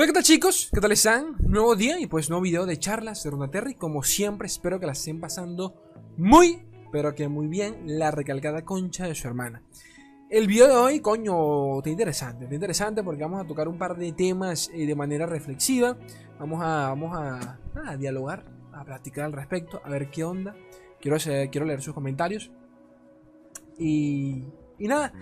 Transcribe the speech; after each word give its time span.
Hola, 0.00 0.06
¿qué 0.06 0.12
tal 0.14 0.22
chicos? 0.22 0.70
¿Qué 0.72 0.80
tal 0.80 0.92
están? 0.92 1.36
Nuevo 1.40 1.76
día 1.76 2.00
y 2.00 2.06
pues 2.06 2.30
nuevo 2.30 2.40
video 2.40 2.64
de 2.64 2.78
charlas 2.78 3.22
de 3.22 3.48
Terry. 3.48 3.74
Como 3.74 4.02
siempre, 4.02 4.46
espero 4.46 4.80
que 4.80 4.86
la 4.86 4.92
estén 4.92 5.20
pasando 5.20 5.74
muy, 6.16 6.62
pero 6.90 7.14
que 7.14 7.28
muy 7.28 7.48
bien 7.48 7.82
la 7.84 8.10
recalcada 8.10 8.64
concha 8.64 9.06
de 9.06 9.14
su 9.14 9.28
hermana. 9.28 9.62
El 10.30 10.46
video 10.46 10.68
de 10.68 10.72
hoy, 10.72 11.00
coño, 11.00 11.76
está 11.76 11.90
interesante, 11.90 12.44
está 12.44 12.54
interesante 12.54 13.02
porque 13.02 13.20
vamos 13.20 13.44
a 13.44 13.46
tocar 13.46 13.68
un 13.68 13.76
par 13.76 13.94
de 13.98 14.12
temas 14.12 14.70
eh, 14.72 14.86
de 14.86 14.94
manera 14.94 15.26
reflexiva. 15.26 15.98
Vamos 16.38 16.62
a, 16.62 16.88
vamos 16.88 17.14
a, 17.14 17.58
a 17.84 17.96
dialogar, 17.98 18.46
a 18.72 18.82
platicar 18.82 19.26
al 19.26 19.34
respecto, 19.34 19.82
a 19.84 19.90
ver 19.90 20.08
qué 20.08 20.24
onda. 20.24 20.56
Quiero, 20.98 21.18
quiero 21.52 21.66
leer 21.66 21.82
sus 21.82 21.92
comentarios. 21.92 22.50
Y, 23.76 24.46
y 24.78 24.88
nada, 24.88 25.12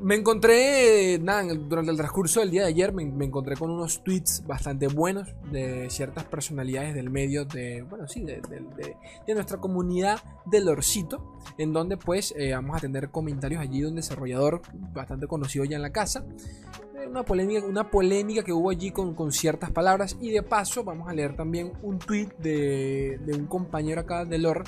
me 0.00 0.14
encontré, 0.14 1.18
nada, 1.18 1.42
durante 1.54 1.90
el 1.90 1.96
transcurso 1.96 2.40
del 2.40 2.50
día 2.50 2.62
de 2.62 2.68
ayer 2.68 2.92
me, 2.92 3.02
encontré 3.02 3.56
con 3.56 3.70
unos 3.70 4.02
tweets 4.04 4.44
bastante 4.46 4.86
buenos 4.86 5.28
de 5.50 5.90
ciertas 5.90 6.24
personalidades 6.24 6.94
del 6.94 7.10
medio, 7.10 7.44
de, 7.44 7.82
bueno, 7.82 8.06
sí, 8.06 8.24
de, 8.24 9.34
nuestra 9.34 9.58
comunidad 9.58 10.20
del 10.46 10.68
Orcito, 10.68 11.36
en 11.58 11.72
donde 11.72 11.96
pues 11.96 12.32
eh, 12.36 12.52
vamos 12.52 12.76
a 12.76 12.80
tener 12.80 13.10
comentarios 13.10 13.60
allí 13.60 13.80
de 13.80 13.88
un 13.88 13.96
desarrollador 13.96 14.62
bastante 14.92 15.26
conocido 15.26 15.64
ya 15.64 15.76
en 15.76 15.82
la 15.82 15.90
casa, 15.90 16.24
eh, 16.96 17.08
una 17.08 17.90
polémica, 17.90 18.42
que 18.44 18.52
hubo 18.52 18.70
allí 18.70 18.92
con, 18.92 19.14
con, 19.14 19.32
ciertas 19.32 19.72
palabras 19.72 20.16
y 20.20 20.30
de 20.30 20.42
paso 20.42 20.84
vamos 20.84 21.08
a 21.08 21.12
leer 21.12 21.34
también 21.34 21.72
un 21.82 21.98
tweet 21.98 22.28
de, 22.38 23.18
un 23.36 23.46
compañero 23.46 24.02
acá 24.02 24.24
del 24.24 24.42
Lore 24.42 24.62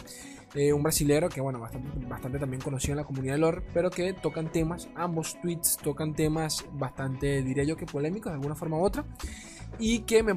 eh, 0.55 0.73
un 0.73 0.83
brasilero 0.83 1.29
que, 1.29 1.41
bueno, 1.41 1.61
bastante, 1.61 2.07
bastante 2.07 2.39
también 2.39 2.61
conocido 2.61 2.93
en 2.93 2.99
la 2.99 3.05
comunidad 3.05 3.35
de 3.35 3.39
lore, 3.39 3.63
pero 3.73 3.91
que 3.91 4.13
tocan 4.15 4.51
temas, 4.51 4.89
ambos 4.97 5.41
tweets 5.41 5.77
tocan 5.77 6.15
temas 6.15 6.65
bastante, 6.73 7.43
diría 7.43 7.63
yo 7.65 7.77
que 7.77 7.87
polémicos 7.87 8.33
de 8.33 8.35
alguna 8.35 8.57
forma 8.57 8.77
u 8.77 8.83
otra, 8.83 9.05
y 9.79 10.01
que 10.01 10.23
me, 10.23 10.35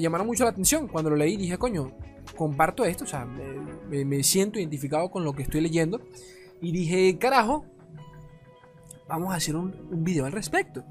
llamaron 0.00 0.26
mucho 0.26 0.44
la 0.44 0.50
atención. 0.50 0.88
Cuando 0.88 1.10
lo 1.10 1.16
leí 1.16 1.36
dije, 1.36 1.58
coño, 1.58 1.92
comparto 2.36 2.84
esto, 2.84 3.04
o 3.04 3.06
sea, 3.06 3.24
me, 3.24 4.22
siento 4.24 4.58
identificado 4.58 5.10
con 5.10 5.24
lo 5.24 5.32
que 5.32 5.42
estoy 5.42 5.60
leyendo, 5.60 6.00
y 6.60 6.72
dije, 6.72 7.16
carajo, 7.18 7.64
vamos 9.08 9.32
a 9.32 9.36
hacer 9.36 9.54
un, 9.54 9.74
un 9.90 10.02
video 10.02 10.26
al 10.26 10.32
respecto. 10.32 10.84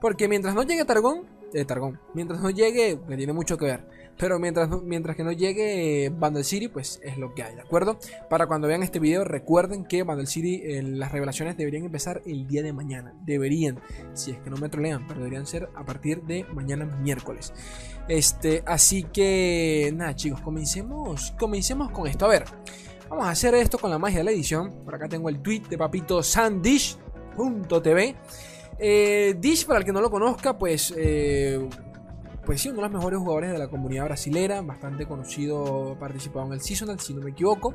Porque 0.00 0.28
mientras 0.28 0.54
no 0.54 0.62
llegue 0.62 0.84
Targón, 0.84 1.26
eh, 1.52 1.64
Targón, 1.64 2.00
mientras 2.14 2.40
no 2.40 2.50
llegue, 2.50 2.98
que 3.08 3.16
tiene 3.16 3.32
mucho 3.32 3.56
que 3.56 3.66
ver, 3.66 3.95
pero 4.18 4.38
mientras, 4.38 4.70
mientras 4.82 5.16
que 5.16 5.24
no 5.24 5.32
llegue 5.32 6.10
Vandal 6.14 6.44
City, 6.44 6.68
pues 6.68 7.00
es 7.02 7.18
lo 7.18 7.34
que 7.34 7.42
hay, 7.42 7.54
¿de 7.54 7.60
acuerdo? 7.60 7.98
Para 8.30 8.46
cuando 8.46 8.68
vean 8.68 8.82
este 8.82 8.98
video, 8.98 9.24
recuerden 9.24 9.84
que 9.84 10.02
Vandal 10.02 10.26
City, 10.26 10.62
eh, 10.64 10.82
las 10.82 11.12
revelaciones 11.12 11.56
deberían 11.56 11.84
empezar 11.84 12.22
el 12.26 12.46
día 12.46 12.62
de 12.62 12.72
mañana. 12.72 13.14
Deberían, 13.24 13.80
si 14.14 14.30
es 14.30 14.38
que 14.38 14.50
no 14.50 14.56
me 14.56 14.68
trolean, 14.68 15.06
pero 15.06 15.20
deberían 15.20 15.46
ser 15.46 15.68
a 15.74 15.84
partir 15.84 16.22
de 16.22 16.44
mañana 16.54 16.86
miércoles. 16.86 17.52
Este, 18.08 18.62
así 18.66 19.02
que, 19.04 19.92
nada, 19.94 20.14
chicos, 20.14 20.40
comencemos, 20.40 21.34
comencemos 21.38 21.90
con 21.90 22.06
esto. 22.06 22.24
A 22.24 22.28
ver, 22.28 22.44
vamos 23.08 23.26
a 23.26 23.30
hacer 23.30 23.54
esto 23.54 23.78
con 23.78 23.90
la 23.90 23.98
magia 23.98 24.18
de 24.18 24.24
la 24.24 24.30
edición. 24.30 24.84
Por 24.84 24.94
acá 24.94 25.08
tengo 25.08 25.28
el 25.28 25.40
tweet 25.40 25.62
de 25.68 25.76
papito 25.76 26.22
sandish.tv. 26.22 28.16
Eh, 28.78 29.34
Dish, 29.38 29.66
para 29.66 29.78
el 29.78 29.84
que 29.84 29.92
no 29.92 30.00
lo 30.00 30.10
conozca, 30.10 30.58
pues 30.58 30.92
eh, 30.96 31.66
pues 32.46 32.62
sí, 32.62 32.68
uno 32.68 32.76
de 32.76 32.82
los 32.84 32.92
mejores 32.92 33.18
jugadores 33.18 33.52
de 33.52 33.58
la 33.58 33.68
comunidad 33.68 34.04
brasilera, 34.04 34.62
bastante 34.62 35.04
conocido, 35.04 35.96
participado 35.98 36.46
en 36.46 36.52
el 36.52 36.60
Seasonal, 36.60 37.00
si 37.00 37.12
no 37.12 37.20
me 37.20 37.32
equivoco. 37.32 37.74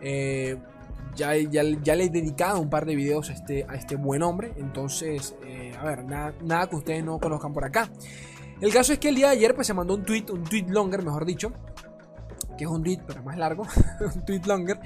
Eh, 0.00 0.56
ya, 1.14 1.36
ya, 1.36 1.62
le 1.62 2.04
he 2.04 2.08
dedicado 2.08 2.60
un 2.60 2.70
par 2.70 2.86
de 2.86 2.96
videos 2.96 3.28
a 3.28 3.34
este, 3.34 3.64
a 3.68 3.74
este 3.74 3.96
buen 3.96 4.22
hombre, 4.22 4.54
entonces, 4.56 5.34
eh, 5.44 5.72
a 5.78 5.84
ver, 5.84 6.04
nada, 6.04 6.34
nada, 6.42 6.68
que 6.68 6.76
ustedes 6.76 7.04
no 7.04 7.18
conozcan 7.18 7.52
por 7.52 7.64
acá. 7.64 7.90
El 8.60 8.72
caso 8.72 8.92
es 8.92 8.98
que 8.98 9.10
el 9.10 9.16
día 9.16 9.26
de 9.26 9.32
ayer 9.36 9.54
pues, 9.54 9.66
se 9.66 9.74
mandó 9.74 9.94
un 9.94 10.04
tweet, 10.04 10.26
un 10.32 10.44
tweet 10.44 10.66
longer, 10.68 11.02
mejor 11.02 11.26
dicho, 11.26 11.52
que 12.56 12.64
es 12.64 12.70
un 12.70 12.82
tweet, 12.82 13.00
pero 13.06 13.22
más 13.22 13.36
largo, 13.36 13.64
un 14.14 14.24
tweet 14.24 14.42
longer, 14.46 14.80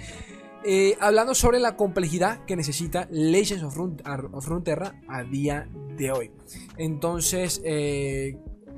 eh, 0.64 0.96
hablando 1.00 1.34
sobre 1.34 1.60
la 1.60 1.76
complejidad 1.76 2.44
que 2.44 2.56
necesita 2.56 3.06
Legends 3.10 3.62
of, 3.62 4.44
Frontera 4.44 5.00
a 5.08 5.22
día 5.22 5.68
de 5.96 6.10
hoy. 6.10 6.32
Entonces, 6.76 7.62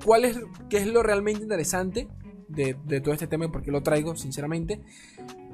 ¿Cuál 0.05 0.25
es, 0.25 0.39
qué 0.69 0.79
es 0.79 0.87
lo 0.87 1.03
realmente 1.03 1.43
interesante 1.43 2.09
de, 2.49 2.75
todo 3.01 3.15
este 3.15 3.27
tema 3.27 3.47
y 3.47 3.49
por 3.49 3.63
qué 3.63 3.71
lo 3.71 3.83
traigo, 3.83 4.15
sinceramente? 4.17 4.83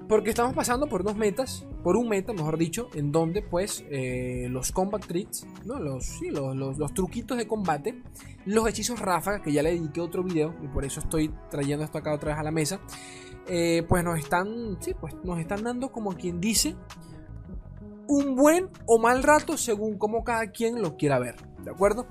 Porque 0.09 0.31
estamos 0.31 0.55
pasando 0.55 0.88
por 0.88 1.05
dos 1.05 1.16
metas, 1.16 1.65
por 1.84 1.97
un 1.97 2.09
meta, 2.09 2.33
mejor 2.33 2.59
dicho, 2.59 2.88
en 2.94 3.12
donde 3.12 3.43
pues 3.43 3.84
eh, 3.91 4.49
los 4.50 4.72
combat 4.72 5.06
tricks, 5.06 5.47
¿no? 5.65 5.78
los, 5.78 6.21
los, 6.21 6.94
truquitos 6.94 7.38
de 7.38 7.47
combate, 7.47 8.03
los 8.44 8.69
hechizos 8.69 8.99
ráfaga, 8.99 9.41
que 9.41 9.53
ya 9.53 9.62
le 9.62 9.71
dediqué 9.71 10.00
otro 10.00 10.25
video 10.25 10.56
y 10.65 10.67
por 10.67 10.84
eso 10.84 10.99
estoy 10.99 11.32
trayendo 11.49 11.84
esto 11.84 11.99
acá 11.99 12.12
otra 12.12 12.31
vez 12.31 12.41
a 12.41 12.43
la 12.43 12.50
mesa, 12.50 12.81
eh, 13.47 13.84
pues 13.88 14.03
nos 14.03 14.19
están, 14.19 14.78
sí, 14.81 14.94
pues 15.00 15.15
nos 15.22 15.38
están 15.38 15.62
dando 15.62 15.93
como 15.93 16.17
quien 16.17 16.41
dice 16.41 16.75
un 18.09 18.34
buen 18.34 18.69
o 18.87 18.99
mal 18.99 19.22
rato 19.22 19.56
según 19.56 19.97
como 19.97 20.25
cada 20.25 20.49
quien 20.49 20.82
lo 20.82 20.97
quiera 20.97 21.21
ver, 21.21 21.37
¿de 21.62 21.71
acuerdo? 21.71 22.09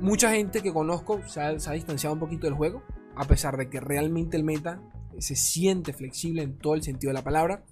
Mucha 0.00 0.30
gente 0.30 0.62
que 0.62 0.72
conozco 0.72 1.20
se 1.28 1.42
ha, 1.42 1.52
distanciado 1.52 2.14
un 2.14 2.20
poquito 2.20 2.46
del 2.46 2.54
juego, 2.54 2.82
a 3.16 3.26
pesar 3.26 3.58
de 3.58 3.68
que 3.68 3.80
realmente 3.80 4.38
el 4.38 4.44
meta 4.44 4.80
se 5.18 5.36
siente 5.36 5.92
flexible 5.92 6.42
en 6.42 6.56
todo 6.56 6.74
el 6.74 6.82
sentido 6.82 7.10
de 7.10 7.18
la 7.18 7.24
palabra. 7.24 7.64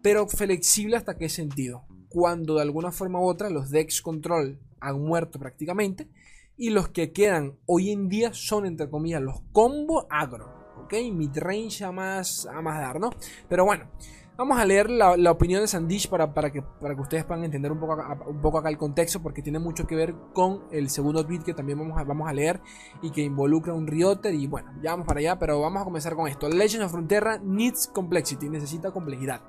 Pero 0.00 0.26
flexible 0.28 0.96
hasta 0.96 1.18
qué 1.18 1.28
sentido? 1.28 1.84
Cuando 2.08 2.54
de 2.54 2.62
alguna 2.62 2.90
forma 2.90 3.20
u 3.20 3.28
otra 3.28 3.50
los 3.50 3.70
decks 3.70 4.00
control 4.00 4.58
han 4.80 4.98
muerto 5.02 5.38
prácticamente 5.38 6.08
y 6.56 6.70
los 6.70 6.88
que 6.88 7.12
quedan 7.12 7.58
hoy 7.66 7.90
en 7.90 8.08
día 8.08 8.32
son 8.32 8.64
entre 8.64 8.88
comillas 8.88 9.20
los 9.20 9.42
combo 9.52 10.06
agro, 10.08 10.72
¿ok? 10.78 10.94
Midrange 11.12 11.86
más, 11.92 12.46
a 12.46 12.62
más 12.62 12.80
dar, 12.80 12.98
¿no? 12.98 13.10
Pero 13.46 13.66
bueno, 13.66 13.90
Vamos 14.38 14.56
a 14.60 14.64
leer 14.64 14.88
la, 14.88 15.32
opinión 15.32 15.62
de 15.62 15.66
Sandish 15.66 16.08
para, 16.08 16.32
para, 16.32 16.52
que, 16.52 16.62
para 16.62 16.94
que 16.94 17.00
ustedes 17.00 17.24
puedan 17.24 17.42
entender 17.42 17.72
un 17.72 17.80
poco, 17.80 17.94
acá, 17.94 18.16
un 18.24 18.40
poco 18.40 18.58
acá 18.58 18.68
el 18.68 18.78
contexto, 18.78 19.20
porque 19.20 19.42
tiene 19.42 19.58
mucho 19.58 19.84
que 19.84 19.96
ver 19.96 20.14
con 20.32 20.62
el 20.70 20.90
segundo 20.90 21.26
tweet 21.26 21.40
que 21.40 21.54
también 21.54 21.76
vamos 21.76 21.98
a, 21.98 22.04
vamos 22.04 22.28
a 22.28 22.32
leer 22.32 22.60
y 23.02 23.10
que 23.10 23.20
involucra 23.20 23.74
un 23.74 23.88
Rioter. 23.88 24.32
Y 24.32 24.46
bueno, 24.46 24.70
ya 24.80 24.92
vamos 24.92 25.08
para 25.08 25.18
allá, 25.18 25.40
pero 25.40 25.60
vamos 25.60 25.82
a 25.82 25.84
comenzar 25.84 26.14
con 26.14 26.28
esto. 26.28 26.48
Legend 26.48 26.84
of 26.84 26.92
Frontera 26.92 27.38
needs 27.42 27.88
complexity, 27.88 28.48
necesita 28.48 28.92
complejidad. 28.92 29.40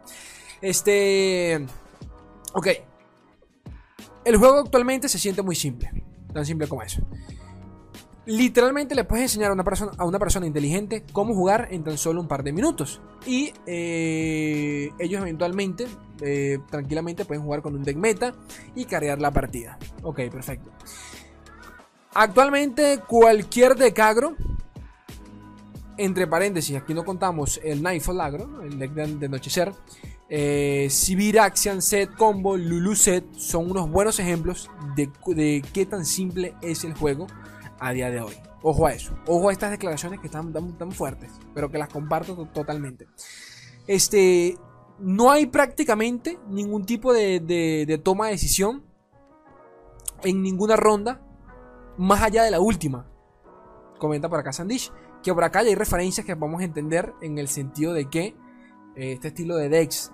Este. 0.59 1.67
Ok. 2.55 2.67
El 4.25 4.37
juego 4.37 4.57
actualmente 4.57 5.07
se 5.07 5.19
siente 5.19 5.43
muy 5.43 5.55
simple, 5.55 6.03
tan 6.33 6.47
simple 6.47 6.67
como 6.67 6.81
eso. 6.81 7.03
Literalmente 8.25 8.95
le 8.95 9.05
puedes 9.05 9.23
enseñar 9.23 9.49
a 9.49 9.53
una 9.53 9.63
persona, 9.63 9.91
a 9.97 10.05
una 10.05 10.19
persona 10.19 10.45
inteligente 10.45 11.03
cómo 11.11 11.33
jugar 11.33 11.69
en 11.71 11.83
tan 11.83 11.97
solo 11.97 12.21
un 12.21 12.27
par 12.27 12.43
de 12.43 12.51
minutos. 12.51 13.01
Y 13.25 13.53
eh, 13.65 14.91
ellos 14.99 15.21
eventualmente, 15.21 15.87
eh, 16.21 16.59
tranquilamente, 16.69 17.25
pueden 17.25 17.43
jugar 17.43 17.61
con 17.61 17.75
un 17.75 17.83
deck 17.83 17.97
meta 17.97 18.35
y 18.75 18.85
cargar 18.85 19.19
la 19.19 19.31
partida. 19.31 19.79
Ok, 20.03 20.21
perfecto. 20.31 20.69
Actualmente 22.13 23.01
cualquier 23.07 23.75
deck 23.75 23.97
agro, 23.99 24.35
entre 25.97 26.27
paréntesis, 26.27 26.75
aquí 26.75 26.93
no 26.93 27.03
contamos 27.03 27.59
el 27.63 27.81
Nightfall 27.81 28.21
agro, 28.21 28.61
el 28.63 28.79
deck 28.79 28.91
de, 28.91 29.25
anochecer, 29.25 29.73
eh, 30.29 30.89
Axian 31.39 31.81
Set 31.81 32.15
Combo, 32.15 32.57
Lulu 32.57 32.95
Set, 32.95 33.25
son 33.35 33.71
unos 33.71 33.89
buenos 33.89 34.19
ejemplos 34.19 34.69
de, 34.95 35.09
de 35.27 35.63
qué 35.73 35.85
tan 35.85 36.05
simple 36.05 36.55
es 36.61 36.83
el 36.83 36.93
juego 36.93 37.27
a 37.79 37.91
día 37.91 38.09
de 38.11 38.21
hoy. 38.21 38.35
Ojo 38.61 38.87
a 38.87 38.93
eso. 38.93 39.13
Ojo 39.25 39.49
a 39.49 39.51
estas 39.51 39.71
declaraciones 39.71 40.19
que 40.19 40.27
están 40.27 40.53
tan, 40.53 40.91
fuertes, 40.91 41.31
pero 41.53 41.71
que 41.71 41.77
las 41.77 41.89
comparto 41.89 42.45
totalmente. 42.47 43.07
Este, 43.87 44.57
no 44.99 45.31
hay 45.31 45.45
prácticamente 45.45 46.37
ningún 46.49 46.85
tipo 46.85 47.13
de, 47.13 48.01
toma 48.03 48.25
de 48.25 48.31
decisión 48.33 48.83
en 50.23 50.43
ninguna 50.43 50.75
ronda 50.75 51.21
más 51.97 52.21
allá 52.21 52.43
de 52.43 52.51
la 52.51 52.59
última. 52.59 53.07
Comenta 53.97 54.29
por 54.29 54.39
acá 54.39 54.51
Sandish. 54.51 54.91
Que 55.23 55.33
por 55.33 55.43
acá 55.43 55.59
hay 55.59 55.75
referencias 55.75 56.25
que 56.25 56.33
vamos 56.33 56.61
a 56.61 56.63
entender 56.63 57.13
en 57.21 57.37
el 57.39 57.49
sentido 57.49 57.93
de 57.93 58.09
que 58.09 58.35
eh, 58.95 59.13
este 59.13 59.29
estilo 59.29 59.57
de 59.57 59.67
Dex 59.67 60.13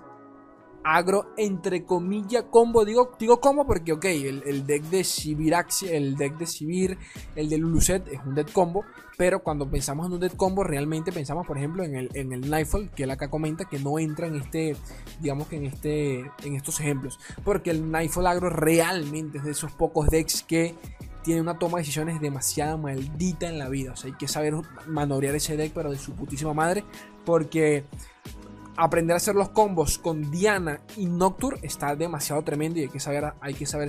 agro 0.86 1.32
entre 1.36 1.84
comillas 1.84 2.44
combo. 2.48 2.84
Digo, 2.84 3.12
digo 3.18 3.40
combo 3.40 3.66
porque, 3.66 3.92
ok, 3.92 4.04
el, 4.04 4.66
deck 4.66 4.84
de 4.84 5.02
Sibir 5.02 5.54
el 5.90 6.16
deck 6.16 6.38
de 6.38 6.46
Sibir, 6.46 6.96
el 7.34 7.48
de 7.48 7.58
Luluset 7.58 8.06
es 8.08 8.20
un 8.24 8.34
deck 8.34 8.52
combo. 8.52 8.84
Pero 9.18 9.42
cuando 9.42 9.68
pensamos 9.68 10.06
en 10.06 10.12
un 10.12 10.20
deck 10.20 10.36
combo, 10.36 10.62
realmente 10.62 11.10
pensamos, 11.10 11.46
por 11.46 11.56
ejemplo, 11.56 11.82
en 11.82 11.96
el, 11.96 12.10
en 12.14 12.32
el 12.32 12.48
Nightfall, 12.48 12.90
que 12.90 13.04
él 13.04 13.10
acá 13.10 13.28
comenta 13.28 13.64
que 13.64 13.78
no 13.78 13.98
entra 13.98 14.26
en 14.26 14.36
este, 14.36 14.76
digamos 15.20 15.48
que 15.48 15.56
en 15.56 15.64
este, 15.64 16.20
en 16.44 16.54
estos 16.54 16.78
ejemplos. 16.78 17.18
Porque 17.42 17.70
el 17.70 17.90
Nightfall 17.90 18.26
agro 18.26 18.50
realmente 18.50 19.38
es 19.38 19.44
de 19.44 19.52
esos 19.52 19.72
pocos 19.72 20.08
decks 20.08 20.42
que 20.42 20.74
tiene 21.24 21.40
una 21.40 21.58
toma 21.58 21.78
de 21.78 21.82
decisiones 21.82 22.20
demasiado 22.20 22.78
maldita 22.78 23.48
en 23.48 23.58
la 23.58 23.68
vida. 23.68 23.92
O 23.92 23.96
sea, 23.96 24.10
hay 24.10 24.16
que 24.16 24.28
saber 24.28 24.54
manobrear 24.86 25.34
ese 25.34 25.56
deck, 25.56 25.72
pero 25.74 25.90
de 25.90 25.98
su 25.98 26.12
putísima 26.12 26.54
madre. 26.54 26.84
Porque 27.24 27.84
aprender 28.76 29.14
a 29.14 29.16
hacer 29.16 29.34
los 29.34 29.50
combos 29.50 29.98
con 29.98 30.30
Diana 30.30 30.80
y 30.96 31.06
Nocturne 31.06 31.60
está 31.62 31.96
demasiado 31.96 32.42
tremendo 32.42 32.78
y 32.78 32.82
hay 32.82 32.88
que 32.88 33.00
saber, 33.00 33.24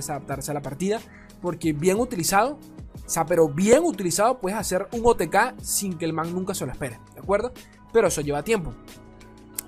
adaptarse 0.08 0.50
a 0.50 0.54
la 0.54 0.62
partida. 0.62 1.00
porque 1.40 1.72
bien 1.72 2.00
utilizado, 2.00 2.58
o 3.06 3.08
sea, 3.08 3.24
pero 3.24 3.48
bien 3.48 3.84
utilizado 3.84 4.40
puedes 4.40 4.58
hacer 4.58 4.88
un 4.92 5.02
OTK 5.04 5.60
sin 5.62 5.96
que 5.96 6.04
el 6.04 6.12
man 6.12 6.34
nunca 6.34 6.52
se 6.52 6.66
lo 6.66 6.72
espere, 6.72 6.98
¿de 7.14 7.20
acuerdo? 7.20 7.52
Pero 7.92 8.08
eso 8.08 8.22
lleva 8.22 8.42
tiempo. 8.42 8.74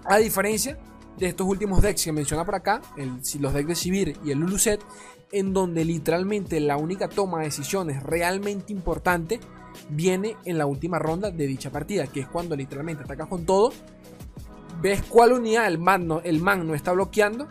A 0.04 0.16
diferencia 0.18 0.78
de 1.16 1.26
estos 1.26 1.46
últimos 1.46 1.80
decks 1.80 2.04
que 2.04 2.12
menciona 2.12 2.44
por 2.44 2.56
acá, 2.56 2.80
los 2.96 3.54
decks 3.54 3.68
de 3.68 3.74
Sivir 3.74 4.16
y 4.24 4.32
el 4.32 4.40
Luluset, 4.40 4.80
en 5.32 5.52
donde 5.52 5.84
literalmente 5.84 6.58
la 6.58 6.76
única 6.76 7.08
toma 7.08 7.38
de 7.38 7.44
decisiones 7.44 8.02
realmente 8.02 8.72
importante 8.72 9.38
viene 9.90 10.36
en 10.44 10.58
la 10.58 10.66
última 10.66 10.98
ronda 10.98 11.30
de 11.30 11.46
dicha 11.46 11.70
partida, 11.70 12.06
que 12.08 12.20
es 12.20 12.26
cuando 12.26 12.56
literalmente 12.56 13.04
atacas 13.04 13.28
con 13.28 13.46
todo, 13.46 13.72
ves 14.80 15.02
cuál 15.08 15.32
unidad 15.32 15.66
el 15.66 15.78
man 15.78 16.06
no, 16.06 16.20
el 16.20 16.40
man 16.40 16.66
no 16.66 16.74
está 16.74 16.92
bloqueando 16.92 17.48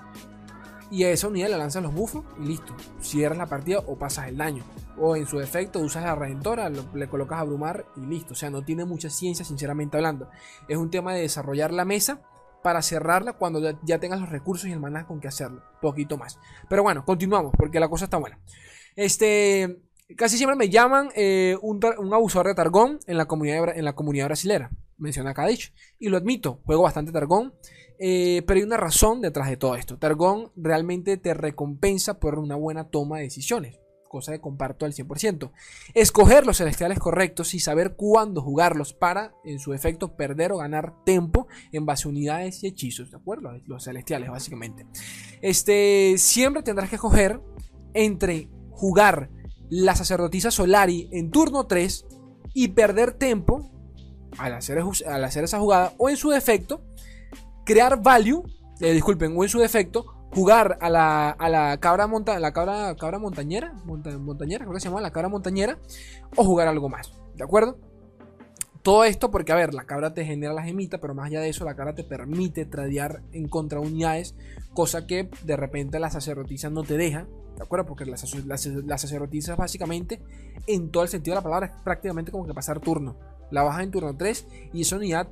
y 0.91 1.03
a 1.03 1.11
esa 1.11 1.27
unidad 1.27 1.49
le 1.49 1.57
lanzas 1.57 1.83
los 1.83 1.93
bufos 1.93 2.25
y 2.39 2.47
listo, 2.47 2.75
cierras 2.99 3.37
la 3.37 3.45
partida 3.45 3.79
o 3.85 3.97
pasas 3.97 4.27
el 4.27 4.37
daño. 4.37 4.63
O 4.97 5.15
en 5.15 5.27
su 5.27 5.37
defecto 5.37 5.79
usas 5.79 6.03
la 6.03 6.15
redentora, 6.15 6.69
le 6.69 7.07
colocas 7.07 7.37
a 7.37 7.41
abrumar 7.41 7.85
y 7.95 8.01
listo. 8.01 8.33
O 8.33 8.35
sea, 8.35 8.49
no 8.49 8.63
tiene 8.63 8.85
mucha 8.85 9.09
ciencia, 9.09 9.45
sinceramente 9.45 9.97
hablando. 9.97 10.29
Es 10.67 10.77
un 10.77 10.89
tema 10.89 11.13
de 11.13 11.21
desarrollar 11.21 11.71
la 11.71 11.85
mesa 11.85 12.21
para 12.63 12.81
cerrarla 12.81 13.33
cuando 13.33 13.61
ya, 13.83 13.99
tengas 13.99 14.19
los 14.19 14.29
recursos 14.29 14.67
y 14.67 14.73
el 14.73 14.79
maná 14.79 15.05
con 15.05 15.21
que 15.21 15.27
hacerlo. 15.27 15.61
Poquito 15.81 16.17
más. 16.17 16.37
Pero 16.67 16.83
bueno, 16.83 17.05
continuamos 17.05 17.53
porque 17.57 17.79
la 17.79 17.87
cosa 17.87 18.05
está 18.05 18.17
buena. 18.17 18.39
Este. 18.95 19.83
Casi 20.17 20.37
siempre 20.37 20.55
me 20.55 20.69
llaman 20.69 21.09
eh, 21.15 21.55
un, 21.61 21.79
abusador 22.11 22.47
de 22.47 22.55
Targón 22.55 22.99
en 23.05 23.15
la 23.15 23.25
comunidad, 23.25 23.77
en 23.77 23.85
la 23.85 23.93
comunidad 23.93 24.25
brasilera. 24.25 24.71
Menciona 24.99 25.33
Kadich. 25.33 25.73
Y 25.97 26.09
lo 26.09 26.17
admito, 26.17 26.61
juego 26.65 26.83
bastante 26.83 27.11
Targón. 27.11 27.53
Eh, 27.99 28.43
pero 28.47 28.59
hay 28.59 28.63
una 28.63 28.77
razón 28.77 29.21
detrás 29.21 29.49
de 29.49 29.57
todo 29.57 29.75
esto. 29.75 29.97
Targón 29.97 30.51
realmente 30.55 31.17
te 31.17 31.33
recompensa 31.33 32.19
por 32.19 32.39
una 32.39 32.55
buena 32.55 32.89
toma 32.89 33.17
de 33.17 33.23
decisiones 33.23 33.79
cosa 34.09 34.33
que 34.33 34.41
comparto 34.41 34.85
al 34.85 34.93
100%. 34.93 35.51
Escoger 35.93 36.45
los 36.45 36.57
celestiales 36.57 36.99
correctos 36.99 37.53
y 37.53 37.59
saber 37.59 37.95
cuándo 37.95 38.41
jugarlos 38.41 38.93
para, 38.93 39.33
en 39.45 39.59
su 39.59 39.73
efecto, 39.73 40.17
perder 40.17 40.51
o 40.51 40.57
ganar 40.57 41.05
tiempo 41.05 41.47
en 41.71 41.85
base 41.85 42.07
a 42.07 42.09
unidades 42.09 42.63
y 42.63 42.67
hechizos, 42.67 43.11
¿de 43.11 43.17
acuerdo? 43.17 43.51
Los 43.65 43.85
celestiales, 43.85 44.29
básicamente. 44.29 44.85
Este, 45.41 46.15
siempre 46.17 46.63
tendrás 46.63 46.89
que 46.89 46.95
escoger 46.95 47.39
entre 47.93 48.49
jugar 48.71 49.29
la 49.69 49.95
sacerdotisa 49.95 50.51
Solari 50.51 51.07
en 51.13 51.29
turno 51.29 51.67
3 51.67 52.05
y 52.53 52.69
perder 52.69 53.13
tiempo 53.13 53.71
al 54.37 54.53
hacer, 54.53 54.81
al 55.07 55.23
hacer 55.23 55.43
esa 55.43 55.59
jugada, 55.59 55.93
o 55.97 56.09
en 56.09 56.17
su 56.17 56.29
defecto, 56.29 56.81
crear 57.65 58.01
value, 58.01 58.43
eh, 58.79 58.93
disculpen, 58.93 59.35
o 59.35 59.43
en 59.43 59.49
su 59.49 59.59
defecto, 59.59 60.05
jugar 60.33 60.77
a 60.81 60.89
la, 60.89 61.31
a 61.31 61.49
la 61.49 61.77
cabra 61.79 62.07
monta, 62.07 62.39
la 62.39 62.53
cabra, 62.53 62.95
cabra 62.95 63.19
montañera, 63.19 63.73
montañera, 63.83 64.65
creo 64.65 64.73
que 64.73 64.79
se 64.79 64.87
llama 64.87 65.01
la 65.01 65.11
cabra 65.11 65.29
montañera, 65.29 65.77
o 66.35 66.43
jugar 66.43 66.67
algo 66.67 66.89
más, 66.89 67.11
¿de 67.35 67.43
acuerdo? 67.43 67.77
Todo 68.81 69.03
esto 69.03 69.29
porque, 69.29 69.51
a 69.51 69.55
ver, 69.55 69.73
la 69.73 69.83
cabra 69.83 70.13
te 70.13 70.23
genera 70.23 70.53
la 70.53 70.63
gemita, 70.63 70.99
pero 70.99 71.13
más 71.13 71.27
allá 71.27 71.41
de 71.41 71.49
eso, 71.49 71.65
la 71.65 71.75
cabra 71.75 71.95
te 71.95 72.05
permite 72.05 72.65
tradear 72.65 73.21
en 73.33 73.49
contra 73.49 73.81
unidades, 73.81 74.35
cosa 74.73 75.05
que 75.05 75.29
de 75.43 75.57
repente 75.57 75.99
la 75.99 76.09
sacerdotisa 76.09 76.69
no 76.69 76.83
te 76.83 76.95
deja, 76.95 77.27
¿de 77.57 77.63
acuerdo? 77.63 77.85
Porque 77.85 78.05
la, 78.05 78.15
la, 78.45 78.97
sacerdotisa 78.97 79.55
básicamente, 79.55 80.21
en 80.65 80.91
todo 80.91 81.03
el 81.03 81.09
sentido 81.09 81.33
de 81.33 81.39
la 81.39 81.43
palabra, 81.43 81.67
es 81.67 81.81
prácticamente 81.83 82.31
como 82.31 82.47
que 82.47 82.53
pasar 82.53 82.79
turno. 82.79 83.17
La 83.51 83.63
bajas 83.63 83.83
en 83.83 83.91
turno 83.91 84.15
3 84.15 84.47
y 84.73 84.81
esa 84.81 84.97
unidad 84.97 85.27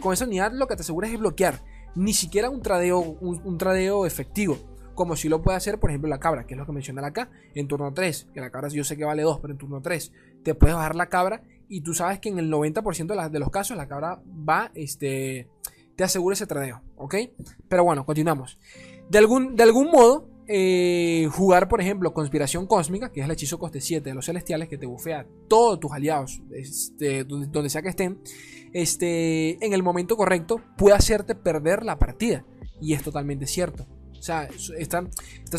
con 0.00 0.12
esa 0.12 0.24
unidad 0.24 0.52
lo 0.52 0.66
que 0.66 0.76
te 0.76 0.82
asegura 0.82 1.08
es 1.08 1.18
bloquear 1.18 1.62
ni 1.96 2.12
siquiera 2.12 2.50
un 2.50 2.62
tradeo, 2.62 3.00
un, 3.00 3.58
tradeo 3.58 4.06
efectivo. 4.06 4.58
Como 4.94 5.16
si 5.16 5.28
lo 5.28 5.42
puede 5.42 5.56
hacer, 5.56 5.78
por 5.78 5.90
ejemplo, 5.90 6.08
la 6.08 6.20
cabra, 6.20 6.46
que 6.46 6.54
es 6.54 6.58
lo 6.58 6.64
que 6.64 6.72
mencionan 6.72 7.04
acá, 7.04 7.30
en 7.54 7.68
turno 7.68 7.92
3. 7.92 8.28
Que 8.32 8.40
la 8.40 8.50
cabra 8.50 8.68
yo 8.68 8.84
sé 8.84 8.96
que 8.96 9.04
vale 9.04 9.22
2, 9.22 9.40
pero 9.40 9.52
en 9.52 9.58
turno 9.58 9.82
3 9.82 10.12
te 10.42 10.54
puedes 10.54 10.76
bajar 10.76 10.94
la 10.94 11.08
cabra. 11.08 11.42
Y 11.68 11.80
tú 11.80 11.94
sabes 11.94 12.20
que 12.20 12.28
en 12.28 12.38
el 12.38 12.50
90% 12.50 13.30
de, 13.30 13.38
los 13.38 13.50
casos 13.50 13.76
la 13.76 13.88
cabra 13.88 14.20
va, 14.48 14.70
este, 14.74 15.48
te 15.96 16.04
asegura 16.04 16.34
ese 16.34 16.46
tradeo, 16.46 16.82
¿ok? 16.96 17.16
Pero 17.68 17.84
bueno, 17.84 18.06
continuamos. 18.06 18.58
De 19.10 19.18
algún, 19.18 19.56
de 19.56 19.62
algún 19.64 19.90
modo, 19.90 20.28
eh, 20.48 21.28
jugar, 21.32 21.68
por 21.68 21.80
ejemplo, 21.80 22.14
Conspiración 22.14 22.66
Cósmica, 22.66 23.10
que 23.10 23.20
es 23.20 23.26
el 23.26 23.32
hechizo 23.32 23.58
coste 23.58 23.80
7 23.80 24.08
de 24.08 24.14
los 24.14 24.26
celestiales, 24.26 24.68
que 24.68 24.78
te 24.78 24.86
bufea 24.86 25.26
todos 25.48 25.80
tus 25.80 25.92
aliados, 25.92 26.42
este, 26.52 27.24
donde, 27.24 27.70
sea 27.70 27.82
que 27.82 27.88
estén, 27.88 28.20
este, 28.72 29.64
en 29.64 29.72
el 29.72 29.82
momento 29.82 30.16
correcto, 30.16 30.60
puede 30.76 30.96
hacerte 30.96 31.34
perder 31.34 31.84
la 31.84 31.98
partida. 31.98 32.44
Y 32.80 32.92
es 32.92 33.02
totalmente 33.02 33.46
cierto. 33.46 33.86
O 34.18 34.22
sea, 34.22 34.48
estas 34.78 35.08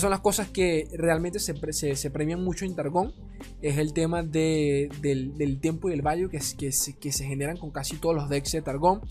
son 0.02 0.10
las 0.10 0.20
cosas 0.20 0.50
que 0.50 0.88
realmente 0.94 1.40
se, 1.40 2.10
premian 2.10 2.44
mucho 2.44 2.66
en 2.66 2.76
Targón. 2.76 3.14
Es 3.62 3.78
el 3.78 3.94
tema 3.94 4.24
del, 4.24 4.90
tiempo 5.62 5.90
y 5.90 5.94
el 5.94 6.02
value 6.02 6.30
que, 6.30 6.42
se 6.42 7.26
generan 7.26 7.58
con 7.58 7.72
casi 7.72 7.98
todos 7.98 8.16
los 8.16 8.30
decks 8.30 8.52
de 8.52 8.62
Targón. 8.62 9.02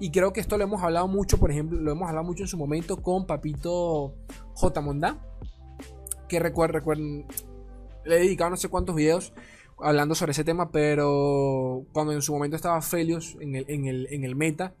Y 0.00 0.10
creo 0.10 0.32
que 0.32 0.40
esto 0.40 0.58
lo 0.58 0.64
hemos 0.64 0.82
hablado 0.82 1.08
mucho, 1.08 1.38
por 1.38 1.50
ejemplo, 1.50 1.80
lo 1.80 1.92
hemos 1.92 2.08
hablado 2.08 2.26
mucho 2.26 2.42
en 2.44 2.48
su 2.48 2.56
momento 2.56 3.02
con 3.02 3.26
Papito 3.26 4.14
J. 4.54 4.80
Monda. 4.80 5.22
Que 6.28 6.40
recuerden, 6.40 7.26
le 8.04 8.16
he 8.16 8.20
dedicado 8.20 8.50
no 8.50 8.56
sé 8.56 8.68
cuántos 8.68 8.96
videos 8.96 9.32
hablando 9.78 10.14
sobre 10.14 10.32
ese 10.32 10.42
tema, 10.42 10.70
pero 10.70 11.84
cuando 11.92 12.12
en 12.12 12.22
su 12.22 12.32
momento 12.32 12.56
estaba 12.56 12.80
Felios 12.82 13.36
en 13.40 13.54
el, 13.54 13.64
en 13.68 13.86
el, 13.86 14.08
en 14.10 14.24
el 14.24 14.34
meta 14.34 14.74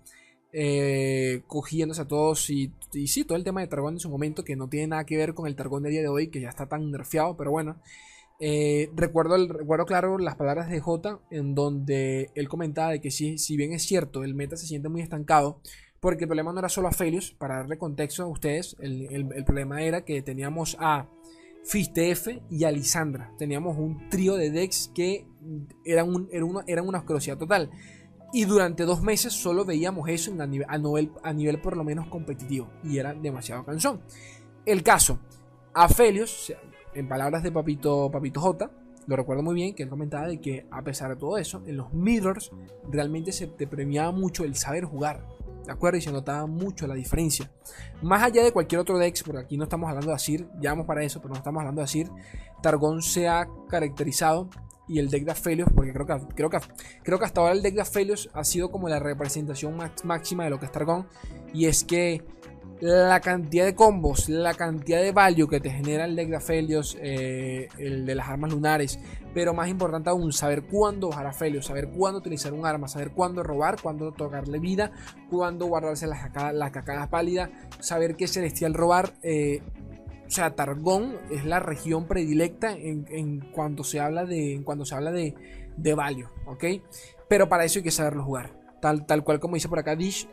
eh, 0.52 1.42
cogiéndose 1.46 2.02
a 2.02 2.08
todos 2.08 2.48
y, 2.50 2.72
y, 2.92 3.08
sí, 3.08 3.24
todo 3.24 3.36
el 3.36 3.44
tema 3.44 3.60
de 3.60 3.66
Targón 3.66 3.94
en 3.94 4.00
su 4.00 4.10
momento 4.10 4.44
que 4.44 4.56
no 4.56 4.68
tiene 4.68 4.88
nada 4.88 5.04
que 5.04 5.16
ver 5.16 5.34
con 5.34 5.46
el 5.46 5.56
Targón 5.56 5.82
de 5.82 5.90
día 5.90 6.02
de 6.02 6.08
hoy 6.08 6.28
que 6.28 6.40
ya 6.40 6.48
está 6.48 6.66
tan 6.66 6.90
nerfeado, 6.90 7.36
pero 7.36 7.50
bueno. 7.50 7.76
Eh, 8.38 8.90
recuerdo, 8.94 9.34
el, 9.34 9.48
recuerdo 9.48 9.86
claro 9.86 10.18
las 10.18 10.36
palabras 10.36 10.68
de 10.68 10.78
J 10.78 11.20
en 11.30 11.54
donde 11.54 12.30
él 12.34 12.48
comentaba 12.50 12.90
de 12.90 13.00
que 13.00 13.10
si, 13.10 13.38
si 13.38 13.56
bien 13.56 13.72
es 13.72 13.84
cierto, 13.84 14.24
el 14.24 14.34
meta 14.34 14.56
se 14.56 14.66
siente 14.66 14.90
muy 14.90 15.00
estancado, 15.00 15.60
porque 16.00 16.24
el 16.24 16.28
problema 16.28 16.52
no 16.52 16.58
era 16.58 16.68
solo 16.68 16.88
a 16.88 16.92
Felius, 16.92 17.32
para 17.32 17.56
darle 17.56 17.78
contexto 17.78 18.22
a 18.22 18.26
ustedes, 18.26 18.76
el, 18.80 19.08
el, 19.10 19.44
problema 19.44 19.82
era 19.82 20.04
que 20.04 20.20
teníamos 20.22 20.76
a 20.78 21.08
FISTF 21.64 22.28
y 22.50 22.64
a 22.64 22.70
Lisandra. 22.70 23.32
Teníamos 23.38 23.76
un 23.76 24.08
trío 24.08 24.36
de 24.36 24.50
decks 24.50 24.92
que 24.94 25.26
eran, 25.84 26.08
un, 26.08 26.28
eran 26.66 26.86
una 26.86 26.98
asquerosidad 26.98 27.38
total. 27.38 27.70
Y 28.36 28.44
durante 28.44 28.84
dos 28.84 29.00
meses 29.00 29.32
solo 29.32 29.64
veíamos 29.64 30.10
eso 30.10 30.30
a, 30.38 30.46
nivel, 30.46 30.66
a, 31.22 31.32
nivel, 31.32 31.58
por 31.58 31.74
lo 31.74 31.82
menos 31.84 32.06
competitivo. 32.08 32.68
Y 32.84 32.98
era 32.98 33.14
demasiado 33.14 33.64
cansón. 33.64 34.02
El 34.66 34.82
caso, 34.82 35.20
a 35.72 35.88
en 36.92 37.08
palabras 37.08 37.42
de 37.42 37.50
Papito, 37.50 38.10
Papito 38.10 38.42
J, 38.42 38.70
lo 39.06 39.16
recuerdo 39.16 39.42
muy 39.42 39.54
bien, 39.54 39.74
que 39.74 39.84
él 39.84 39.88
comentaba 39.88 40.26
de 40.26 40.38
que 40.38 40.66
a 40.70 40.82
pesar 40.82 41.08
de 41.08 41.16
todo 41.16 41.38
eso, 41.38 41.62
en 41.66 41.78
los 41.78 41.94
mirrors 41.94 42.50
realmente 42.90 43.32
se 43.32 43.46
te 43.46 43.66
premiaba 43.66 44.12
mucho 44.12 44.44
el 44.44 44.54
saber 44.54 44.84
jugar. 44.84 45.26
¿De 45.64 45.72
acuerdo? 45.72 45.96
Y 45.96 46.02
se 46.02 46.12
notaba 46.12 46.46
mucho 46.46 46.86
la 46.86 46.94
diferencia. 46.94 47.50
Más 48.02 48.22
allá 48.22 48.44
de 48.44 48.52
cualquier 48.52 48.82
otro 48.82 48.98
deck, 48.98 49.16
porque 49.24 49.40
aquí 49.40 49.56
no 49.56 49.64
estamos 49.64 49.88
hablando 49.88 50.10
de 50.10 50.14
Asir, 50.14 50.46
ya 50.60 50.72
vamos 50.72 50.84
para 50.84 51.02
eso, 51.02 51.22
pero 51.22 51.32
no 51.32 51.38
estamos 51.38 51.60
hablando 51.60 51.80
de 51.80 51.86
Asir, 51.86 52.10
Targón 52.62 53.00
se 53.00 53.28
ha 53.28 53.48
caracterizado 53.66 54.50
y 54.88 54.98
el 54.98 55.10
deck 55.10 55.24
de 55.24 55.32
Aphelios, 55.32 55.68
porque 55.74 55.92
creo 55.92 56.06
que, 56.06 56.14
creo, 56.34 56.50
que, 56.50 56.58
creo 57.02 57.18
que 57.18 57.24
hasta 57.24 57.40
ahora 57.40 57.52
el 57.52 57.62
deck 57.62 57.74
de 57.74 57.82
Aphelios 57.82 58.30
ha 58.34 58.44
sido 58.44 58.70
como 58.70 58.88
la 58.88 58.98
representación 58.98 59.76
máxima 60.04 60.44
de 60.44 60.50
lo 60.50 60.60
que 60.60 60.66
es 60.66 60.72
Targón. 60.72 61.06
Y 61.52 61.66
es 61.66 61.84
que 61.84 62.22
la 62.80 63.20
cantidad 63.20 63.64
de 63.64 63.74
combos, 63.74 64.28
la 64.28 64.54
cantidad 64.54 65.00
de 65.00 65.12
value 65.12 65.48
que 65.48 65.60
te 65.60 65.70
genera 65.70 66.04
el 66.04 66.14
deck 66.14 66.28
de 66.28 66.36
Aphelios, 66.36 66.96
eh, 67.00 67.68
el 67.78 68.04
de 68.04 68.14
las 68.14 68.28
armas 68.28 68.52
lunares, 68.52 68.98
pero 69.32 69.54
más 69.54 69.68
importante 69.68 70.10
aún, 70.10 70.32
saber 70.32 70.64
cuándo 70.64 71.08
bajar 71.08 71.26
Aphelios, 71.26 71.66
saber 71.66 71.88
cuándo 71.88 72.18
utilizar 72.18 72.52
un 72.52 72.66
arma, 72.66 72.88
saber 72.88 73.10
cuándo 73.10 73.42
robar, 73.42 73.80
cuándo 73.80 74.12
tocarle 74.12 74.58
vida, 74.58 74.92
cuándo 75.30 75.66
guardarse 75.66 76.06
las, 76.06 76.20
cacadas 76.70 77.08
pálidas, 77.08 77.50
saber 77.80 78.16
qué 78.16 78.28
celestial 78.28 78.74
robar. 78.74 79.14
Eh, 79.22 79.62
o 80.26 80.30
sea, 80.30 80.54
Targón 80.54 81.16
es 81.30 81.44
la 81.44 81.60
región 81.60 82.06
predilecta 82.06 82.72
en, 82.72 83.40
cuanto 83.52 83.84
se 83.84 84.00
habla 84.00 84.24
de, 84.24 84.54
en 84.54 84.64
cuando 84.64 84.84
se 84.84 84.94
habla 84.94 85.12
de, 85.12 85.34
de 85.76 85.94
value, 85.94 86.28
¿ok? 86.46 86.64
Pero 87.28 87.48
para 87.48 87.64
eso 87.64 87.78
hay 87.78 87.84
que 87.84 87.90
saberlo 87.90 88.24
jugar. 88.24 88.58
Tal, 88.80 89.06
tal 89.06 89.24
cual 89.24 89.40
como 89.40 89.54
dice 89.54 89.68
por 89.68 89.78
acá 89.78 89.96
Dish, 89.96 90.28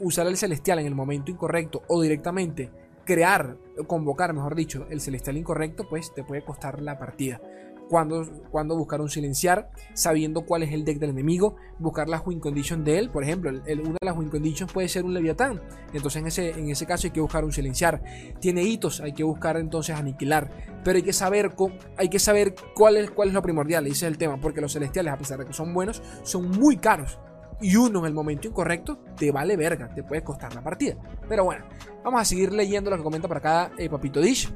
usar 0.00 0.26
el 0.26 0.36
celestial 0.36 0.78
en 0.78 0.86
el 0.86 0.94
momento 0.94 1.30
incorrecto 1.30 1.82
o 1.88 2.00
directamente 2.00 2.70
crear, 3.04 3.56
convocar, 3.86 4.34
mejor 4.34 4.54
dicho, 4.54 4.86
el 4.90 5.00
celestial 5.00 5.38
incorrecto, 5.38 5.88
pues 5.88 6.12
te 6.12 6.24
puede 6.24 6.44
costar 6.44 6.82
la 6.82 6.98
partida 6.98 7.40
cuando, 7.88 8.76
buscar 8.76 9.00
un 9.00 9.08
silenciar, 9.08 9.70
sabiendo 9.94 10.42
cuál 10.42 10.62
es 10.62 10.72
el 10.72 10.84
deck 10.84 10.98
del 10.98 11.10
enemigo, 11.10 11.56
buscar 11.78 12.08
la 12.08 12.20
win 12.20 12.40
condition 12.40 12.84
de 12.84 12.98
él. 12.98 13.10
Por 13.10 13.24
ejemplo, 13.24 13.50
una 13.50 13.62
de 13.62 13.96
las 14.00 14.16
win 14.16 14.28
conditions 14.28 14.72
puede 14.72 14.88
ser 14.88 15.04
un 15.04 15.14
leviatán. 15.14 15.60
Entonces, 15.92 16.20
en 16.20 16.26
ese, 16.26 16.50
en 16.50 16.70
ese 16.70 16.86
caso 16.86 17.06
hay 17.06 17.12
que 17.12 17.20
buscar 17.20 17.44
un 17.44 17.52
silenciar. 17.52 18.02
Tiene 18.40 18.62
hitos, 18.62 19.00
hay 19.00 19.12
que 19.12 19.24
buscar 19.24 19.56
entonces 19.56 19.96
aniquilar. 19.96 20.50
Pero 20.84 20.96
hay 20.96 21.02
que 21.02 21.12
saber, 21.12 21.54
hay 21.96 22.08
que 22.08 22.18
saber 22.18 22.54
cuál, 22.74 22.96
es, 22.96 23.10
cuál 23.10 23.28
es 23.28 23.34
lo 23.34 23.42
primordial. 23.42 23.86
Ese 23.86 24.06
es 24.06 24.12
el 24.12 24.18
tema, 24.18 24.38
porque 24.40 24.60
los 24.60 24.72
celestiales, 24.72 25.12
a 25.12 25.18
pesar 25.18 25.38
de 25.38 25.46
que 25.46 25.52
son 25.52 25.72
buenos, 25.72 26.02
son 26.22 26.50
muy 26.50 26.76
caros. 26.76 27.18
Y 27.60 27.74
uno 27.74 28.00
en 28.00 28.06
el 28.06 28.14
momento 28.14 28.46
incorrecto 28.46 28.98
te 29.16 29.32
vale 29.32 29.56
verga, 29.56 29.92
te 29.92 30.04
puede 30.04 30.22
costar 30.22 30.54
la 30.54 30.62
partida. 30.62 30.96
Pero 31.28 31.44
bueno, 31.44 31.64
vamos 32.04 32.20
a 32.20 32.24
seguir 32.24 32.52
leyendo 32.52 32.90
lo 32.90 32.96
que 32.96 33.02
comenta 33.02 33.26
para 33.26 33.38
acá 33.38 33.72
eh, 33.78 33.90
Papito 33.90 34.20
Dish. 34.20 34.52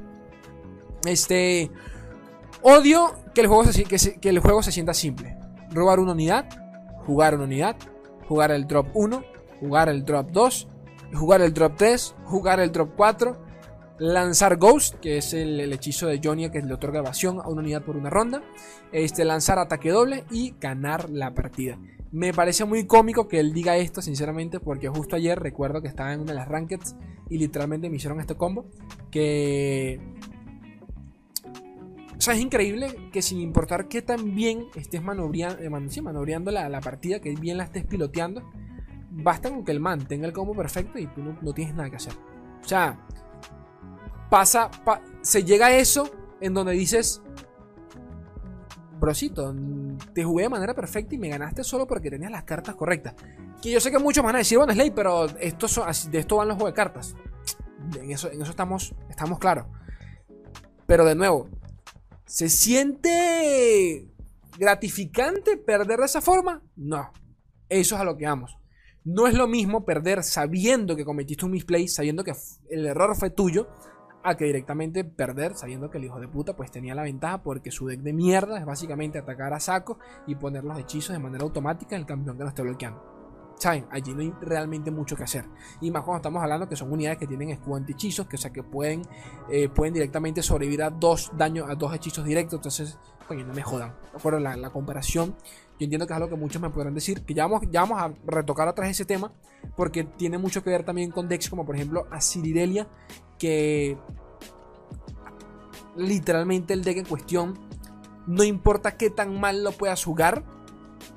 Este, 1.05 1.69
Odio 2.63 3.13
que 3.35 3.41
el, 3.41 3.47
juego 3.47 3.65
se, 3.65 3.83
que, 3.83 4.29
el 4.29 4.39
juego 4.39 4.63
se 4.63 4.71
sienta 4.71 4.93
simple. 4.93 5.37
Robar 5.71 5.99
una 5.99 6.13
unidad, 6.13 6.47
jugar 7.05 7.35
una 7.35 7.43
unidad, 7.43 7.75
jugar 8.27 8.51
el 8.51 8.67
drop 8.67 8.87
1, 8.93 9.23
jugar 9.59 9.89
el 9.89 10.05
drop 10.05 10.31
2, 10.31 10.67
jugar 11.13 11.41
el 11.41 11.53
drop 11.53 11.75
3, 11.75 12.15
jugar 12.23 12.59
el 12.61 12.71
drop 12.71 12.91
4, 12.95 13.37
lanzar 13.99 14.57
Ghost, 14.57 14.95
que 14.95 15.17
es 15.17 15.33
el, 15.33 15.59
hechizo 15.73 16.07
de 16.07 16.21
Jonia 16.23 16.51
que 16.51 16.61
le 16.61 16.73
otorga 16.73 16.99
evasión 16.99 17.39
a 17.39 17.49
una 17.49 17.61
unidad 17.61 17.83
por 17.83 17.97
una 17.97 18.09
ronda, 18.09 18.41
este, 18.93 19.25
lanzar 19.25 19.59
ataque 19.59 19.91
doble 19.91 20.23
y 20.31 20.55
ganar 20.59 21.09
la 21.09 21.33
partida. 21.33 21.77
Me 22.11 22.31
parece 22.31 22.63
muy 22.63 22.85
cómico 22.85 23.27
que 23.27 23.39
él 23.39 23.53
diga 23.53 23.75
esto, 23.75 24.01
sinceramente, 24.01 24.59
porque 24.59 24.87
justo 24.87 25.15
ayer 25.15 25.39
recuerdo 25.39 25.81
que 25.81 25.87
estaba 25.87 26.13
en 26.13 26.21
una 26.21 26.31
de 26.31 26.37
las 26.37 26.47
rankeds 26.47 26.95
y 27.29 27.39
literalmente 27.39 27.89
me 27.89 27.97
hicieron 27.97 28.19
este 28.19 28.35
combo. 28.35 28.67
Que. 29.09 29.99
O 32.23 32.25
sea, 32.25 32.35
es 32.35 32.39
increíble 32.39 33.09
que 33.11 33.21
sin 33.21 33.41
importar 33.41 33.89
que 33.89 34.01
tan 34.01 34.33
bien 34.33 34.67
estés 34.75 35.03
manobreando, 35.03 35.59
eh, 35.61 36.53
la, 36.53 36.69
la, 36.69 36.79
partida, 36.79 37.19
que 37.19 37.35
bien 37.35 37.57
la 37.57 37.65
estés 37.65 37.83
piloteando, 37.83 38.49
basta 39.11 39.49
con 39.49 39.65
que 39.65 39.73
el 39.73 39.81
man 39.81 40.07
tenga 40.07 40.25
el 40.25 40.31
combo 40.31 40.55
perfecto 40.55 40.97
y 40.99 41.07
tú 41.07 41.21
no, 41.21 41.53
tienes 41.53 41.75
nada 41.75 41.89
que 41.89 41.97
hacer. 41.97 42.13
O 42.63 42.65
sea, 42.65 42.97
pasa, 44.29 44.71
se 45.19 45.43
llega 45.43 45.65
a 45.65 45.75
eso 45.75 46.09
en 46.39 46.53
donde 46.53 46.71
dices, 46.71 47.21
brosito, 49.01 49.53
te 50.13 50.23
jugué 50.23 50.43
de 50.43 50.49
manera 50.49 50.73
perfecta 50.73 51.15
y 51.15 51.17
me 51.17 51.27
ganaste 51.27 51.61
solo 51.65 51.85
porque 51.85 52.09
tenías 52.09 52.31
las 52.31 52.45
cartas 52.45 52.75
correctas. 52.75 53.15
Que 53.61 53.69
yo 53.69 53.81
sé 53.81 53.91
que 53.91 53.99
muchos 53.99 54.23
van 54.23 54.35
a 54.35 54.37
decir, 54.37 54.57
bueno, 54.57 54.71
Slay, 54.71 54.91
pero 54.91 55.25
esto 55.39 55.67
de 56.09 56.19
esto 56.19 56.37
van 56.37 56.47
los 56.47 56.55
juegos 56.55 56.71
de 56.71 56.73
cartas. 56.73 57.15
En 57.99 58.11
eso, 58.11 58.31
en 58.31 58.41
eso 58.41 58.51
estamos, 58.51 58.95
estamos 59.09 59.39
claros. 59.39 59.65
Pero 60.85 61.03
de 61.03 61.15
nuevo, 61.15 61.49
¿se 62.33 62.49
siente 62.49 64.07
gratificante 64.57 65.55
perder 65.55 65.99
de 65.99 66.05
esa 66.05 66.19
forma? 66.19 66.63
No. 66.75 67.11
Eso 67.69 67.93
es 67.93 68.01
a 68.01 68.03
lo 68.03 68.17
que 68.17 68.25
vamos. 68.25 68.57
No 69.03 69.27
es 69.27 69.35
lo 69.35 69.47
mismo 69.47 69.85
perder 69.85 70.23
sabiendo 70.23 70.95
que 70.95 71.05
cometiste 71.05 71.45
un 71.45 71.51
misplay, 71.51 71.87
sabiendo 71.87 72.23
que 72.23 72.33
el 72.71 72.87
error 72.87 73.15
fue 73.15 73.29
tuyo, 73.29 73.67
a 74.23 74.35
que 74.35 74.45
directamente 74.45 75.03
perder 75.03 75.53
sabiendo 75.55 75.91
que 75.91 75.99
el 75.99 76.05
hijo 76.05 76.19
de 76.19 76.27
puta 76.27 76.55
pues 76.55 76.71
tenía 76.71 76.95
la 76.95 77.03
ventaja 77.03 77.43
porque 77.43 77.69
su 77.69 77.85
deck 77.85 77.99
de 77.99 78.13
mierda 78.13 78.57
es 78.57 78.65
básicamente 78.65 79.19
atacar 79.19 79.53
a 79.53 79.59
saco 79.59 79.99
y 80.25 80.33
poner 80.33 80.63
los 80.63 80.79
hechizos 80.79 81.13
de 81.13 81.19
manera 81.19 81.43
automática 81.43 81.95
en 81.95 82.01
el 82.01 82.07
campeón 82.07 82.37
que 82.37 82.43
no 82.43 82.49
esté 82.49 82.63
bloqueando. 82.63 83.12
Allí 83.65 84.13
no 84.13 84.21
hay 84.21 84.33
realmente 84.41 84.91
mucho 84.91 85.15
que 85.15 85.23
hacer. 85.23 85.45
Y 85.81 85.91
más 85.91 86.03
cuando 86.03 86.17
estamos 86.17 86.41
hablando 86.41 86.67
que 86.67 86.75
son 86.75 86.91
unidades 86.91 87.17
que 87.17 87.27
tienen 87.27 87.49
escudo 87.49 87.75
anti-hechizos, 87.75 88.27
que 88.27 88.35
o 88.35 88.39
sea 88.39 88.51
que 88.51 88.63
pueden, 88.63 89.01
eh, 89.49 89.69
pueden 89.69 89.93
directamente 89.93 90.41
sobrevivir 90.41 90.83
a 90.83 90.89
dos 90.89 91.31
daños, 91.35 91.69
a 91.69 91.75
dos 91.75 91.93
hechizos 91.93 92.25
directos. 92.25 92.59
Entonces, 92.59 92.97
coño, 93.27 93.45
no 93.45 93.53
me 93.53 93.61
jodan. 93.61 93.93
La, 94.41 94.57
la, 94.57 94.69
comparación, 94.69 95.35
yo 95.79 95.85
entiendo 95.85 96.07
que 96.07 96.13
es 96.13 96.17
algo 96.17 96.29
que 96.29 96.35
muchos 96.35 96.61
me 96.61 96.69
podrán 96.69 96.93
decir. 96.93 97.23
Que 97.23 97.33
ya 97.33 97.47
vamos, 97.47 97.63
ya 97.71 97.81
vamos 97.81 98.01
a 98.01 98.13
retocar 98.25 98.67
atrás 98.67 98.89
ese 98.89 99.05
tema. 99.05 99.31
Porque 99.75 100.03
tiene 100.03 100.37
mucho 100.37 100.63
que 100.63 100.69
ver 100.69 100.83
también 100.83 101.11
con 101.11 101.27
decks 101.27 101.49
como 101.49 101.65
por 101.65 101.75
ejemplo 101.75 102.05
a 102.11 102.19
Ciridelia, 102.19 102.87
que 103.39 103.97
literalmente 105.95 106.73
el 106.73 106.83
deck 106.83 106.97
en 106.97 107.05
cuestión, 107.05 107.59
no 108.27 108.43
importa 108.43 108.97
qué 108.97 109.09
tan 109.09 109.39
mal 109.39 109.63
lo 109.63 109.71
puedas 109.71 110.03
jugar, 110.03 110.43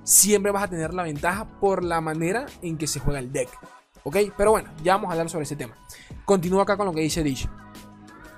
siempre 0.03 0.53
vas 0.53 0.65
a 0.65 0.69
tener 0.69 0.95
la 0.95 1.03
ventaja 1.03 1.59
por 1.61 1.83
la 1.83 2.01
manera 2.01 2.47
en 2.63 2.79
que 2.79 2.87
se 2.87 3.01
juega 3.01 3.19
el 3.19 3.33
deck. 3.33 3.49
¿Ok? 4.05 4.17
Pero 4.37 4.53
bueno, 4.53 4.71
ya 4.85 4.95
vamos 4.95 5.09
a 5.09 5.13
hablar 5.13 5.29
sobre 5.29 5.45
ese 5.45 5.57
tema. 5.57 5.75
Continúo 6.25 6.61
acá 6.61 6.77
con 6.77 6.87
lo 6.87 6.93
que 6.93 7.01
dice 7.01 7.23
Dish. 7.23 7.49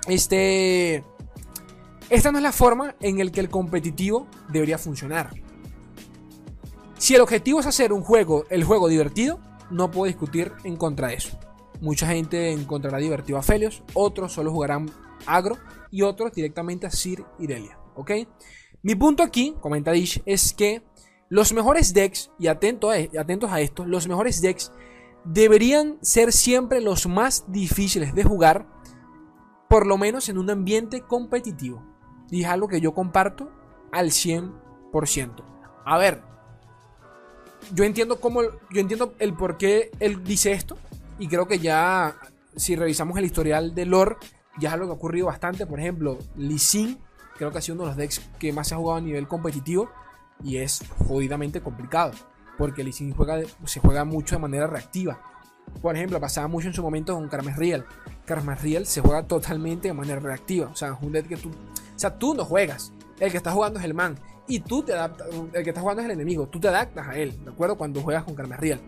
Este. 0.07 1.03
Esta 2.09 2.31
no 2.31 2.39
es 2.39 2.43
la 2.43 2.51
forma 2.51 2.95
en 2.99 3.23
la 3.23 3.31
que 3.31 3.39
el 3.39 3.49
competitivo 3.49 4.27
debería 4.47 4.79
funcionar. 4.79 5.29
Si 6.97 7.13
el 7.13 7.21
objetivo 7.21 7.59
es 7.59 7.67
hacer 7.67 7.93
un 7.93 8.01
juego, 8.01 8.45
el 8.49 8.63
juego 8.63 8.87
divertido, 8.87 9.39
no 9.69 9.91
puedo 9.91 10.07
discutir 10.07 10.51
en 10.63 10.75
contra 10.75 11.09
de 11.09 11.15
eso. 11.15 11.37
Mucha 11.81 12.07
gente 12.07 12.51
encontrará 12.51 12.97
divertido 12.97 13.37
a 13.37 13.43
Felios, 13.43 13.83
otros 13.93 14.33
solo 14.33 14.51
jugarán 14.51 14.91
agro 15.25 15.57
y 15.91 16.01
otros 16.01 16.33
directamente 16.33 16.87
a 16.87 16.91
Sir 16.91 17.23
Irelia. 17.37 17.77
¿Ok? 17.95 18.11
Mi 18.81 18.95
punto 18.95 19.23
aquí, 19.23 19.55
comenta 19.61 19.91
Dish, 19.91 20.21
es 20.25 20.53
que 20.53 20.83
los 21.29 21.53
mejores 21.53 21.93
decks, 21.93 22.31
y 22.39 22.47
e, 22.47 22.49
atentos 22.49 23.51
a 23.51 23.61
esto, 23.61 23.85
los 23.85 24.07
mejores 24.07 24.41
decks 24.41 24.71
deberían 25.23 25.99
ser 26.01 26.33
siempre 26.33 26.81
los 26.81 27.07
más 27.07 27.45
difíciles 27.51 28.15
de 28.15 28.23
jugar, 28.23 28.65
por 29.69 29.85
lo 29.85 29.97
menos 29.97 30.27
en 30.29 30.39
un 30.39 30.49
ambiente 30.49 31.01
competitivo. 31.01 31.83
Y 32.31 32.43
es 32.43 32.49
algo 32.49 32.67
que 32.67 32.81
yo 32.81 32.93
comparto 32.93 33.51
al 33.91 34.07
100%. 34.07 35.43
A 35.85 35.97
ver, 35.99 36.23
yo 37.73 37.83
entiendo 37.83 38.19
cómo, 38.19 38.41
yo 38.41 38.81
entiendo 38.81 39.13
el 39.19 39.35
por 39.35 39.57
qué 39.57 39.91
él 39.99 40.23
dice 40.23 40.51
esto, 40.51 40.77
y 41.19 41.27
creo 41.27 41.47
que 41.47 41.59
ya, 41.59 42.15
si 42.55 42.75
revisamos 42.75 43.17
el 43.19 43.25
historial 43.25 43.75
de 43.75 43.85
lore, 43.85 44.15
ya 44.59 44.69
es 44.69 44.73
algo 44.73 44.87
que 44.87 44.93
ha 44.93 44.95
ocurrido 44.95 45.27
bastante. 45.27 45.67
Por 45.67 45.79
ejemplo, 45.79 46.17
Lee 46.35 46.57
Sin, 46.57 46.97
creo 47.37 47.51
que 47.51 47.59
ha 47.59 47.61
sido 47.61 47.75
uno 47.75 47.83
de 47.83 47.89
los 47.89 47.97
decks 47.97 48.19
que 48.39 48.51
más 48.51 48.69
se 48.69 48.73
ha 48.73 48.77
jugado 48.77 48.97
a 48.97 49.01
nivel 49.01 49.27
competitivo 49.27 49.91
y 50.43 50.57
es 50.57 50.81
jodidamente 51.07 51.61
complicado. 51.61 52.11
Porque 52.57 52.83
Lee 52.83 52.91
Sin 52.91 53.13
juega, 53.13 53.41
se 53.65 53.79
juega 53.79 54.03
mucho 54.03 54.35
de 54.35 54.41
manera 54.41 54.67
reactiva. 54.67 55.21
Por 55.81 55.95
ejemplo, 55.95 56.19
pasaba 56.19 56.47
mucho 56.47 56.67
en 56.67 56.73
su 56.73 56.81
momento 56.81 57.13
con 57.13 57.29
Karmas 57.29 57.55
Real. 57.55 57.85
Karmas 58.25 58.61
Real 58.61 58.85
se 58.85 59.01
juega 59.01 59.23
totalmente 59.23 59.87
de 59.87 59.93
manera 59.93 60.19
reactiva. 60.19 60.67
O 60.67 60.75
sea, 60.75 60.89
es 60.89 60.97
un 61.01 61.11
deck 61.11 61.27
que 61.27 61.37
tú. 61.37 61.49
O 61.49 61.99
sea, 61.99 62.17
tú 62.17 62.33
no 62.33 62.43
juegas. 62.43 62.91
El 63.19 63.31
que 63.31 63.37
está 63.37 63.51
jugando 63.51 63.79
es 63.79 63.85
el 63.85 63.93
man. 63.93 64.19
Y 64.47 64.59
tú 64.59 64.83
te 64.83 64.93
adaptas. 64.93 65.27
El 65.53 65.63
que 65.63 65.69
está 65.69 65.81
jugando 65.81 66.01
es 66.01 66.05
el 66.05 66.11
enemigo. 66.11 66.47
Tú 66.47 66.59
te 66.59 66.67
adaptas 66.67 67.07
a 67.07 67.17
él. 67.17 67.43
¿De 67.45 67.51
acuerdo? 67.51 67.77
Cuando 67.77 68.01
juegas 68.01 68.23
con 68.23 68.35
Karmas 68.35 68.59
Real. 68.59 68.81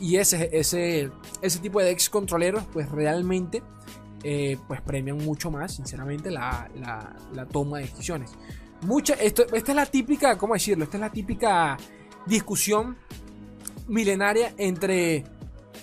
Y 0.00 0.16
ese, 0.16 0.50
ese, 0.52 1.10
ese 1.40 1.58
tipo 1.60 1.80
de 1.80 1.86
decks 1.86 2.10
controleros, 2.10 2.64
pues 2.72 2.90
realmente 2.90 3.62
eh, 4.26 4.56
pues 4.66 4.80
premian 4.80 5.18
mucho 5.18 5.50
más, 5.50 5.74
sinceramente, 5.74 6.30
la, 6.30 6.68
toma 7.52 7.78
de 7.78 7.84
decisiones. 7.84 8.32
Mucha, 8.84 9.14
esto, 9.14 9.44
esta 9.52 9.72
es 9.72 9.76
la 9.76 9.86
típica, 9.86 10.36
¿cómo 10.36 10.54
decirlo? 10.54 10.84
Esta 10.84 10.96
es 10.96 11.00
la 11.00 11.10
típica 11.10 11.76
discusión 12.26 12.96
milenaria 13.88 14.54
entre, 14.56 15.24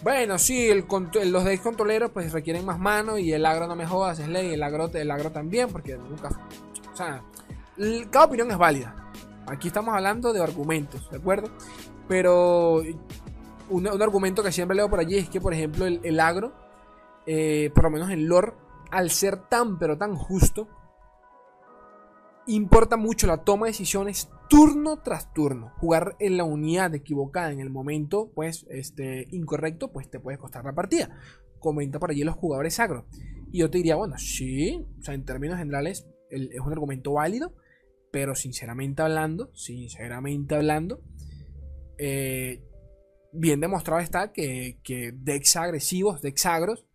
bueno, 0.03 0.37
sí, 0.37 0.69
el, 0.69 0.85
los 1.31 1.43
decks 1.43 1.61
controleros 1.61 2.11
pues 2.11 2.31
requieren 2.31 2.65
más 2.65 2.79
mano 2.79 3.17
y 3.17 3.33
el 3.33 3.45
agro 3.45 3.67
no 3.67 3.75
me 3.75 3.85
jodas, 3.85 4.19
es 4.19 4.27
ley, 4.27 4.53
el 4.53 4.63
agro, 4.63 4.89
el 4.93 5.11
agro 5.11 5.31
también, 5.31 5.69
porque 5.69 5.97
nunca... 5.97 6.29
O 6.91 6.95
sea, 6.95 7.23
cada 8.09 8.25
opinión 8.25 8.51
es 8.51 8.57
válida. 8.57 8.95
Aquí 9.47 9.67
estamos 9.67 9.93
hablando 9.93 10.33
de 10.33 10.41
argumentos, 10.41 11.09
¿de 11.09 11.17
acuerdo? 11.17 11.49
Pero 12.07 12.83
un, 13.69 13.87
argumento 14.01 14.43
que 14.43 14.51
siempre 14.51 14.75
leo 14.75 14.89
por 14.89 14.99
allí 14.99 15.17
es 15.17 15.29
que, 15.29 15.41
por 15.41 15.53
ejemplo, 15.53 15.85
el 15.85 16.19
agro 16.19 16.53
eh, 17.25 17.71
por 17.73 17.83
lo 17.83 17.89
menos 17.91 18.09
en 18.09 18.27
lore, 18.27 18.53
al 18.89 19.11
ser 19.11 19.37
tan 19.37 19.77
pero 19.77 19.97
tan 19.97 20.15
justo, 20.15 20.67
importa 22.47 22.97
mucho 22.97 23.27
la 23.27 23.43
toma 23.43 23.65
de 23.65 23.71
decisiones 23.71 24.29
turno 24.49 25.01
tras 25.01 25.33
turno. 25.33 25.71
Jugar 25.77 26.15
en 26.19 26.37
la 26.37 26.43
unidad 26.43 26.93
equivocada 26.93 27.51
en 27.51 27.59
el 27.59 27.69
momento, 27.69 28.31
pues, 28.33 28.65
este, 28.69 29.27
incorrecto, 29.31 29.91
pues 29.91 30.09
te 30.09 30.19
puede 30.19 30.37
costar 30.37 30.65
la 30.65 30.73
partida. 30.73 31.17
Comenta 31.59 31.99
por 31.99 32.11
allí 32.11 32.23
los 32.23 32.35
jugadores 32.35 32.79
agro. 32.79 33.07
Y 33.51 33.59
yo 33.59 33.69
te 33.69 33.77
diría, 33.77 33.95
bueno, 33.95 34.17
sí, 34.17 34.85
o 34.99 35.03
sea, 35.03 35.13
en 35.13 35.25
términos 35.25 35.57
generales 35.57 36.07
es 36.29 36.59
un 36.59 36.71
argumento 36.71 37.13
válido, 37.13 37.53
pero 38.11 38.35
sinceramente 38.35 39.01
hablando, 39.01 39.51
sinceramente 39.53 40.55
hablando, 40.55 41.01
eh, 41.97 42.63
bien 43.33 43.59
demostrado 43.59 44.01
está 44.01 44.31
que, 44.31 44.79
que 44.83 45.13
decks 45.13 45.55
agresivos, 45.55 46.21
decks 46.21 46.45
agros, 46.45 46.85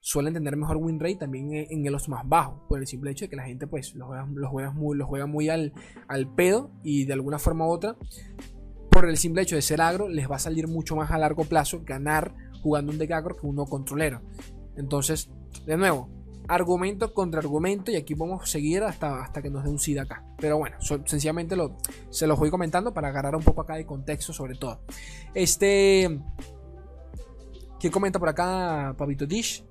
suelen 0.00 0.34
tener 0.34 0.56
mejor 0.56 0.76
win 0.76 1.00
rate 1.00 1.16
también 1.16 1.48
en, 1.52 1.92
los 1.92 2.08
más 2.08 2.26
bajos, 2.26 2.60
por 2.68 2.78
el 2.78 2.86
simple 2.86 3.10
hecho 3.10 3.24
de 3.24 3.28
que 3.30 3.36
la 3.36 3.44
gente 3.44 3.66
pues 3.66 3.94
los 3.94 4.08
juega, 4.50 4.70
muy, 4.70 4.96
los 4.96 5.08
juega 5.08 5.26
muy 5.26 5.48
al, 5.48 5.72
al 6.06 6.32
pedo 6.34 6.70
y 6.82 7.04
de 7.04 7.12
alguna 7.12 7.38
forma 7.38 7.66
u 7.66 7.70
otra, 7.70 7.96
por 8.90 9.08
el 9.08 9.16
simple 9.16 9.42
hecho 9.42 9.56
de 9.56 9.62
ser 9.62 9.80
agro, 9.80 10.08
les 10.08 10.30
va 10.30 10.36
a 10.36 10.40
salir 10.40 10.68
mucho 10.68 10.96
más 10.96 11.10
a 11.10 11.18
largo 11.18 11.44
plazo 11.44 11.82
ganar 11.84 12.34
jugando 12.62 12.92
un 12.92 12.98
deck 12.98 13.12
agro 13.12 13.36
que 13.36 13.46
uno 13.46 13.64
controlero. 13.66 14.22
Entonces, 14.76 15.30
de 15.66 15.76
nuevo, 15.76 16.08
argumento 16.48 17.12
contra 17.12 17.40
argumento 17.40 17.90
y 17.90 17.96
aquí 17.96 18.14
vamos 18.14 18.42
a 18.42 18.46
seguir 18.46 18.82
hasta, 18.82 19.22
hasta 19.22 19.42
que 19.42 19.50
nos 19.50 19.64
dé 19.64 19.70
un 19.70 19.78
SIDA 19.78 20.02
acá. 20.02 20.24
Pero 20.38 20.58
bueno, 20.58 20.76
sencillamente 20.80 21.54
lo, 21.54 21.76
se 22.10 22.26
los 22.26 22.38
voy 22.38 22.50
comentando 22.50 22.92
para 22.94 23.08
agarrar 23.08 23.36
un 23.36 23.42
poco 23.42 23.60
acá 23.60 23.74
de 23.74 23.86
contexto 23.86 24.32
sobre 24.32 24.56
todo. 24.56 24.80
Este... 25.34 26.20
¿Qué 27.78 27.92
comenta 27.92 28.18
por 28.18 28.28
acá 28.28 28.96
Pavito 28.98 29.24
Dish? 29.24 29.64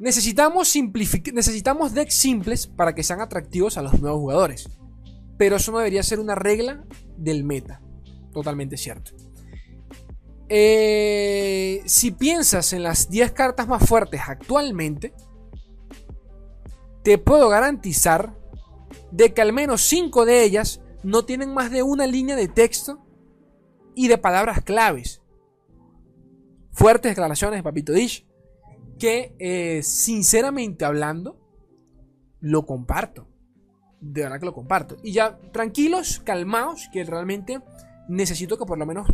Necesitamos, 0.00 0.74
necesitamos 1.34 1.92
decks 1.92 2.14
simples 2.14 2.66
para 2.66 2.94
que 2.94 3.02
sean 3.02 3.20
atractivos 3.20 3.76
a 3.76 3.82
los 3.82 4.00
nuevos 4.00 4.18
jugadores. 4.18 4.70
Pero 5.36 5.56
eso 5.56 5.72
no 5.72 5.78
debería 5.78 6.02
ser 6.02 6.20
una 6.20 6.34
regla 6.34 6.84
del 7.18 7.44
meta. 7.44 7.82
Totalmente 8.32 8.78
cierto. 8.78 9.12
Eh, 10.48 11.82
si 11.84 12.12
piensas 12.12 12.72
en 12.72 12.82
las 12.82 13.10
10 13.10 13.32
cartas 13.32 13.68
más 13.68 13.86
fuertes 13.86 14.22
actualmente, 14.26 15.12
te 17.04 17.18
puedo 17.18 17.50
garantizar 17.50 18.34
de 19.10 19.34
que 19.34 19.42
al 19.42 19.52
menos 19.52 19.82
5 19.82 20.24
de 20.24 20.44
ellas 20.44 20.80
no 21.02 21.26
tienen 21.26 21.52
más 21.52 21.70
de 21.70 21.82
una 21.82 22.06
línea 22.06 22.36
de 22.36 22.48
texto 22.48 23.04
y 23.94 24.08
de 24.08 24.16
palabras 24.16 24.62
claves. 24.62 25.20
Fuertes 26.72 27.10
declaraciones 27.10 27.58
de 27.58 27.62
Papito 27.62 27.92
Dish 27.92 28.26
que 29.00 29.34
eh, 29.40 29.82
sinceramente 29.82 30.84
hablando 30.84 31.36
lo 32.40 32.64
comparto. 32.66 33.26
De 34.00 34.22
verdad 34.22 34.38
que 34.38 34.46
lo 34.46 34.54
comparto. 34.54 34.96
Y 35.02 35.12
ya 35.12 35.38
tranquilos, 35.52 36.20
calmados, 36.20 36.88
que 36.92 37.02
realmente 37.04 37.60
necesito 38.08 38.56
que 38.56 38.64
por 38.64 38.78
lo 38.78 38.86
menos 38.86 39.08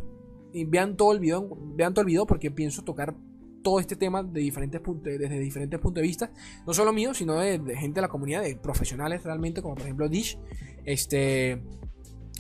vean 0.68 0.96
todo 0.96 1.12
el 1.12 1.20
video, 1.20 1.48
vean 1.74 1.94
todo 1.94 2.02
el 2.02 2.06
video 2.06 2.26
porque 2.26 2.50
pienso 2.50 2.82
tocar 2.82 3.14
todo 3.62 3.80
este 3.80 3.96
tema 3.96 4.22
de 4.22 4.40
diferentes 4.40 4.80
desde 5.02 5.40
diferentes 5.40 5.80
puntos 5.80 6.00
de 6.00 6.06
vista, 6.06 6.30
no 6.66 6.72
solo 6.72 6.92
mío, 6.92 7.14
sino 7.14 7.34
de, 7.34 7.58
gente 7.76 7.96
de 7.96 8.02
la 8.02 8.08
comunidad, 8.08 8.42
de 8.42 8.54
profesionales 8.54 9.24
realmente, 9.24 9.60
como 9.60 9.74
por 9.74 9.82
ejemplo 9.82 10.08
Dish, 10.08 10.38
este, 10.84 11.60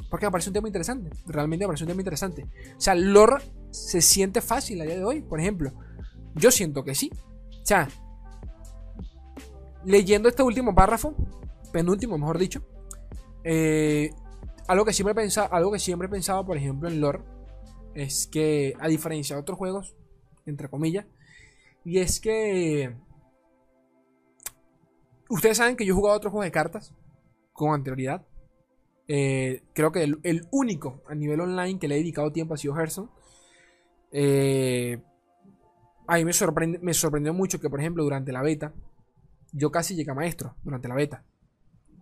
porque 0.08 0.26
me 0.26 0.30
parece 0.30 0.50
un 0.50 0.54
tema 0.54 0.68
interesante, 0.68 1.10
realmente 1.26 1.64
me 1.64 1.68
parece 1.68 1.82
un 1.82 1.88
tema 1.88 2.00
interesante. 2.00 2.46
O 2.76 2.80
sea, 2.80 2.94
lore 2.94 3.42
se 3.70 4.00
siente 4.00 4.40
fácil 4.40 4.80
a 4.80 4.84
día 4.84 4.96
de 4.96 5.04
hoy, 5.04 5.20
por 5.20 5.40
ejemplo, 5.40 5.72
yo 6.36 6.52
siento 6.52 6.84
que 6.84 6.94
sí. 6.94 7.10
Sea, 7.66 7.88
leyendo 9.84 10.28
este 10.28 10.44
último 10.44 10.72
párrafo, 10.72 11.16
penúltimo, 11.72 12.16
mejor 12.16 12.38
dicho, 12.38 12.62
eh, 13.42 14.12
algo 14.68 14.84
que 14.84 14.92
siempre 14.92 15.10
he 15.10 15.16
pensado, 15.16 15.52
algo 15.52 15.72
que 15.72 15.80
siempre 15.80 16.06
he 16.06 16.44
por 16.44 16.56
ejemplo, 16.56 16.88
en 16.88 17.00
lore, 17.00 17.22
es 17.92 18.28
que 18.28 18.74
a 18.78 18.86
diferencia 18.86 19.34
de 19.34 19.42
otros 19.42 19.58
juegos, 19.58 19.96
entre 20.46 20.68
comillas, 20.68 21.06
y 21.84 21.98
es 21.98 22.20
que. 22.20 22.94
Ustedes 25.28 25.56
saben 25.56 25.74
que 25.74 25.84
yo 25.84 25.92
he 25.92 25.96
jugado 25.96 26.18
otros 26.18 26.30
juegos 26.30 26.44
de 26.44 26.52
cartas 26.52 26.94
con 27.52 27.74
anterioridad. 27.74 28.24
Eh, 29.08 29.64
creo 29.72 29.90
que 29.90 30.04
el, 30.04 30.46
único 30.52 31.02
a 31.08 31.16
nivel 31.16 31.40
online 31.40 31.80
que 31.80 31.88
le 31.88 31.96
he 31.96 31.98
dedicado 31.98 32.30
tiempo 32.30 32.54
ha 32.54 32.58
sido 32.58 32.76
Hearthstone. 32.76 33.08
Eh, 34.12 35.02
a 36.06 36.16
mí 36.16 36.24
me, 36.24 36.32
sorprendió 36.32 37.34
mucho 37.34 37.60
que, 37.60 37.68
por 37.68 37.80
ejemplo, 37.80 38.04
durante 38.04 38.32
la 38.32 38.42
beta, 38.42 38.72
yo 39.52 39.70
casi 39.70 39.94
llegué 39.94 40.10
a 40.10 40.14
maestro 40.14 40.54
durante 40.62 40.88
la 40.88 40.94
beta. 40.94 41.24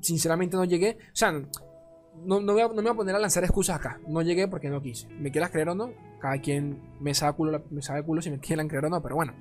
Sinceramente 0.01 0.57
no 0.57 0.65
llegué. 0.65 0.99
O 1.13 1.17
sea, 1.17 1.33
no, 1.33 2.41
me 2.41 2.53
voy 2.53 2.63
a 2.63 2.95
poner 2.95 3.15
a 3.15 3.19
lanzar 3.19 3.45
excusas 3.45 3.77
acá. 3.77 4.01
No 4.07 4.23
llegué 4.23 4.49
porque 4.49 4.69
no 4.69 4.83
quise. 4.83 5.09
¿Me 5.09 5.31
quieras 5.31 5.51
creer 5.51 5.71
o 5.71 5.75
no? 5.75 5.93
Cada 6.21 6.39
quien 6.41 6.97
me 7.01 7.15
sabe 7.15 7.37
culo, 7.37 7.65
me 7.71 7.83
sabe 7.83 8.03
culo 8.03 8.21
si 8.21 8.31
me 8.31 8.39
quieran 8.41 8.69
creer 8.69 8.87
o 8.87 8.91
no. 8.91 9.03
Pero 9.03 9.15
bueno, 9.15 9.35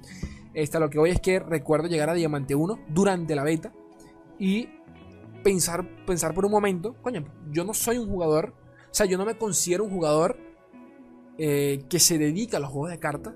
esta, 0.54 0.80
lo 0.80 0.90
que 0.90 1.00
voy 1.00 1.10
es 1.10 1.20
que 1.20 1.40
recuerdo 1.40 1.88
llegar 1.88 2.10
a 2.10 2.14
Diamante 2.14 2.56
1 2.56 2.86
durante 2.90 3.36
la 3.36 3.44
beta 3.44 3.74
y 4.40 4.70
pensar, 5.44 6.06
pensar 6.06 6.34
por 6.34 6.46
un 6.46 6.52
momento, 6.52 6.96
coño, 7.02 7.26
yo 7.52 7.64
no 7.64 7.74
soy 7.74 7.98
un 7.98 8.10
jugador, 8.10 8.54
o 8.90 8.94
sea, 8.94 9.06
yo 9.06 9.18
no 9.18 9.26
me 9.26 9.38
considero 9.38 9.84
un 9.84 9.92
jugador 9.92 10.38
eh, 11.38 11.84
que 11.90 12.00
se 12.00 12.18
dedica 12.18 12.58
a 12.58 12.60
los 12.60 12.70
juegos 12.70 12.92
de 12.92 13.00
cartas. 13.00 13.34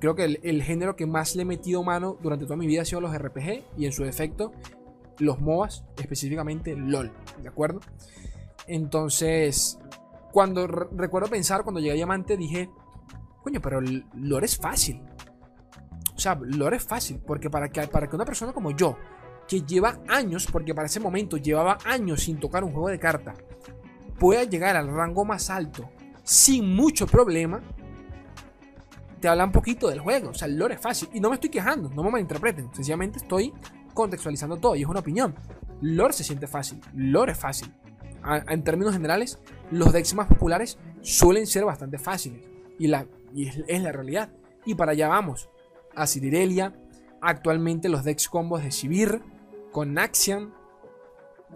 Creo 0.00 0.14
que 0.14 0.24
el, 0.24 0.62
género 0.62 0.94
que 0.94 1.06
más 1.06 1.36
le 1.36 1.42
he 1.42 1.44
metido 1.44 1.82
mano 1.82 2.18
durante 2.20 2.44
toda 2.44 2.56
mi 2.56 2.66
vida 2.66 2.82
ha 2.82 2.84
sido 2.84 3.00
los 3.00 3.16
RPG 3.16 3.64
y 3.78 3.86
en 3.86 3.92
su 3.92 4.04
defecto 4.04 4.52
los 5.18 5.40
MOBAs, 5.40 5.84
específicamente 5.96 6.76
LOL, 6.76 7.12
¿de 7.42 7.48
acuerdo? 7.48 7.80
Entonces, 8.66 9.78
cuando 10.32 10.66
recuerdo 10.66 11.28
pensar, 11.28 11.62
cuando 11.62 11.80
llegué 11.80 11.92
a 11.92 11.94
Diamante, 11.94 12.36
dije, 12.36 12.68
coño, 13.42 13.60
pero 13.62 13.80
lore 13.80 14.44
es 14.44 14.58
fácil. 14.58 15.02
O 16.14 16.18
sea, 16.18 16.38
lore 16.42 16.76
es 16.76 16.84
fácil, 16.84 17.20
porque 17.26 17.48
para 17.48 17.70
que, 17.70 17.86
para 17.88 18.06
que 18.08 18.16
una 18.16 18.26
persona 18.26 18.52
como 18.52 18.72
yo, 18.72 18.98
que 19.48 19.62
lleva 19.62 20.00
años, 20.08 20.46
porque 20.50 20.74
para 20.74 20.86
ese 20.86 21.00
momento 21.00 21.36
llevaba 21.36 21.78
años 21.86 22.22
sin 22.22 22.38
tocar 22.38 22.64
un 22.64 22.72
juego 22.72 22.88
de 22.88 22.98
carta, 22.98 23.34
pueda 24.18 24.44
llegar 24.44 24.76
al 24.76 24.88
rango 24.88 25.24
más 25.24 25.48
alto 25.48 25.88
sin 26.22 26.74
mucho 26.74 27.06
problema, 27.06 27.62
te 29.34 29.52
poquito 29.52 29.88
del 29.88 30.00
juego. 30.00 30.30
O 30.30 30.34
sea, 30.34 30.48
el 30.48 30.56
lore 30.56 30.74
es 30.74 30.80
fácil. 30.80 31.08
Y 31.12 31.20
no 31.20 31.28
me 31.28 31.34
estoy 31.34 31.50
quejando, 31.50 31.88
no 31.90 32.02
me 32.02 32.10
malinterpreten. 32.10 32.72
Sencillamente 32.74 33.18
estoy 33.18 33.52
contextualizando 33.94 34.56
todo 34.56 34.76
y 34.76 34.82
es 34.82 34.88
una 34.88 35.00
opinión. 35.00 35.34
Lore 35.80 36.12
se 36.12 36.24
siente 36.24 36.46
fácil, 36.46 36.80
lore 36.94 37.32
es 37.32 37.38
fácil. 37.38 37.72
en 38.48 38.64
términos 38.64 38.92
generales, 38.92 39.38
los 39.70 39.92
decks 39.92 40.14
más 40.14 40.26
populares 40.26 40.78
suelen 41.00 41.46
ser 41.46 41.64
bastante 41.64 41.98
fáciles. 41.98 42.44
Y, 42.78 42.88
la, 42.88 43.06
es, 43.34 43.82
la 43.82 43.92
realidad. 43.92 44.30
Y 44.64 44.74
para 44.74 44.92
allá 44.92 45.08
vamos. 45.08 45.48
A 45.94 46.06
Cirirelia, 46.06 46.74
actualmente 47.22 47.88
los 47.88 48.04
decks 48.04 48.28
combos 48.28 48.62
de 48.62 48.70
Sivir, 48.70 49.22
con 49.72 49.94
Naxian, 49.94 50.52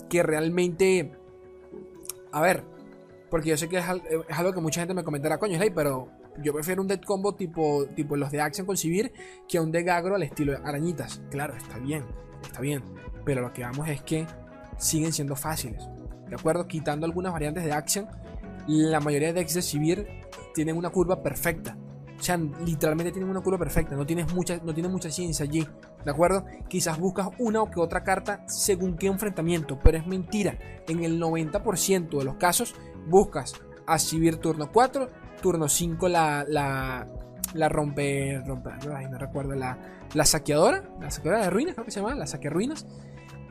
que 0.08 0.22
realmente... 0.22 1.12
A 2.32 2.40
ver, 2.40 2.64
porque 3.30 3.50
yo 3.50 3.56
sé 3.56 3.68
que 3.68 3.78
es, 3.78 3.84
algo 3.84 4.52
que 4.52 4.60
mucha 4.60 4.80
gente 4.80 4.94
me 4.94 5.04
comentará, 5.04 5.38
coño, 5.38 5.56
Slay, 5.56 5.70
pero 5.70 6.08
yo 6.42 6.52
prefiero 6.52 6.82
un 6.82 6.88
deck 6.88 7.04
combo 7.04 7.34
tipo, 7.34 7.86
tipo 7.94 8.16
los 8.16 8.30
de 8.30 8.40
Axiom 8.40 8.66
con 8.66 8.76
Sivir 8.76 9.12
que 9.48 9.60
un 9.60 9.70
deck 9.70 9.88
agro 9.88 10.14
al 10.14 10.22
estilo 10.22 10.52
de 10.52 10.58
arañitas. 10.58 11.20
Claro, 11.30 11.54
está 11.56 11.78
bien 11.78 12.04
está 12.42 12.60
bien. 12.60 12.82
Pero 13.24 13.42
lo 13.42 13.52
que 13.52 13.62
vamos 13.62 13.88
es 13.88 14.02
que 14.02 14.26
siguen 14.78 15.12
siendo 15.12 15.36
fáciles. 15.36 15.88
¿De 16.28 16.34
acuerdo? 16.34 16.66
Quitando 16.66 17.06
algunas 17.06 17.32
variantes 17.32 17.64
de 17.64 17.72
Action, 17.72 18.06
la 18.66 19.00
mayoría 19.00 19.28
de 19.28 19.34
decks 19.34 19.54
de 19.54 19.62
Sivir 19.62 20.06
tienen 20.54 20.76
una 20.76 20.90
curva 20.90 21.22
perfecta. 21.22 21.76
O 22.18 22.22
sea, 22.22 22.36
literalmente 22.36 23.12
tienen 23.12 23.30
una 23.30 23.40
curva 23.40 23.58
perfecta. 23.58 23.96
No 23.96 24.06
tienes 24.06 24.32
mucha, 24.32 24.58
no 24.58 24.74
tienes 24.74 24.92
mucha 24.92 25.10
ciencia 25.10 25.44
allí. 25.44 25.66
¿De 26.04 26.10
acuerdo? 26.10 26.44
Quizás 26.68 26.98
buscas 26.98 27.28
una 27.38 27.62
o 27.62 27.70
que 27.70 27.80
otra 27.80 28.04
carta 28.04 28.44
según 28.46 28.96
qué 28.96 29.06
enfrentamiento. 29.06 29.78
Pero 29.82 29.98
es 29.98 30.06
mentira. 30.06 30.58
En 30.86 31.02
el 31.02 31.20
90% 31.20 32.18
de 32.18 32.24
los 32.24 32.36
casos 32.36 32.74
buscas 33.08 33.54
a 33.86 33.98
Sivir 33.98 34.36
turno 34.36 34.70
4, 34.70 35.08
turno 35.40 35.68
5 35.68 36.08
la, 36.08 36.44
la, 36.48 37.06
la 37.54 37.68
rompe, 37.68 38.40
rompe 38.46 38.70
no 39.10 39.18
recuerdo, 39.18 39.54
la, 39.54 39.78
la 40.14 40.24
saqueadora, 40.24 40.84
la 41.00 41.10
saqueadora 41.10 41.44
de 41.44 41.50
ruinas, 41.50 41.74
creo 41.74 41.84
que 41.84 41.90
se 41.90 42.00
llama, 42.00 42.14
la 42.14 42.26
saque 42.26 42.50
ruinas, 42.50 42.86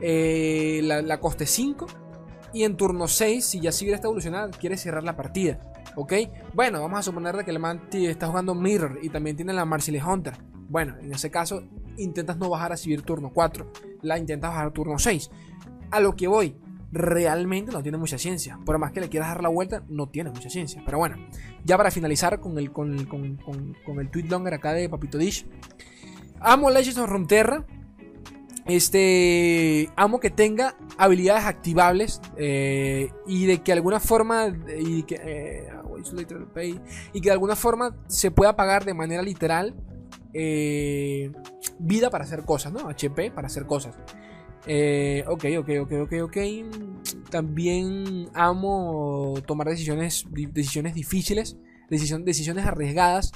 eh, 0.00 0.80
la, 0.82 1.20
coste 1.20 1.46
5, 1.46 1.86
y 2.52 2.64
en 2.64 2.76
turno 2.76 3.08
6, 3.08 3.44
si 3.44 3.60
ya 3.60 3.72
sigue 3.72 3.92
esta 3.92 4.06
evolucionada, 4.06 4.50
quiere 4.50 4.76
cerrar 4.76 5.04
la 5.04 5.16
partida, 5.16 5.60
¿ok? 5.96 6.12
Bueno, 6.54 6.80
vamos 6.80 7.00
a 7.00 7.02
suponer 7.02 7.44
que 7.44 7.50
el 7.50 7.58
man 7.58 7.82
está 7.92 8.26
jugando 8.26 8.54
Mirror 8.54 8.98
y 9.02 9.10
también 9.10 9.36
tiene 9.36 9.52
la 9.52 9.64
Marcellus 9.64 10.02
Hunter. 10.04 10.34
Bueno, 10.68 10.96
en 11.00 11.12
ese 11.12 11.30
caso, 11.30 11.62
intentas 11.96 12.36
no 12.38 12.48
bajar 12.48 12.72
a 12.72 12.76
subir 12.76 13.02
turno 13.02 13.30
4, 13.32 13.70
la 14.02 14.18
intentas 14.18 14.50
bajar 14.50 14.66
a 14.68 14.70
turno 14.72 14.98
6. 14.98 15.30
A 15.90 16.00
lo 16.00 16.14
que 16.14 16.28
voy, 16.28 16.56
realmente 16.92 17.72
no 17.72 17.82
tiene 17.82 17.98
mucha 17.98 18.18
ciencia. 18.18 18.58
Por 18.64 18.78
más 18.78 18.92
que 18.92 19.00
le 19.00 19.08
quieras 19.08 19.28
dar 19.28 19.42
la 19.42 19.48
vuelta, 19.48 19.82
no 19.88 20.08
tiene 20.08 20.30
mucha 20.30 20.50
ciencia. 20.50 20.82
Pero 20.84 20.98
bueno, 20.98 21.16
ya 21.64 21.76
para 21.76 21.90
finalizar 21.90 22.40
con 22.40 22.58
el, 22.58 22.72
con, 22.72 23.06
con, 23.06 23.36
con, 23.84 24.00
el 24.00 24.10
tweet 24.10 24.24
longer 24.24 24.54
acá 24.54 24.72
de 24.72 24.88
Papito 24.88 25.18
Dish. 25.18 25.46
Amo 26.40 26.70
Legends 26.70 26.98
of 26.98 27.08
Runeterra. 27.08 27.64
Este. 28.66 29.88
Amo 29.96 30.20
que 30.20 30.30
tenga 30.30 30.76
habilidades 30.98 31.44
activables. 31.44 32.20
Eh, 32.36 33.10
y 33.26 33.46
de 33.46 33.58
que 33.58 33.72
de 33.72 33.78
alguna 33.78 34.00
forma. 34.00 34.52
Y 34.78 35.04
que, 35.04 35.20
eh, 35.22 35.68
y 37.12 37.20
que 37.20 37.28
de 37.28 37.32
alguna 37.32 37.56
forma 37.56 37.96
se 38.08 38.30
pueda 38.30 38.56
pagar 38.56 38.84
de 38.84 38.94
manera 38.94 39.22
literal. 39.22 39.74
Eh, 40.32 41.32
vida 41.78 42.10
para 42.10 42.24
hacer 42.24 42.44
cosas, 42.44 42.72
¿no? 42.72 42.88
HP 42.88 43.30
para 43.30 43.46
hacer 43.46 43.66
cosas. 43.66 43.96
Ok, 44.64 45.44
ok, 45.58 45.68
ok, 45.80 45.92
ok, 46.02 46.12
ok. 46.22 46.36
También 47.30 48.28
amo 48.34 49.34
tomar 49.46 49.68
decisiones, 49.68 50.26
decisiones 50.30 50.94
difíciles, 50.94 51.56
decisiones 51.88 52.66
arriesgadas 52.66 53.32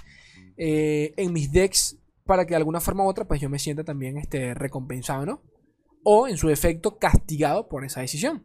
en 0.57 1.33
mis 1.33 1.51
decks 1.53 1.99
para 2.25 2.47
que 2.47 2.51
de 2.51 2.57
alguna 2.57 2.81
forma 2.81 3.05
u 3.05 3.09
otra 3.09 3.25
pues 3.25 3.41
yo 3.41 3.49
me 3.49 3.59
sienta 3.59 3.85
también 3.85 4.19
este, 4.19 4.55
recompensado, 4.55 5.27
¿no? 5.27 5.43
O 6.03 6.29
en 6.29 6.37
su 6.37 6.51
efecto 6.51 6.99
castigado 6.99 7.69
por 7.69 7.85
esa 7.85 8.01
decisión. 8.01 8.45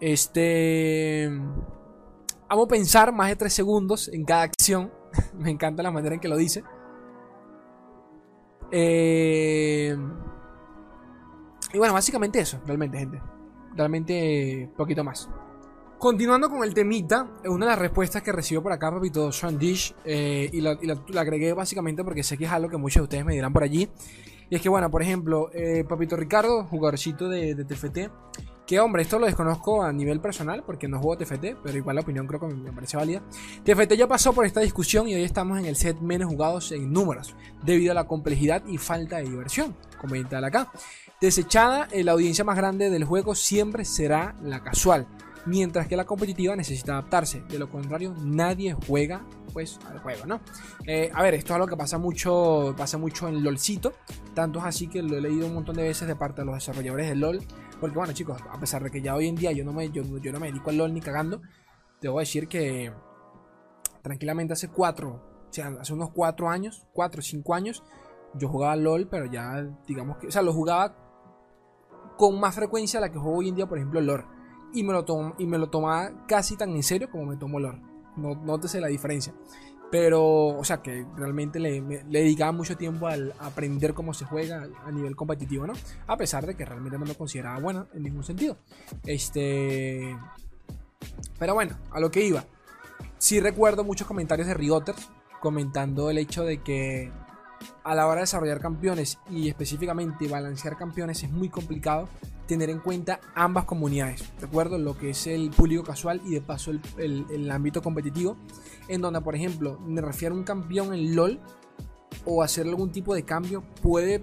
Este... 0.00 1.30
Amo 2.48 2.66
pensar 2.66 3.12
más 3.12 3.28
de 3.28 3.36
3 3.36 3.52
segundos 3.52 4.08
en 4.08 4.24
cada 4.24 4.42
acción. 4.42 4.92
me 5.38 5.50
encanta 5.50 5.82
la 5.82 5.90
manera 5.90 6.14
en 6.14 6.20
que 6.20 6.28
lo 6.28 6.36
dice. 6.36 6.64
Eh... 8.72 9.96
Y 11.72 11.78
bueno, 11.78 11.94
básicamente 11.94 12.40
eso, 12.40 12.60
realmente, 12.66 12.98
gente. 12.98 13.20
Realmente 13.74 14.68
poquito 14.76 15.04
más. 15.04 15.28
Continuando 16.00 16.48
con 16.48 16.64
el 16.64 16.72
temita, 16.72 17.28
una 17.44 17.66
de 17.66 17.72
las 17.72 17.78
respuestas 17.78 18.22
que 18.22 18.32
recibo 18.32 18.62
por 18.62 18.72
acá, 18.72 18.90
papito 18.90 19.30
Sean 19.32 19.58
Dish, 19.58 19.94
eh, 20.04 20.48
y, 20.50 20.62
la, 20.62 20.78
agregué 21.20 21.52
básicamente 21.52 22.02
porque 22.02 22.22
sé 22.22 22.38
que 22.38 22.46
es 22.46 22.50
algo 22.50 22.70
que 22.70 22.78
muchos 22.78 23.00
de 23.00 23.02
ustedes 23.02 23.24
me 23.26 23.34
dirán 23.34 23.52
por 23.52 23.62
allí. 23.62 23.88
Y 24.48 24.56
es 24.56 24.62
que, 24.62 24.70
bueno, 24.70 24.90
por 24.90 25.02
ejemplo, 25.02 25.50
eh, 25.52 25.84
papito 25.86 26.16
Ricardo, 26.16 26.64
jugadorcito 26.64 27.28
de, 27.28 27.54
de 27.54 27.64
TFT, 27.64 28.10
Que 28.66 28.80
hombre, 28.80 29.02
esto 29.02 29.18
lo 29.18 29.26
desconozco 29.26 29.82
a 29.82 29.92
nivel 29.92 30.20
personal 30.20 30.62
porque 30.64 30.88
no 30.88 31.00
juego 31.00 31.18
TFT, 31.18 31.56
pero 31.62 31.76
igual 31.76 31.96
la 31.96 32.02
opinión 32.02 32.26
creo 32.26 32.40
que 32.40 32.46
me 32.46 32.72
parece 32.72 32.96
válida. 32.96 33.22
TFT 33.62 33.92
ya 33.92 34.08
pasó 34.08 34.32
por 34.32 34.46
esta 34.46 34.60
discusión 34.60 35.06
y 35.06 35.14
hoy 35.14 35.22
estamos 35.22 35.58
en 35.58 35.66
el 35.66 35.76
set 35.76 36.00
menos 36.00 36.30
jugados 36.30 36.72
en 36.72 36.90
números, 36.92 37.36
debido 37.62 37.92
a 37.92 37.94
la 37.94 38.04
complejidad 38.04 38.64
y 38.66 38.78
falta 38.78 39.18
de 39.18 39.24
diversión, 39.24 39.76
como 40.00 40.14
tal 40.28 40.44
acá. 40.44 40.72
Desechada, 41.20 41.88
eh, 41.92 42.02
la 42.02 42.12
audiencia 42.12 42.44
más 42.44 42.56
grande 42.56 42.90
del 42.90 43.04
juego 43.04 43.34
siempre 43.34 43.84
será 43.84 44.34
la 44.42 44.62
casual, 44.62 45.06
mientras 45.44 45.86
que 45.86 45.96
la 45.96 46.04
competitiva 46.06 46.56
necesita 46.56 46.92
adaptarse. 46.92 47.42
De 47.42 47.58
lo 47.58 47.70
contrario, 47.70 48.14
nadie 48.22 48.74
juega 48.86 49.26
pues 49.52 49.78
al 49.90 49.98
juego, 49.98 50.26
¿no? 50.26 50.40
Eh, 50.86 51.10
a 51.12 51.22
ver, 51.22 51.34
esto 51.34 51.52
es 51.52 51.56
algo 51.56 51.66
que 51.66 51.76
pasa 51.76 51.98
mucho, 51.98 52.74
pasa 52.76 52.98
mucho 52.98 53.28
en 53.28 53.42
LOLcito, 53.42 53.92
tanto 54.34 54.60
es 54.60 54.64
así 54.64 54.86
que 54.86 55.02
lo 55.02 55.18
he 55.18 55.20
leído 55.20 55.46
un 55.46 55.54
montón 55.54 55.76
de 55.76 55.82
veces 55.82 56.06
de 56.06 56.16
parte 56.16 56.42
de 56.42 56.46
los 56.46 56.54
desarrolladores 56.54 57.08
de 57.08 57.16
LOL 57.16 57.40
porque 57.80 57.96
bueno, 57.96 58.12
chicos, 58.12 58.40
a 58.50 58.60
pesar 58.60 58.84
de 58.84 58.90
que 58.90 59.00
ya 59.00 59.14
hoy 59.16 59.26
en 59.26 59.34
día 59.34 59.52
yo 59.52 59.64
no 59.64 59.72
me, 59.72 59.90
yo, 59.90 60.04
no 60.04 60.40
me 60.40 60.48
dedico 60.48 60.70
al 60.70 60.76
LOL 60.76 60.92
ni 60.92 61.00
cagando, 61.00 61.40
te 61.98 62.08
voy 62.08 62.20
a 62.20 62.26
decir 62.26 62.46
que 62.46 62.92
tranquilamente 64.02 64.52
hace 64.52 64.68
cuatro, 64.68 65.46
o 65.48 65.52
sea, 65.52 65.68
hace 65.80 65.94
unos 65.94 66.10
cuatro 66.10 66.50
años, 66.50 66.86
cuatro 66.92 67.20
o 67.20 67.22
cinco 67.22 67.54
años, 67.54 67.82
yo 68.34 68.48
jugaba 68.48 68.76
LOL, 68.76 69.08
pero 69.08 69.24
ya, 69.26 69.66
digamos 69.86 70.18
que, 70.18 70.26
o 70.26 70.30
sea, 70.30 70.42
lo 70.42 70.52
jugaba 70.52 70.94
con 72.20 72.38
más 72.38 72.54
frecuencia 72.54 73.00
la 73.00 73.10
que 73.10 73.18
juego 73.18 73.38
hoy 73.38 73.48
en 73.48 73.54
día, 73.54 73.66
por 73.66 73.78
ejemplo, 73.78 73.98
LOL. 73.98 74.26
Y 74.74 74.82
me 74.82 74.92
lo, 74.92 75.06
y 75.38 75.46
me 75.46 75.56
lo 75.56 75.70
tomaba 75.70 76.26
casi 76.28 76.54
tan 76.54 76.68
en 76.76 76.82
serio 76.82 77.10
como 77.10 77.24
me 77.24 77.38
tomo 77.38 77.58
LOL. 77.58 77.80
No, 78.16 78.34
nótese 78.34 78.78
la 78.78 78.88
diferencia. 78.88 79.32
Pero, 79.90 80.48
o 80.48 80.62
sea, 80.62 80.82
que 80.82 81.06
realmente 81.16 81.58
le, 81.58 81.80
dedicaba 81.80 82.52
mucho 82.52 82.76
tiempo 82.76 83.06
al 83.06 83.32
aprender 83.40 83.94
cómo 83.94 84.12
se 84.12 84.26
juega 84.26 84.68
a 84.84 84.92
nivel 84.92 85.16
competitivo, 85.16 85.66
¿no? 85.66 85.72
A 86.06 86.18
pesar 86.18 86.44
de 86.44 86.54
que 86.54 86.66
realmente 86.66 86.98
no 86.98 87.06
me 87.06 87.14
consideraba 87.14 87.58
bueno 87.58 87.86
en 87.94 88.02
ningún 88.02 88.22
sentido. 88.22 88.58
Este. 89.06 90.14
Pero 91.38 91.54
bueno, 91.54 91.78
a 91.90 92.00
lo 92.00 92.10
que 92.10 92.22
iba. 92.22 92.44
Sí 93.16 93.40
recuerdo 93.40 93.82
muchos 93.82 94.06
comentarios 94.06 94.46
de 94.46 94.52
Rioters 94.52 95.08
comentando 95.40 96.10
el 96.10 96.18
hecho 96.18 96.44
de 96.44 96.62
que 96.62 97.10
a 97.84 97.94
la 97.94 98.06
hora 98.06 98.16
de 98.16 98.22
desarrollar 98.22 98.60
campeones 98.60 99.18
y 99.30 99.48
específicamente 99.48 100.28
balancear 100.28 100.76
campeones 100.76 101.22
es 101.22 101.30
muy 101.30 101.48
complicado 101.48 102.08
tener 102.46 102.68
en 102.68 102.80
cuenta 102.80 103.20
ambas 103.34 103.64
comunidades. 103.64 104.24
Recuerdo 104.40 104.76
lo 104.76 104.98
que 104.98 105.10
es 105.10 105.26
el 105.28 105.50
público 105.50 105.84
casual 105.84 106.20
y 106.24 106.30
de 106.32 106.40
paso 106.40 106.72
el, 106.98 107.50
ámbito 107.50 107.80
competitivo, 107.80 108.36
en 108.88 109.00
donde, 109.00 109.20
por 109.20 109.36
ejemplo, 109.36 109.78
me 109.86 110.00
refiero 110.00 110.34
a 110.34 110.38
un 110.38 110.44
campeón 110.44 110.92
en 110.92 111.14
LOL 111.14 111.40
o 112.24 112.42
hacerle 112.42 112.72
algún 112.72 112.90
tipo 112.90 113.14
de 113.14 113.22
cambio 113.22 113.62
puede 113.82 114.22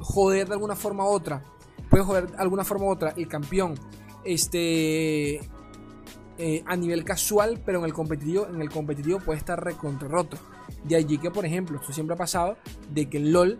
joder 0.00 0.48
de 0.48 0.54
alguna 0.54 0.74
forma 0.74 1.04
u 1.04 1.08
otra. 1.08 1.44
Puede 1.88 2.02
joder 2.02 2.30
de 2.30 2.36
alguna 2.38 2.64
forma 2.64 2.86
u 2.86 2.90
otra 2.90 3.14
el 3.16 3.28
campeón 3.28 3.74
este, 4.24 5.36
eh, 6.38 6.64
a 6.66 6.74
nivel 6.74 7.04
casual, 7.04 7.62
pero 7.64 7.78
en 7.78 7.84
el 7.84 7.92
competitivo, 7.92 8.48
en 8.48 8.60
el 8.60 8.68
competitivo 8.68 9.20
puede 9.20 9.38
estar 9.38 9.62
recontra 9.62 10.08
roto. 10.08 10.38
De 10.84 10.96
allí 10.96 11.18
que, 11.18 11.30
por 11.30 11.46
ejemplo, 11.46 11.78
esto 11.78 11.92
siempre 11.92 12.14
ha 12.14 12.18
pasado 12.18 12.56
de 12.90 13.08
que 13.08 13.18
en 13.18 13.32
LOL 13.32 13.58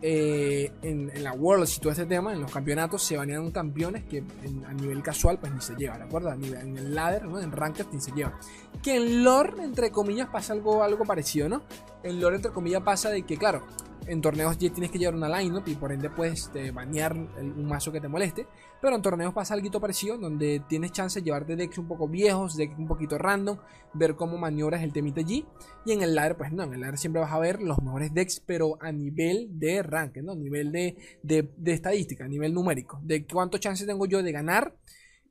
eh, 0.00 0.70
en, 0.82 1.10
la 1.22 1.32
World, 1.32 1.66
si 1.66 1.80
todo 1.80 1.90
este 1.90 2.06
tema, 2.06 2.32
en 2.32 2.40
los 2.40 2.52
campeonatos 2.52 3.02
se 3.02 3.16
banean 3.16 3.50
campeones 3.50 4.04
que 4.04 4.22
a 4.66 4.72
nivel 4.72 5.02
casual 5.02 5.38
pues 5.38 5.52
ni 5.52 5.60
se 5.60 5.74
lleva, 5.74 5.98
¿de 5.98 6.04
acuerdo? 6.04 6.34
Nivel, 6.36 6.60
en 6.60 6.76
el 6.76 6.94
ladder, 6.94 7.24
¿no? 7.24 7.40
En 7.40 7.50
Ranked 7.50 7.86
ni 7.92 8.00
se 8.00 8.12
lleva. 8.12 8.38
Que 8.82 8.96
en 8.96 9.24
lore, 9.24 9.62
entre 9.62 9.90
comillas, 9.90 10.28
pasa 10.28 10.52
algo, 10.52 10.82
algo 10.82 11.04
parecido, 11.04 11.48
¿no? 11.48 11.62
En 12.02 12.20
lore, 12.20 12.36
entre 12.36 12.52
comillas, 12.52 12.82
pasa 12.82 13.10
de 13.10 13.22
que, 13.22 13.36
claro, 13.36 13.64
en 14.08 14.20
torneos 14.22 14.56
ya 14.58 14.70
tienes 14.72 14.90
que 14.90 14.98
llevar 14.98 15.14
una 15.14 15.28
lineup 15.40 15.68
y 15.68 15.74
por 15.74 15.92
ende 15.92 16.08
puedes 16.10 16.46
este, 16.46 16.70
banear 16.70 17.14
un 17.14 17.66
mazo 17.66 17.92
que 17.92 18.00
te 18.00 18.08
moleste. 18.08 18.46
Pero 18.80 18.96
en 18.96 19.02
torneos 19.02 19.34
pasa 19.34 19.54
algo 19.54 19.80
parecido 19.80 20.16
donde 20.16 20.62
tienes 20.68 20.92
chance 20.92 21.20
de 21.20 21.24
llevarte 21.24 21.56
decks 21.56 21.78
un 21.78 21.86
poco 21.86 22.08
viejos, 22.08 22.56
decks 22.56 22.78
un 22.78 22.86
poquito 22.86 23.18
random, 23.18 23.58
ver 23.92 24.14
cómo 24.16 24.38
maniobras 24.38 24.82
el 24.82 24.92
temita 24.92 25.20
allí. 25.20 25.44
Y 25.84 25.92
en 25.92 26.02
el 26.02 26.14
ladder, 26.14 26.36
pues 26.36 26.52
no, 26.52 26.62
en 26.62 26.74
el 26.74 26.80
ladder 26.80 26.98
siempre 26.98 27.20
vas 27.20 27.32
a 27.32 27.38
ver 27.38 27.60
los 27.60 27.82
mejores 27.82 28.14
decks, 28.14 28.40
pero 28.46 28.78
a 28.80 28.92
nivel 28.92 29.48
de 29.58 29.82
ranking, 29.82 30.22
¿no? 30.22 30.32
A 30.32 30.36
nivel 30.36 30.72
de, 30.72 30.96
de, 31.22 31.72
estadística, 31.72 32.24
a 32.24 32.28
nivel 32.28 32.54
numérico. 32.54 33.00
De 33.02 33.26
cuánto 33.26 33.58
chance 33.58 33.84
tengo 33.84 34.06
yo 34.06 34.22
de 34.22 34.32
ganar, 34.32 34.76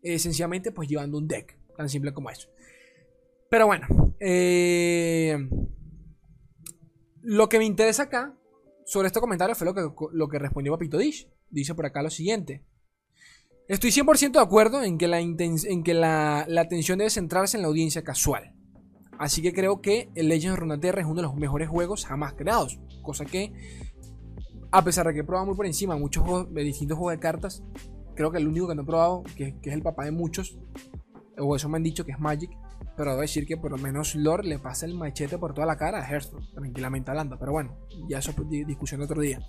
eh, 0.03 0.19
sencillamente 0.19 0.71
pues 0.71 0.87
llevando 0.87 1.17
un 1.17 1.27
deck. 1.27 1.57
Tan 1.75 1.89
simple 1.89 2.13
como 2.13 2.29
eso. 2.29 2.49
Pero 3.49 3.65
bueno, 3.65 3.87
eh, 4.19 5.37
lo 7.21 7.49
que 7.49 7.59
me 7.59 7.65
interesa 7.65 8.03
acá 8.03 8.36
sobre 8.87 9.07
este 9.07 9.19
comentario 9.19 9.53
fue 9.53 9.65
lo 9.65 9.73
que, 9.75 9.81
lo 10.13 10.27
que 10.29 10.39
respondió 10.39 10.71
Papito 10.71 10.97
Dish. 10.97 11.29
Dice 11.49 11.75
por 11.75 11.85
acá 11.85 12.01
lo 12.01 12.09
siguiente. 12.09 12.63
Estoy 13.67 13.91
100% 13.91 14.31
de 14.31 14.39
acuerdo 14.39 14.81
en 14.81 14.97
que, 14.97 15.09
la, 15.09 15.19
en 15.19 15.83
que 15.83 15.93
la, 15.93 16.47
atención 16.57 16.97
debe 16.97 17.09
centrarse 17.09 17.57
en 17.57 17.63
la 17.63 17.67
audiencia 17.67 18.01
casual. 18.01 18.55
Así 19.19 19.41
que 19.41 19.51
creo 19.51 19.81
que 19.81 20.09
el 20.15 20.29
Legends 20.29 20.53
of 20.53 20.59
Runeterra 20.59 21.01
es 21.01 21.05
uno 21.05 21.15
de 21.15 21.23
los 21.23 21.35
mejores 21.35 21.67
juegos 21.67 22.05
jamás 22.05 22.33
creados. 22.33 22.79
Cosa 23.01 23.25
que, 23.25 23.51
a 24.71 24.85
pesar 24.85 25.05
de 25.05 25.13
que 25.13 25.19
he 25.19 25.23
probado 25.25 25.47
muy 25.47 25.55
por 25.55 25.65
encima 25.65 25.97
muchos 25.97 26.23
juegos 26.23 26.53
de 26.53 26.63
distintos 26.63 26.97
juegos 26.97 27.15
de 27.15 27.19
cartas, 27.19 27.63
creo 28.15 28.31
que 28.31 28.37
el 28.37 28.47
único 28.47 28.69
que 28.69 28.75
no 28.75 28.83
he 28.83 28.85
probado, 28.85 29.23
que, 29.35 29.59
que 29.59 29.69
es 29.69 29.75
el 29.75 29.81
papá 29.81 30.05
de 30.05 30.11
muchos, 30.11 30.57
o 31.37 31.53
eso 31.57 31.67
me 31.67 31.75
han 31.75 31.83
dicho 31.83 32.05
que 32.05 32.13
es 32.13 32.19
Magic, 32.19 32.51
pero 32.97 33.11
debo 33.11 33.21
decir 33.21 33.45
que 33.45 33.57
por 33.57 33.71
lo 33.71 33.77
menos 33.77 34.15
Lord 34.15 34.43
le 34.43 34.57
pasa 34.57 34.87
el 34.87 34.95
machete 34.95 35.37
por 35.37 35.53
toda 35.53 35.67
la 35.67 35.77
cara 35.77 35.99
a 35.99 36.09
Hearthstone, 36.09 36.47
tranquilamente 36.53 37.11
hablando. 37.11 37.37
Pero 37.37 37.51
bueno, 37.51 37.77
ya 38.09 38.17
eso 38.17 38.31
es 38.31 38.67
discusión 38.67 38.99
de 38.99 39.05
otro 39.05 39.21
día. 39.21 39.39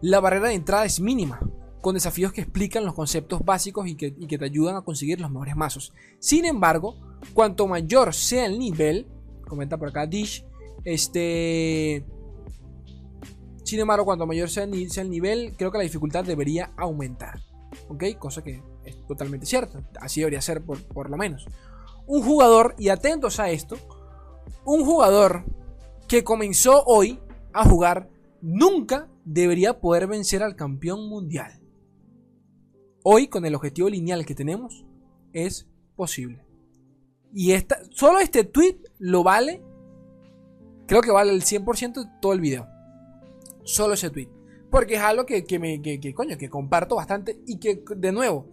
La 0.00 0.20
barrera 0.20 0.48
de 0.48 0.54
entrada 0.54 0.84
es 0.84 1.00
mínima, 1.00 1.40
con 1.80 1.94
desafíos 1.94 2.32
que 2.32 2.42
explican 2.42 2.84
los 2.84 2.94
conceptos 2.94 3.44
básicos 3.44 3.88
y 3.88 3.96
que, 3.96 4.12
te 4.12 4.44
ayudan 4.44 4.76
a 4.76 4.82
conseguir 4.82 5.20
los 5.20 5.30
mejores 5.30 5.56
mazos. 5.56 5.92
Sin 6.20 6.44
embargo, 6.44 6.94
cuanto 7.34 7.66
mayor 7.66 8.14
sea 8.14 8.46
el 8.46 8.60
nivel, 8.60 9.08
comenta 9.48 9.76
por 9.76 9.88
acá 9.88 10.06
Dish, 10.06 10.46
este... 10.84 12.06
Sin 13.64 13.80
embargo, 13.80 14.04
cuanto 14.04 14.26
mayor 14.26 14.50
sea 14.50 14.64
el, 14.64 15.10
nivel, 15.10 15.54
creo 15.56 15.72
que 15.72 15.78
la 15.78 15.84
dificultad 15.84 16.22
debería 16.22 16.72
aumentar. 16.76 17.40
¿Ok? 17.88 18.04
Cosa 18.18 18.44
que 18.44 18.62
es 18.84 19.06
totalmente 19.06 19.46
cierto. 19.46 19.82
Así 20.00 20.20
debería 20.20 20.42
ser 20.42 20.62
por 20.62 21.10
lo 21.10 21.16
menos 21.16 21.46
un 22.06 22.22
jugador, 22.22 22.74
y 22.78 22.88
atentos 22.88 23.40
a 23.40 23.50
esto, 23.50 23.76
un 24.64 24.84
jugador 24.84 25.44
que 26.08 26.24
comenzó 26.24 26.84
hoy 26.84 27.20
a 27.52 27.68
jugar 27.68 28.10
nunca 28.40 29.08
debería 29.24 29.80
poder 29.80 30.06
vencer 30.06 30.42
al 30.42 30.56
campeón 30.56 31.08
mundial. 31.08 31.60
Hoy, 33.02 33.28
con 33.28 33.44
el 33.44 33.54
objetivo 33.54 33.88
lineal 33.88 34.24
que 34.24 34.34
tenemos, 34.34 34.84
es 35.32 35.66
posible. 35.96 36.44
Y 37.32 37.52
esta, 37.52 37.78
solo 37.90 38.20
este 38.20 38.44
tweet 38.44 38.78
lo 38.98 39.22
vale. 39.22 39.62
Creo 40.86 41.02
que 41.02 41.10
vale 41.10 41.32
el 41.32 41.42
100% 41.42 42.04
de 42.04 42.10
todo 42.20 42.32
el 42.32 42.40
video. 42.40 42.66
Solo 43.64 43.94
ese 43.94 44.10
tweet. 44.10 44.28
Porque 44.70 44.94
es 44.94 45.00
algo 45.00 45.26
que, 45.26 45.58
me, 45.58 45.82
que, 45.82 46.14
coño, 46.14 46.38
que 46.38 46.48
comparto 46.48 46.96
bastante. 46.96 47.40
Y 47.46 47.58
que, 47.58 47.82
de 47.96 48.12
nuevo, 48.12 48.46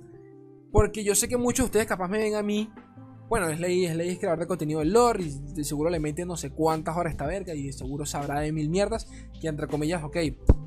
porque 0.71 1.03
yo 1.03 1.15
sé 1.15 1.27
que 1.27 1.37
muchos 1.37 1.65
de 1.65 1.67
ustedes 1.67 1.85
capaz 1.85 2.07
me 2.07 2.17
ven 2.17 2.35
a 2.35 2.43
mí 2.43 2.69
bueno, 3.31 3.47
es 3.47 3.61
ley, 3.61 3.85
es 3.85 4.19
creador 4.19 4.39
de 4.39 4.45
contenido 4.45 4.81
del 4.81 4.91
lore 4.91 5.23
y 5.23 5.53
de 5.53 5.63
seguro 5.63 5.89
le 5.89 6.01
mete 6.01 6.25
no 6.25 6.35
sé 6.35 6.49
cuántas 6.49 6.97
horas 6.97 7.13
esta 7.13 7.25
verga 7.25 7.55
y 7.55 7.67
de 7.67 7.71
seguro 7.71 8.05
sabrá 8.05 8.41
de 8.41 8.51
mil 8.51 8.69
mierdas. 8.69 9.07
Y 9.41 9.47
entre 9.47 9.67
comillas, 9.67 10.03
ok, 10.03 10.17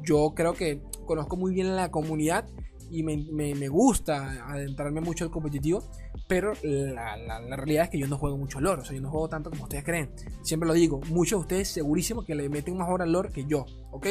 yo 0.03 0.33
creo 0.35 0.55
que 0.55 0.81
conozco 1.05 1.37
muy 1.37 1.53
bien 1.53 1.77
la 1.77 1.91
comunidad 1.91 2.49
y 2.91 3.03
me, 3.03 3.69
gusta 3.69 4.49
adentrarme 4.49 5.03
mucho 5.03 5.27
al 5.27 5.31
competitivo, 5.31 5.85
pero 6.27 6.55
la, 6.63 7.39
realidad 7.55 7.85
es 7.85 7.91
que 7.91 7.99
yo 7.99 8.09
no 8.09 8.17
juego 8.17 8.39
mucho 8.39 8.63
lore, 8.63 8.81
o 8.81 8.85
sea, 8.87 8.97
yo 8.97 9.03
no 9.03 9.11
juego 9.11 9.29
tanto 9.29 9.51
como 9.51 9.65
ustedes 9.65 9.85
creen. 9.85 10.15
Siempre 10.41 10.67
lo 10.67 10.73
digo, 10.73 11.03
muchos 11.11 11.41
de 11.41 11.43
ustedes 11.43 11.69
segurísimo 11.69 12.25
que 12.25 12.35
le 12.35 12.49
meten 12.49 12.79
más 12.79 12.89
horas 12.89 13.05
al 13.05 13.13
lore 13.13 13.29
que 13.31 13.45
yo, 13.45 13.67
¿ok? 13.91 14.07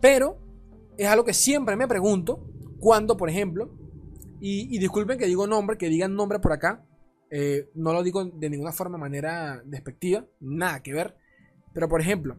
Pero 0.00 0.38
es 0.96 1.06
algo 1.06 1.26
que 1.26 1.34
siempre 1.34 1.76
me 1.76 1.86
pregunto 1.86 2.48
cuando, 2.80 3.18
por 3.18 3.28
ejemplo, 3.28 3.76
y, 4.40 4.74
y 4.74 4.78
disculpen 4.78 5.18
que 5.18 5.26
digo 5.26 5.46
nombre, 5.46 5.76
que 5.76 5.90
digan 5.90 6.14
nombre 6.14 6.38
por 6.38 6.54
acá, 6.54 6.82
eh, 7.36 7.68
no 7.74 7.92
lo 7.92 8.04
digo 8.04 8.24
de 8.24 8.48
ninguna 8.48 8.70
forma, 8.70 8.96
manera 8.96 9.60
despectiva, 9.64 10.24
nada 10.38 10.84
que 10.84 10.92
ver. 10.92 11.16
Pero 11.72 11.88
por 11.88 12.00
ejemplo, 12.00 12.36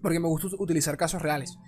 porque 0.00 0.20
me 0.20 0.28
gusta 0.28 0.46
utilizar 0.60 0.96
casos 0.96 1.20
reales. 1.22 1.58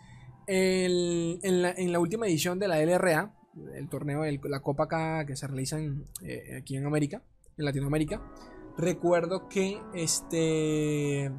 en, 0.47 1.93
la, 1.93 1.99
última 1.99 2.29
edición 2.29 2.61
de 2.61 2.69
la 2.69 2.81
LRA, 2.81 3.35
el 3.75 3.89
torneo, 3.89 4.23
la 4.45 4.61
copa 4.61 4.87
que 5.27 5.35
se 5.35 5.49
realiza 5.49 5.81
eh, 5.81 6.59
aquí 6.61 6.77
en 6.77 6.87
América, 6.87 7.25
en 7.57 7.65
Latinoamérica, 7.65 8.23
recuerdo 8.77 9.49
que 9.49 9.81
este 9.93 11.33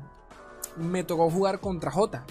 me 0.75 1.05
tocó 1.05 1.29
jugar 1.29 1.61
contra 1.61 1.91
J. 1.91 2.25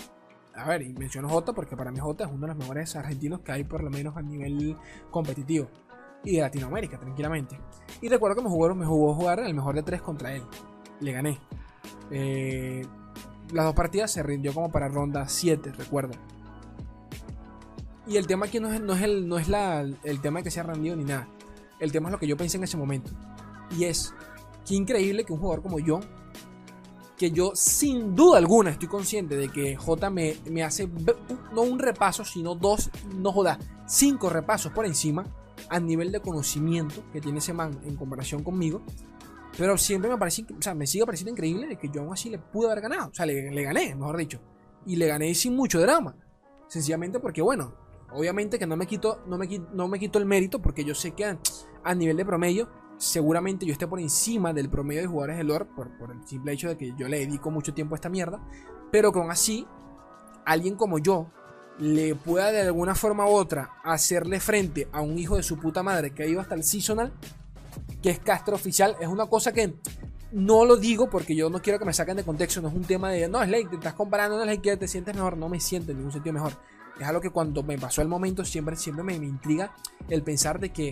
A 0.54 0.68
ver, 0.68 0.82
y 0.82 0.92
menciono 0.92 1.30
J 1.30 1.54
porque 1.54 1.74
para 1.74 1.90
mí 1.90 2.00
J 2.00 2.24
es 2.24 2.30
uno 2.30 2.42
de 2.42 2.48
los 2.48 2.58
mejores 2.58 2.94
argentinos 2.96 3.40
que 3.40 3.52
hay 3.52 3.64
por 3.64 3.82
lo 3.82 3.88
menos 3.88 4.14
a 4.18 4.20
nivel 4.20 4.76
competitivo 5.10 5.70
y 6.28 6.36
de 6.36 6.42
Latinoamérica, 6.42 6.98
tranquilamente. 6.98 7.58
Y 8.02 8.08
recuerdo 8.08 8.36
que 8.36 8.42
me 8.42 8.50
jugó, 8.50 8.74
me 8.74 8.84
jugó 8.84 9.14
jugar 9.14 9.40
el 9.40 9.54
mejor 9.54 9.74
de 9.74 9.82
tres 9.82 10.02
contra 10.02 10.34
él. 10.34 10.42
Le 11.00 11.12
gané. 11.12 11.40
Eh, 12.10 12.84
las 13.50 13.64
dos 13.64 13.74
partidas 13.74 14.10
se 14.10 14.22
rindió 14.22 14.52
como 14.52 14.70
para 14.70 14.88
ronda 14.88 15.26
7, 15.26 15.72
recuerdo. 15.72 16.12
Y 18.06 18.18
el 18.18 18.26
tema 18.26 18.44
aquí 18.44 18.60
no 18.60 18.70
es, 18.70 18.80
no 18.80 18.92
es, 18.92 19.02
el, 19.02 19.26
no 19.26 19.38
es 19.38 19.48
la, 19.48 19.80
el 19.80 20.20
tema 20.20 20.40
de 20.40 20.44
que 20.44 20.50
sea 20.50 20.64
rendido 20.64 20.96
ni 20.96 21.04
nada. 21.04 21.28
El 21.80 21.92
tema 21.92 22.08
es 22.08 22.12
lo 22.12 22.18
que 22.18 22.26
yo 22.26 22.36
pensé 22.36 22.58
en 22.58 22.64
ese 22.64 22.76
momento. 22.76 23.10
Y 23.78 23.84
es, 23.84 24.12
qué 24.66 24.74
increíble 24.74 25.24
que 25.24 25.32
un 25.32 25.40
jugador 25.40 25.62
como 25.62 25.78
yo, 25.78 26.00
que 27.16 27.30
yo 27.30 27.52
sin 27.54 28.14
duda 28.14 28.36
alguna 28.36 28.70
estoy 28.70 28.88
consciente 28.88 29.34
de 29.34 29.48
que 29.48 29.76
J 29.76 30.10
me, 30.10 30.36
me 30.50 30.62
hace 30.62 30.90
no 31.54 31.62
un 31.62 31.78
repaso, 31.78 32.22
sino 32.22 32.54
dos, 32.54 32.90
no 33.16 33.32
joda, 33.32 33.58
cinco 33.86 34.28
repasos 34.28 34.72
por 34.72 34.84
encima 34.84 35.24
a 35.70 35.80
nivel 35.80 36.12
de 36.12 36.20
conocimiento 36.20 37.02
que 37.12 37.20
tiene 37.20 37.38
ese 37.38 37.52
man 37.52 37.80
en 37.84 37.96
comparación 37.96 38.42
conmigo. 38.42 38.82
Pero 39.56 39.76
siempre 39.76 40.10
me 40.10 40.18
parece, 40.18 40.44
o 40.56 40.62
sea, 40.62 40.74
me 40.74 40.86
sigue 40.86 41.04
pareciendo 41.04 41.32
increíble 41.32 41.66
de 41.66 41.76
que 41.76 41.88
yo 41.88 42.02
aún 42.02 42.12
así 42.12 42.30
le 42.30 42.38
pude 42.38 42.70
haber 42.70 42.82
ganado. 42.82 43.08
O 43.08 43.14
sea, 43.14 43.26
le, 43.26 43.50
le 43.50 43.62
gané, 43.62 43.94
mejor 43.94 44.16
dicho. 44.16 44.40
Y 44.86 44.96
le 44.96 45.06
gané 45.06 45.34
sin 45.34 45.56
mucho 45.56 45.80
drama. 45.80 46.16
Sencillamente 46.68 47.18
porque, 47.18 47.42
bueno, 47.42 47.74
obviamente 48.12 48.58
que 48.58 48.66
no 48.66 48.76
me 48.76 48.86
quito, 48.86 49.22
no 49.26 49.38
me, 49.38 49.48
no 49.72 49.88
me 49.88 49.98
quito 49.98 50.18
el 50.18 50.26
mérito 50.26 50.60
porque 50.60 50.84
yo 50.84 50.94
sé 50.94 51.12
que 51.12 51.24
a, 51.82 51.94
nivel 51.94 52.16
de 52.16 52.24
promedio, 52.24 52.68
seguramente 52.98 53.66
yo 53.66 53.72
esté 53.72 53.86
por 53.86 54.00
encima 54.00 54.52
del 54.52 54.68
promedio 54.68 55.02
de 55.02 55.06
jugadores 55.06 55.38
de 55.38 55.44
lore 55.44 55.64
por, 55.64 55.96
por, 55.98 56.12
el 56.12 56.26
simple 56.26 56.52
hecho 56.52 56.68
de 56.68 56.76
que 56.76 56.94
yo 56.96 57.08
le 57.08 57.20
dedico 57.20 57.50
mucho 57.50 57.74
tiempo 57.74 57.94
a 57.94 57.96
esta 57.96 58.08
mierda. 58.08 58.40
Pero 58.90 59.12
con 59.12 59.30
así, 59.30 59.66
alguien 60.44 60.76
como 60.76 60.98
yo 60.98 61.30
le 61.78 62.14
pueda 62.14 62.50
de 62.50 62.62
alguna 62.62 62.94
forma 62.94 63.26
u 63.26 63.30
otra 63.30 63.70
hacerle 63.84 64.40
frente 64.40 64.88
a 64.92 65.00
un 65.00 65.18
hijo 65.18 65.36
de 65.36 65.42
su 65.42 65.58
puta 65.58 65.82
madre 65.82 66.10
que 66.10 66.24
ha 66.24 66.26
ido 66.26 66.40
hasta 66.40 66.54
el 66.54 66.64
seasonal, 66.64 67.12
que 68.02 68.10
es 68.10 68.18
Castro 68.18 68.56
oficial, 68.56 68.96
es 69.00 69.08
una 69.08 69.26
cosa 69.26 69.52
que 69.52 69.74
no 70.32 70.64
lo 70.64 70.76
digo 70.76 71.08
porque 71.08 71.34
yo 71.34 71.48
no 71.50 71.60
quiero 71.62 71.78
que 71.78 71.84
me 71.84 71.92
saquen 71.92 72.16
de 72.16 72.24
contexto, 72.24 72.60
no 72.60 72.68
es 72.68 72.74
un 72.74 72.84
tema 72.84 73.10
de, 73.10 73.28
no, 73.28 73.42
Slake, 73.42 73.70
te 73.70 73.76
estás 73.76 73.94
comparando, 73.94 74.36
no, 74.36 74.44
Slake, 74.44 74.62
que 74.62 74.76
te 74.76 74.88
sientes 74.88 75.14
mejor, 75.14 75.36
no 75.36 75.48
me 75.48 75.60
siento 75.60 75.92
en 75.92 75.98
ningún 75.98 76.12
sentido 76.12 76.32
mejor. 76.32 76.52
Es 76.98 77.06
algo 77.06 77.20
que 77.20 77.30
cuando 77.30 77.62
me 77.62 77.78
pasó 77.78 78.02
el 78.02 78.08
momento 78.08 78.44
siempre, 78.44 78.76
siempre 78.76 79.04
me, 79.04 79.14
intriga 79.14 79.72
el 80.08 80.22
pensar 80.22 80.58
de 80.58 80.70
que 80.70 80.88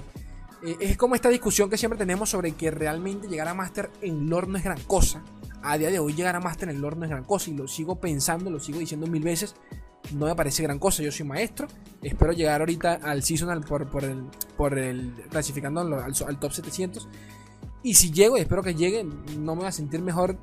eh, 0.63 0.77
es 0.81 0.97
como 0.97 1.17
esta 1.17 1.29
discusión 1.29 1.69
que 1.69 1.77
siempre 1.77 1.99
tenemos 1.99 2.31
sobre 2.31 2.53
que 2.53 2.71
realmente 2.71 3.29
llegar 3.29 3.49
a 3.49 3.55
Master 3.55 3.91
en 4.01 4.31
lore 4.31 4.47
no 4.47 4.57
es 4.57 4.65
gran 4.65 4.81
cosa. 4.83 5.23
A 5.63 5.77
día 5.77 5.91
de 5.91 5.99
hoy 5.99 6.15
llegar 6.15 6.37
a 6.37 6.41
Master 6.41 6.69
en 6.69 6.81
lore 6.81 6.97
no 6.97 7.05
es 7.05 7.11
gran 7.11 7.25
cosa 7.25 7.51
y 7.51 7.55
lo 7.55 7.67
sigo 7.67 7.97
pensando, 7.97 8.51
lo 8.51 8.61
sigo 8.61 8.79
diciendo 8.79 9.09
mil 9.09 9.23
veces. 9.23 9.57
No 10.13 10.27
me 10.27 10.35
parece 10.35 10.63
gran 10.63 10.79
cosa, 10.79 11.03
yo 11.03 11.11
soy 11.11 11.27
maestro. 11.27 11.67
Espero 12.03 12.33
llegar 12.33 12.61
ahorita 12.61 13.01
al 13.03 13.23
seasonal 13.23 13.63
por, 13.63 13.91
por, 13.91 14.05
el, 14.05 14.25
por 14.57 14.79
el 14.79 15.13
clasificando 15.31 15.81
al, 15.81 15.93
al 15.93 16.39
top 16.39 16.53
700. 16.53 17.09
Y 17.83 17.95
si 17.95 18.11
llego, 18.11 18.37
y 18.37 18.41
espero 18.41 18.63
que 18.63 18.75
llegue, 18.75 19.05
no 19.05 19.55
me 19.55 19.61
voy 19.61 19.67
a 19.67 19.73
sentir 19.73 20.01
mejor 20.01 20.39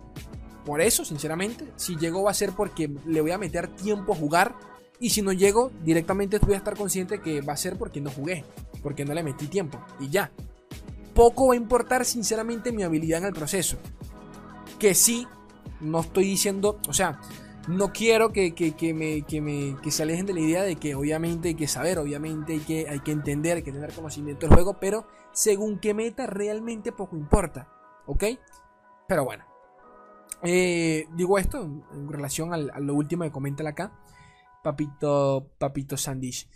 por 0.65 0.81
eso, 0.81 1.03
sinceramente. 1.03 1.65
Si 1.75 1.97
llego 1.97 2.23
va 2.23 2.31
a 2.31 2.33
ser 2.33 2.53
porque 2.53 2.89
le 3.05 3.21
voy 3.21 3.31
a 3.31 3.37
meter 3.37 3.67
tiempo 3.67 4.13
a 4.13 4.15
jugar 4.15 4.55
y 4.99 5.09
si 5.09 5.21
no 5.21 5.33
llego, 5.33 5.71
directamente 5.83 6.39
voy 6.39 6.53
a 6.53 6.57
estar 6.57 6.77
consciente 6.77 7.19
que 7.19 7.41
va 7.41 7.53
a 7.53 7.57
ser 7.57 7.77
porque 7.77 7.99
no 7.99 8.09
jugué, 8.09 8.45
porque 8.81 9.03
no 9.03 9.13
le 9.13 9.23
metí 9.23 9.47
tiempo. 9.47 9.83
Y 9.99 10.09
ya. 10.09 10.31
Poco 11.13 11.47
va 11.47 11.53
a 11.53 11.57
importar 11.57 12.05
sinceramente 12.05 12.71
mi 12.71 12.83
habilidad 12.83 13.19
en 13.19 13.25
el 13.25 13.33
proceso. 13.33 13.77
Que 14.79 14.95
sí, 14.95 15.27
no 15.81 15.99
estoy 15.99 16.23
diciendo, 16.23 16.79
o 16.87 16.93
sea, 16.93 17.19
no 17.67 17.93
quiero 17.93 18.31
que, 18.31 18.53
me, 18.93 19.41
me, 19.41 19.81
que 19.81 19.91
se 19.91 20.03
alejen 20.03 20.25
de 20.25 20.33
la 20.33 20.39
idea 20.39 20.63
de 20.63 20.75
que 20.75 20.95
obviamente 20.95 21.49
hay 21.49 21.55
que 21.55 21.67
saber, 21.67 21.97
obviamente 21.97 22.53
hay 22.53 22.59
que, 22.59 22.89
hay 22.89 22.99
que 22.99 23.11
entender, 23.11 23.57
hay 23.57 23.63
que 23.63 23.71
tener 23.71 23.93
conocimiento 23.93 24.45
del 24.45 24.55
juego, 24.55 24.79
pero 24.79 25.07
según 25.31 25.79
qué 25.79 25.93
meta 25.93 26.27
realmente 26.27 26.91
poco 26.91 27.15
importa. 27.15 27.69
¿Ok? 28.05 28.23
Pero 29.07 29.25
bueno. 29.25 29.45
Eh, 30.45 31.05
digo 31.15 31.37
esto 31.37 31.61
en, 31.61 32.09
relación 32.09 32.53
a 32.53 32.57
lo 32.57 32.95
último 32.95 33.23
que 33.23 33.31
comenta 33.31 33.67
acá. 33.67 33.97
Papito, 34.61 35.51
Papito 35.57 35.95
Sandish. 35.97 36.49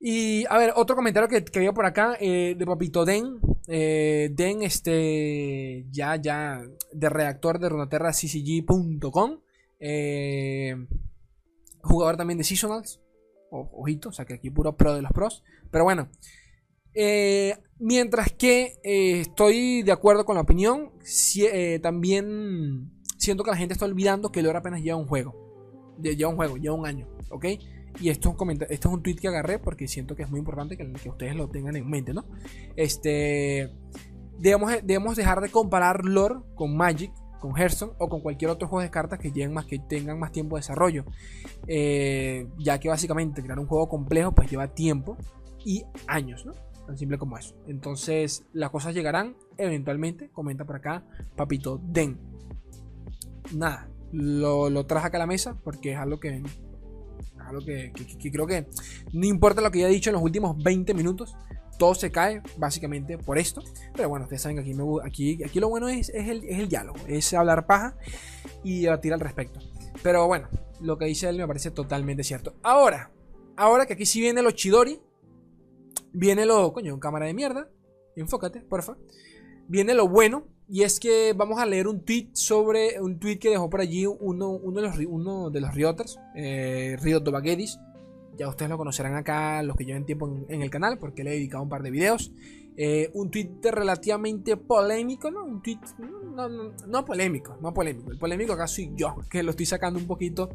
Y 0.00 0.44
a 0.48 0.56
ver, 0.58 0.72
otro 0.74 0.96
comentario 0.96 1.28
que, 1.28 1.44
que 1.44 1.58
había 1.58 1.72
por 1.72 1.84
acá 1.84 2.16
eh, 2.18 2.54
de 2.58 2.66
Papito 2.66 3.04
Den. 3.04 3.38
Eh, 3.68 4.30
Den, 4.32 4.62
este, 4.62 5.86
ya, 5.90 6.16
ya, 6.16 6.62
de 6.92 7.08
reactor 7.08 7.60
de 7.60 7.68
runaterraccg.com. 7.68 9.40
Eh, 9.80 10.76
jugador 11.82 12.16
también 12.16 12.38
de 12.38 12.44
Seasonals. 12.44 13.00
ojito, 13.50 14.10
o 14.10 14.12
sea 14.12 14.24
que 14.24 14.34
aquí 14.34 14.50
puro 14.50 14.76
pro 14.76 14.94
de 14.94 15.02
los 15.02 15.12
pros. 15.12 15.42
Pero 15.70 15.84
bueno. 15.84 16.08
mientras 17.78 18.32
que 18.32 18.74
estoy 18.82 19.82
de 19.82 19.92
acuerdo 19.92 20.24
con 20.24 20.36
la 20.36 20.42
opinión, 20.42 20.92
también 21.82 22.92
siento 23.18 23.42
que 23.42 23.50
la 23.50 23.56
gente 23.56 23.72
está 23.74 23.86
olvidando 23.86 24.30
que 24.30 24.42
Lore 24.42 24.58
apenas 24.58 24.82
lleva 24.82 24.96
un 24.96 25.06
juego 25.06 25.50
lleva 26.02 26.30
un 26.30 26.36
juego, 26.36 26.56
lleva 26.56 26.74
un 26.74 26.86
año, 26.86 27.06
¿ok? 27.30 27.46
Y 28.00 28.08
esto 28.08 28.30
es, 28.30 28.40
un 28.40 28.50
esto 28.50 28.88
es 28.88 28.94
un 28.94 29.02
tweet 29.02 29.16
que 29.16 29.28
agarré 29.28 29.58
porque 29.58 29.88
siento 29.88 30.14
que 30.14 30.22
es 30.22 30.30
muy 30.30 30.38
importante 30.38 30.76
que, 30.76 30.92
que 30.92 31.08
ustedes 31.08 31.34
lo 31.34 31.48
tengan 31.48 31.76
en 31.76 31.88
mente, 31.88 32.14
¿no? 32.14 32.24
Este. 32.76 33.70
Debemos, 34.38 34.72
debemos 34.84 35.16
dejar 35.16 35.42
de 35.42 35.50
comparar 35.50 36.04
lore 36.04 36.36
con 36.54 36.74
Magic, 36.74 37.12
con 37.40 37.56
Hearthstone 37.56 37.92
o 37.98 38.08
con 38.08 38.20
cualquier 38.20 38.50
otro 38.50 38.68
juego 38.68 38.82
de 38.82 38.90
cartas 38.90 39.18
que, 39.18 39.32
lleguen 39.32 39.52
más, 39.52 39.66
que 39.66 39.78
tengan 39.78 40.18
más 40.18 40.30
tiempo 40.30 40.56
de 40.56 40.60
desarrollo. 40.60 41.04
Eh, 41.66 42.46
ya 42.58 42.78
que 42.78 42.88
básicamente 42.88 43.42
crear 43.42 43.58
un 43.58 43.66
juego 43.66 43.88
complejo 43.88 44.32
pues 44.32 44.50
lleva 44.50 44.68
tiempo 44.68 45.16
y 45.64 45.84
años, 46.06 46.46
¿no? 46.46 46.52
Tan 46.86 46.96
simple 46.96 47.18
como 47.18 47.36
eso. 47.38 47.56
Entonces 47.66 48.44
las 48.52 48.70
cosas 48.70 48.94
llegarán 48.94 49.36
eventualmente. 49.56 50.28
Comenta 50.30 50.64
por 50.64 50.76
acá, 50.76 51.04
papito 51.36 51.80
Den. 51.82 52.18
Nada, 53.52 53.88
lo, 54.12 54.86
traje 54.86 55.06
acá 55.06 55.18
a 55.18 55.20
la 55.20 55.26
mesa 55.26 55.56
porque 55.64 55.92
es 55.92 55.98
algo 55.98 56.20
que, 56.20 56.42
algo 57.38 57.64
que, 57.64 57.92
creo 58.30 58.46
que 58.46 58.66
no 59.12 59.26
importa 59.26 59.60
lo 59.60 59.70
que 59.70 59.80
haya 59.80 59.88
dicho 59.88 60.10
en 60.10 60.14
los 60.14 60.22
últimos 60.22 60.56
20 60.62 60.94
minutos, 60.94 61.34
todo 61.80 61.94
se 61.94 62.12
cae 62.12 62.42
básicamente 62.58 63.16
por 63.16 63.38
esto. 63.38 63.64
Pero 63.96 64.10
bueno, 64.10 64.26
ustedes 64.26 64.42
saben 64.42 64.58
que 64.58 64.70
aquí, 64.70 64.76
aquí, 65.02 65.42
aquí 65.42 65.60
lo 65.60 65.70
bueno 65.70 65.88
es, 65.88 66.10
es, 66.10 66.28
el, 66.28 66.44
es 66.44 66.58
el 66.58 66.68
diálogo, 66.68 66.98
es 67.08 67.32
hablar 67.32 67.66
paja 67.66 67.96
y 68.62 68.82
debatir 68.82 69.14
al 69.14 69.20
respecto. 69.20 69.60
Pero 70.02 70.26
bueno, 70.26 70.48
lo 70.80 70.98
que 70.98 71.06
dice 71.06 71.30
él 71.30 71.38
me 71.38 71.46
parece 71.46 71.70
totalmente 71.70 72.22
cierto. 72.22 72.54
Ahora, 72.62 73.10
ahora 73.56 73.86
que 73.86 73.94
aquí 73.94 74.04
sí 74.04 74.20
viene 74.20 74.42
lo 74.42 74.50
chidori, 74.50 75.00
viene 76.12 76.44
lo, 76.44 76.70
coño, 76.74 77.00
cámara 77.00 77.24
de 77.24 77.34
mierda, 77.34 77.70
enfócate, 78.14 78.60
porfa. 78.60 78.98
Viene 79.66 79.94
lo 79.94 80.06
bueno, 80.06 80.48
y 80.68 80.82
es 80.82 81.00
que 81.00 81.32
vamos 81.32 81.58
a 81.60 81.64
leer 81.64 81.88
un 81.88 82.04
tweet 82.04 82.28
sobre 82.34 83.00
un 83.00 83.18
tweet 83.18 83.38
que 83.38 83.48
dejó 83.48 83.70
por 83.70 83.80
allí 83.80 84.04
uno, 84.04 84.50
uno 84.50 84.82
de 84.82 84.86
los, 84.86 84.98
uno 85.08 85.48
de 85.48 85.60
los 85.60 85.74
Rioters, 85.74 86.18
eh, 86.36 86.98
Riot 87.00 87.24
Ya 88.36 88.48
ustedes 88.48 88.70
lo 88.70 88.78
conocerán 88.78 89.14
acá, 89.16 89.62
los 89.62 89.76
que 89.76 89.84
lleven 89.84 90.06
tiempo 90.06 90.28
en, 90.48 90.62
el 90.62 90.70
canal, 90.70 90.98
porque 90.98 91.24
le 91.24 91.30
he 91.30 91.34
dedicado 91.34 91.62
un 91.62 91.68
par 91.68 91.82
de 91.82 91.90
videos. 91.90 92.32
Eh, 92.76 93.10
un 93.14 93.30
tweet 93.30 93.50
relativamente 93.62 94.56
polémico, 94.56 95.30
¿no? 95.30 95.44
Un 95.44 95.62
tweet 95.62 95.80
no, 95.98 96.48
no, 96.48 97.04
polémico, 97.04 97.58
no 97.60 97.74
polémico. 97.74 98.10
El 98.12 98.18
polémico 98.18 98.52
acá 98.54 98.66
soy 98.66 98.92
yo, 98.94 99.16
que 99.30 99.42
lo 99.42 99.50
estoy 99.50 99.66
sacando 99.66 99.98
un 99.98 100.06
poquito, 100.06 100.50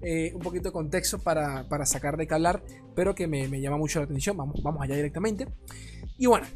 eh, 0.00 0.32
un 0.34 0.40
poquito 0.40 0.68
de 0.68 0.72
contexto 0.72 1.18
para, 1.18 1.68
para, 1.68 1.84
sacar 1.84 2.16
de 2.16 2.26
qué 2.26 2.34
hablar, 2.34 2.62
pero 2.94 3.14
que 3.14 3.26
me, 3.26 3.48
me 3.48 3.60
llama 3.60 3.76
mucho 3.76 3.98
la 3.98 4.06
atención. 4.06 4.36
Vamos, 4.36 4.62
vamos 4.62 4.80
allá 4.82 4.96
directamente. 4.96 5.48
Y 6.16 6.26
bueno, 6.26 6.46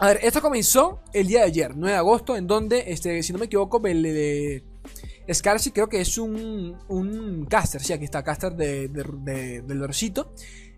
a 0.00 0.06
ver, 0.08 0.20
esto 0.22 0.40
comenzó 0.40 1.02
el 1.12 1.26
día 1.26 1.40
de 1.40 1.46
ayer, 1.46 1.72
9 1.76 1.92
de 1.92 1.98
agosto, 1.98 2.34
en 2.34 2.46
donde, 2.46 2.84
este, 2.86 3.22
si 3.22 3.34
no 3.34 3.38
me 3.38 3.44
equivoco, 3.44 3.86
el 3.86 4.02
de 4.02 4.64
Scarsi 5.32 5.70
creo 5.70 5.88
que 5.88 6.00
es 6.00 6.18
un, 6.18 6.76
un 6.88 7.46
caster, 7.46 7.82
sí, 7.82 7.92
aquí 7.92 8.04
está, 8.04 8.22
caster 8.22 8.54
de, 8.54 8.88
de, 8.88 9.62
del 9.62 9.78
Dorcito. 9.78 10.32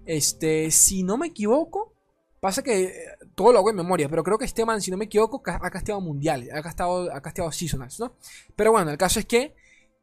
Este, 0.04 0.70
si 0.70 1.02
no 1.02 1.16
me 1.16 1.28
equivoco, 1.28 1.94
pasa 2.40 2.62
que 2.62 2.84
eh, 2.84 2.92
todo 3.34 3.52
lo 3.52 3.58
hago 3.58 3.70
en 3.70 3.76
memoria, 3.76 4.08
pero 4.08 4.22
creo 4.22 4.38
que 4.38 4.44
este 4.44 4.64
man, 4.64 4.80
si 4.80 4.90
no 4.90 4.96
me 4.96 5.04
equivoco, 5.06 5.42
ha 5.46 5.70
casteado 5.70 6.00
mundiales, 6.00 6.52
ha 6.52 6.62
casteado, 6.62 7.10
ha 7.12 7.52
seasonals, 7.52 8.00
¿no? 8.00 8.16
Pero 8.56 8.72
bueno, 8.72 8.90
el 8.90 8.98
caso 8.98 9.20
es 9.20 9.26
que 9.26 9.54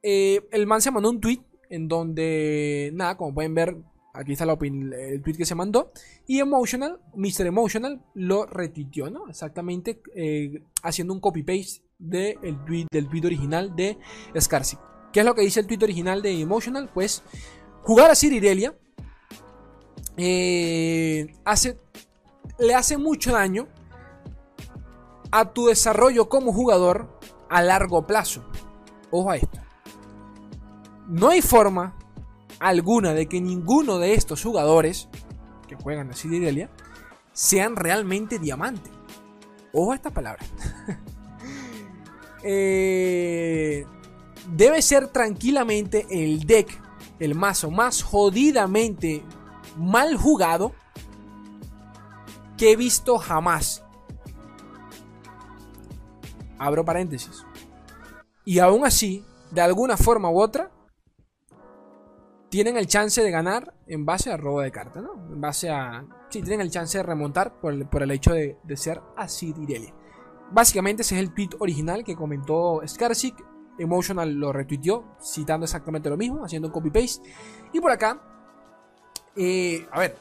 eh, 0.01 0.47
el 0.51 0.65
man 0.65 0.81
se 0.81 0.91
mandó 0.91 1.09
un 1.09 1.19
tweet 1.19 1.41
en 1.69 1.87
donde, 1.87 2.91
nada, 2.93 3.17
como 3.17 3.33
pueden 3.33 3.53
ver, 3.53 3.75
Aquí 4.11 4.33
está 4.33 4.43
el 4.43 5.21
tweet 5.21 5.37
que 5.37 5.45
se 5.45 5.55
mandó. 5.55 5.91
Y 6.25 6.39
Emotional, 6.39 6.99
Mr. 7.13 7.45
Emotional, 7.45 8.01
lo 8.15 8.45
retuiteó, 8.45 9.09
¿no? 9.09 9.29
Exactamente 9.29 10.01
eh, 10.15 10.63
haciendo 10.81 11.13
un 11.13 11.19
copy-paste 11.19 11.83
tweet, 11.99 12.87
del 12.91 13.07
tweet 13.07 13.25
original 13.25 13.75
de 13.75 13.97
Scarsi. 14.39 14.77
¿Qué 15.11 15.21
es 15.21 15.25
lo 15.25 15.35
que 15.35 15.41
dice 15.41 15.59
el 15.59 15.67
tweet 15.67 15.83
original 15.83 16.21
de 16.21 16.39
Emotional? 16.39 16.89
Pues 16.93 17.23
jugar 17.81 18.11
a 18.11 18.15
Cirirelia 18.15 18.75
eh, 20.17 21.33
hace, 21.45 21.79
le 22.57 22.75
hace 22.75 22.97
mucho 22.97 23.33
daño 23.33 23.67
a 25.31 25.53
tu 25.53 25.67
desarrollo 25.67 26.29
como 26.29 26.53
jugador 26.53 27.19
a 27.49 27.61
largo 27.61 28.05
plazo. 28.05 28.43
Ojo 29.11 29.31
a 29.31 29.37
esto. 29.37 29.59
No 31.07 31.29
hay 31.29 31.41
forma 31.41 31.97
alguna 32.59 33.13
de 33.13 33.27
que 33.27 33.41
ninguno 33.41 33.97
de 33.97 34.13
estos 34.13 34.43
jugadores 34.43 35.09
que 35.67 35.75
juegan 35.75 36.11
a 36.11 36.15
Ciridelia 36.15 36.69
sean 37.33 37.75
realmente 37.75 38.37
diamante. 38.37 38.89
Ojo 39.73 39.91
a 39.91 39.95
esta 39.95 40.11
palabra. 40.11 40.45
Eh, 42.43 43.85
debe 44.51 44.81
ser 44.81 45.07
tranquilamente 45.07 46.05
el 46.09 46.45
deck, 46.45 46.69
el 47.19 47.35
mazo 47.35 47.71
más 47.71 48.03
jodidamente 48.03 49.23
mal 49.77 50.15
jugado 50.17 50.73
que 52.57 52.71
he 52.71 52.75
visto 52.75 53.17
jamás. 53.17 53.83
Abro 56.57 56.83
paréntesis. 56.83 57.45
Y 58.43 58.59
aún 58.59 58.85
así, 58.85 59.23
de 59.51 59.61
alguna 59.61 59.95
forma 59.95 60.29
u 60.29 60.41
otra, 60.41 60.71
tienen 62.49 62.77
el 62.77 62.87
chance 62.87 63.23
de 63.23 63.31
ganar 63.31 63.73
en 63.87 64.05
base 64.05 64.31
a 64.31 64.37
robo 64.37 64.61
de 64.61 64.71
carta, 64.71 65.01
¿no? 65.01 65.13
En 65.31 65.39
base 65.39 65.69
a... 65.69 66.05
Sí, 66.29 66.41
tienen 66.41 66.61
el 66.61 66.71
chance 66.71 66.97
de 66.97 67.03
remontar 67.03 67.59
por 67.59 67.73
el, 67.73 68.11
hecho 68.11 68.33
de, 68.33 68.57
ser 68.75 69.01
así 69.15 69.53
Direlli. 69.53 69.93
Básicamente 70.51 71.03
ese 71.03 71.15
es 71.15 71.21
el 71.21 71.33
tweet 71.33 71.49
original 71.59 72.03
que 72.03 72.15
comentó 72.15 72.81
Skarsik. 72.85 73.35
Emotional 73.77 74.33
lo 74.33 74.51
retuiteó, 74.51 75.15
citando 75.21 75.65
exactamente 75.65 76.09
lo 76.09 76.17
mismo, 76.17 76.43
haciendo 76.43 76.67
un 76.67 76.73
copy-paste. 76.73 77.21
Y 77.71 77.79
por 77.79 77.91
acá, 77.91 78.21
eh, 79.35 79.87
a 79.91 79.99
ver, 79.99 80.17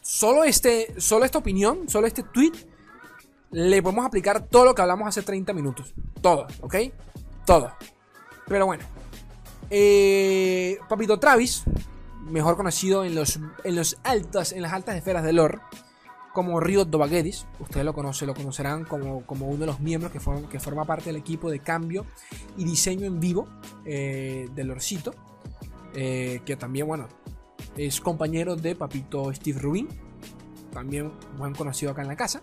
solo, 0.00 0.44
este, 0.44 0.98
solo 0.98 1.24
esta 1.24 1.38
opinión, 1.38 1.88
solo 1.88 2.06
este 2.06 2.22
tweet, 2.22 2.52
le 3.50 3.82
podemos 3.82 4.06
aplicar 4.06 4.46
todo 4.46 4.64
lo 4.64 4.74
que 4.74 4.82
hablamos 4.82 5.08
hace 5.08 5.22
30 5.22 5.52
minutos. 5.52 5.92
Todo, 6.22 6.46
¿ok? 6.62 6.76
Todo. 7.44 7.72
Pero 8.46 8.64
bueno, 8.64 8.84
eh, 9.68 10.78
Papito 10.88 11.18
Travis, 11.18 11.64
mejor 12.22 12.56
conocido 12.56 13.04
en, 13.04 13.14
los, 13.14 13.36
en, 13.36 13.52
en 13.64 13.76
las 13.76 13.96
altas 14.02 14.52
esferas 14.96 15.24
de 15.24 15.32
lore, 15.32 15.58
como 16.32 16.60
Río 16.60 16.84
Dobaguedis, 16.84 17.46
ustedes 17.58 17.84
lo 17.84 17.92
conocen, 17.92 18.28
lo 18.28 18.34
conocerán 18.34 18.84
como, 18.84 19.26
como 19.26 19.46
uno 19.46 19.60
de 19.60 19.66
los 19.66 19.80
miembros 19.80 20.12
que, 20.12 20.20
que 20.48 20.60
forma 20.60 20.84
parte 20.84 21.06
del 21.06 21.16
equipo 21.16 21.50
de 21.50 21.60
cambio 21.60 22.06
y 22.56 22.64
diseño 22.64 23.06
en 23.06 23.20
vivo 23.20 23.48
eh, 23.84 24.48
del 24.54 24.68
Lorcito, 24.68 25.14
eh, 25.94 26.40
que 26.44 26.56
también, 26.56 26.86
bueno, 26.86 27.08
es 27.76 28.00
compañero 28.00 28.56
de 28.56 28.74
Papito 28.76 29.32
Steve 29.32 29.58
Rubin, 29.58 29.88
también 30.72 31.12
buen 31.36 31.54
conocido 31.54 31.92
acá 31.92 32.02
en 32.02 32.08
la 32.08 32.16
casa 32.16 32.42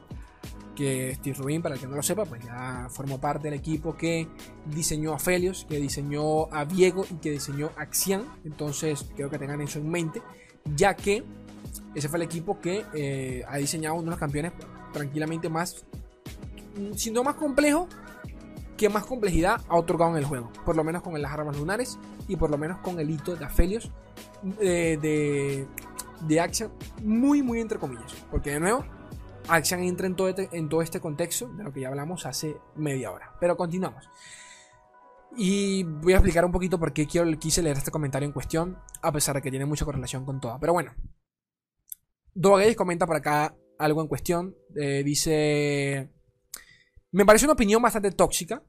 que 0.78 1.16
Steve 1.16 1.36
Rubin, 1.36 1.62
para 1.62 1.74
el 1.74 1.82
que 1.82 1.88
no 1.88 1.96
lo 1.96 2.04
sepa, 2.04 2.24
pues 2.26 2.46
ya 2.46 2.88
formó 2.92 3.20
parte 3.20 3.50
del 3.50 3.56
equipo 3.56 3.98
que 3.98 4.28
diseñó 4.68 5.14
a 5.14 5.20
Felios, 5.20 5.66
que 5.68 5.78
diseñó 5.78 6.54
a 6.54 6.66
Diego 6.66 7.04
y 7.10 7.16
que 7.16 7.32
diseñó 7.32 7.72
a 7.78 7.88
Xian. 7.88 8.24
Entonces, 8.46 9.10
creo 9.16 9.30
que 9.30 9.40
tengan 9.40 9.60
eso 9.62 9.80
en 9.80 9.90
mente, 9.90 10.22
ya 10.76 10.96
que 10.96 11.24
ese 11.96 12.10
fue 12.10 12.18
el 12.18 12.24
equipo 12.24 12.60
que 12.60 12.86
eh, 12.94 13.44
ha 13.48 13.58
diseñado 13.58 13.96
uno 13.96 14.06
de 14.06 14.10
los 14.12 14.20
campeones 14.20 14.54
tranquilamente 14.94 15.50
más, 15.50 15.86
si 16.96 17.12
no 17.12 17.24
más 17.24 17.36
complejo, 17.36 17.88
que 18.78 18.90
más 18.90 19.06
complejidad 19.06 19.62
ha 19.68 19.76
otorgado 19.76 20.12
en 20.12 20.18
el 20.18 20.26
juego. 20.26 20.52
Por 20.64 20.76
lo 20.76 20.84
menos 20.84 21.02
con 21.02 21.20
las 21.20 21.32
armas 21.32 21.58
lunares 21.58 21.98
y 22.28 22.36
por 22.36 22.52
lo 22.52 22.58
menos 22.58 22.78
con 22.80 23.00
el 23.00 23.10
hito 23.10 23.36
de 23.36 23.46
Aphelios 23.46 23.92
eh, 24.60 24.98
de, 25.02 25.68
de 26.22 26.40
Action, 26.40 26.72
muy, 27.04 27.42
muy 27.42 27.60
entre 27.60 27.80
comillas. 27.80 28.14
Porque 28.30 28.52
de 28.52 28.60
nuevo, 28.60 28.86
Action 29.48 29.82
entra 29.82 30.08
en 30.08 30.16
todo, 30.16 30.30
este, 30.30 30.50
en 30.52 30.70
todo 30.70 30.82
este 30.82 31.00
contexto 31.00 31.48
de 31.48 31.64
lo 31.64 31.74
que 31.74 31.82
ya 31.82 31.88
hablamos 31.88 32.26
hace 32.26 32.58
media 32.76 33.12
hora. 33.12 33.34
Pero 33.40 33.58
continuamos. 33.58 34.08
Y 35.36 35.84
voy 35.84 36.14
a 36.14 36.18
explicar 36.18 36.46
un 36.46 36.52
poquito 36.52 36.80
por 36.80 36.94
qué 36.94 37.06
quiero, 37.06 37.28
quise 37.38 37.62
leer 37.62 37.78
este 37.78 37.92
comentario 37.92 38.26
en 38.26 38.34
cuestión, 38.34 38.78
a 39.02 39.12
pesar 39.12 39.36
de 39.36 39.42
que 39.42 39.50
tiene 39.50 39.66
mucha 39.66 39.86
correlación 39.86 40.26
con 40.26 40.40
todo. 40.40 40.58
Pero 40.60 40.74
bueno, 40.74 40.94
Dogays 42.40 42.76
comenta 42.76 43.08
por 43.08 43.16
acá 43.16 43.58
algo 43.80 44.02
en 44.02 44.08
cuestión. 44.08 44.56
Eh, 44.76 45.02
dice: 45.04 46.10
Me 47.12 47.26
parece 47.26 47.46
una 47.46 47.54
opinión 47.54 47.82
bastante 47.82 48.12
tóxica. 48.12 48.64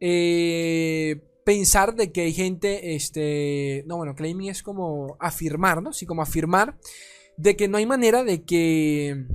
Eh, 0.00 1.22
pensar 1.44 1.94
de 1.94 2.12
que 2.12 2.22
hay 2.22 2.32
gente, 2.32 2.94
este, 2.94 3.84
no, 3.86 3.96
bueno, 3.96 4.14
claiming 4.14 4.50
es 4.50 4.62
como 4.62 5.16
afirmar, 5.20 5.82
¿no? 5.82 5.92
Sí, 5.92 6.06
como 6.06 6.22
afirmar 6.22 6.78
de 7.36 7.56
que 7.56 7.68
no 7.68 7.78
hay 7.78 7.86
manera 7.86 8.22
de 8.22 8.44
que 8.44 9.26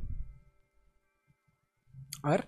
a 2.24 2.32
ver. 2.32 2.48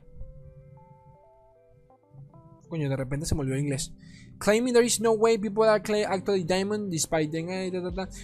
Coño, 2.69 2.89
de 2.89 2.95
repente 2.95 3.26
se 3.26 3.36
me 3.36 3.41
olvidó 3.41 3.58
inglés. 3.58 3.93
Claiming 4.39 4.74
there 4.74 4.86
is 4.86 5.02
no 5.02 5.12
way 5.12 5.38
people 5.38 5.63
are 5.63 5.82
actually 6.08 6.43
diamond 6.43 6.89
despite 6.89 7.30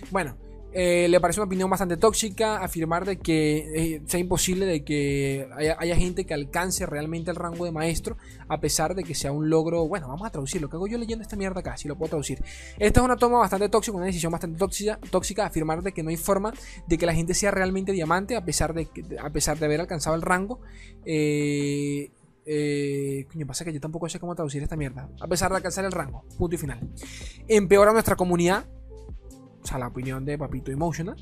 Bueno, 0.09 0.37
eh, 0.73 1.07
le 1.09 1.19
parece 1.19 1.39
una 1.39 1.47
opinión 1.47 1.69
bastante 1.69 1.97
tóxica 1.97 2.57
afirmar 2.57 3.05
de 3.05 3.17
que 3.17 3.95
eh, 3.95 4.01
sea 4.05 4.19
imposible 4.19 4.65
de 4.65 4.83
que 4.83 5.47
haya, 5.55 5.95
gente 5.95 6.25
que 6.25 6.33
alcance 6.33 6.85
realmente 6.85 7.31
el 7.31 7.37
rango 7.37 7.65
de 7.65 7.71
maestro 7.71 8.17
a 8.47 8.59
pesar 8.59 8.93
de 8.93 9.03
que 9.03 9.15
sea 9.15 9.31
un 9.31 9.49
logro. 9.49 9.87
Bueno, 9.87 10.07
vamos 10.07 10.27
a 10.27 10.29
traducirlo. 10.29 10.69
¿Qué 10.69 10.75
hago 10.75 10.87
yo 10.87 10.97
leyendo 10.97 11.23
esta 11.23 11.35
mierda 11.35 11.61
acá? 11.61 11.77
Si 11.77 11.87
lo 11.87 11.97
puedo 11.97 12.09
traducir. 12.09 12.43
Esta 12.77 12.99
es 12.99 13.05
una 13.05 13.15
toma 13.15 13.39
bastante 13.39 13.69
tóxica, 13.69 13.95
una 13.97 14.05
decisión 14.05 14.31
bastante 14.31 14.57
tóxica, 14.57 14.99
tóxica 15.09 15.45
afirmar 15.45 15.81
de 15.81 15.93
que 15.93 16.03
no 16.03 16.09
hay 16.09 16.17
forma 16.17 16.53
de 16.87 16.97
que 16.97 17.05
la 17.05 17.13
gente 17.13 17.33
sea 17.33 17.51
realmente 17.51 17.91
diamante 17.91 18.35
a 18.35 18.43
pesar 18.43 18.73
de, 18.73 18.87
a 19.21 19.29
pesar 19.29 19.57
de 19.57 19.65
haber 19.65 19.79
alcanzado 19.79 20.15
el 20.15 20.21
rango. 20.21 20.59
Eh, 21.05 22.11
eh, 22.45 23.25
coño, 23.31 23.45
pasa 23.45 23.65
que 23.65 23.73
yo 23.73 23.81
tampoco 23.81 24.07
sé 24.07 24.19
cómo 24.19 24.35
traducir 24.35 24.63
esta 24.63 24.75
mierda. 24.75 25.09
A 25.19 25.27
pesar 25.27 25.49
de 25.51 25.57
alcanzar 25.57 25.85
el 25.85 25.91
rango. 25.91 26.23
Punto 26.37 26.55
y 26.55 26.57
final. 26.57 26.79
Empeora 27.47 27.91
nuestra 27.91 28.15
comunidad 28.15 28.65
o 29.67 29.69
sea, 29.69 29.79
la 29.79 29.87
opinión 29.87 30.23
de 30.23 30.37
Papito 30.37 30.71
Emotional, 30.71 31.17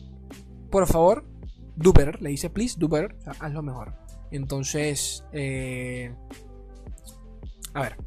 por 0.70 0.86
favor, 0.86 1.26
do 1.76 1.92
better, 1.92 2.22
le 2.22 2.30
dice 2.30 2.52
please, 2.52 2.76
do 2.78 2.88
better, 2.88 3.16
o 3.18 3.22
sea, 3.24 3.34
hazlo 3.40 3.64
mejor. 3.64 3.96
Entonces, 4.30 5.26
eh, 5.32 6.14
a 7.74 7.82
ver, 7.82 7.98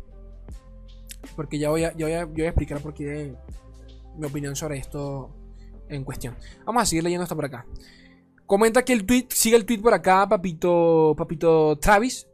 porque 1.35 1.59
ya 1.59 1.71
voy 1.71 1.83
a, 1.83 1.93
voy 1.93 2.13
a, 2.13 2.23
explicar 2.23 2.81
por 2.81 2.95
qué 2.95 3.35
mi 4.17 4.27
opinión 4.27 4.55
sobre 4.55 4.79
esto 4.79 5.35
en 5.89 6.05
cuestión. 6.05 6.37
Vamos 6.65 6.85
a 6.85 6.87
seguir 6.87 7.03
leyendo 7.03 7.25
esto 7.25 7.35
por 7.35 7.47
acá. 7.47 7.67
Comenta 8.47 8.85
que 8.85 8.93
el 8.93 9.07
tweet, 9.07 9.27
sigue 9.31 9.57
el 9.57 9.67
tweet 9.67 9.81
por 9.81 9.93
acá, 9.93 10.29
papito, 10.29 11.15
papito 11.19 11.77
Travis. 11.81 12.29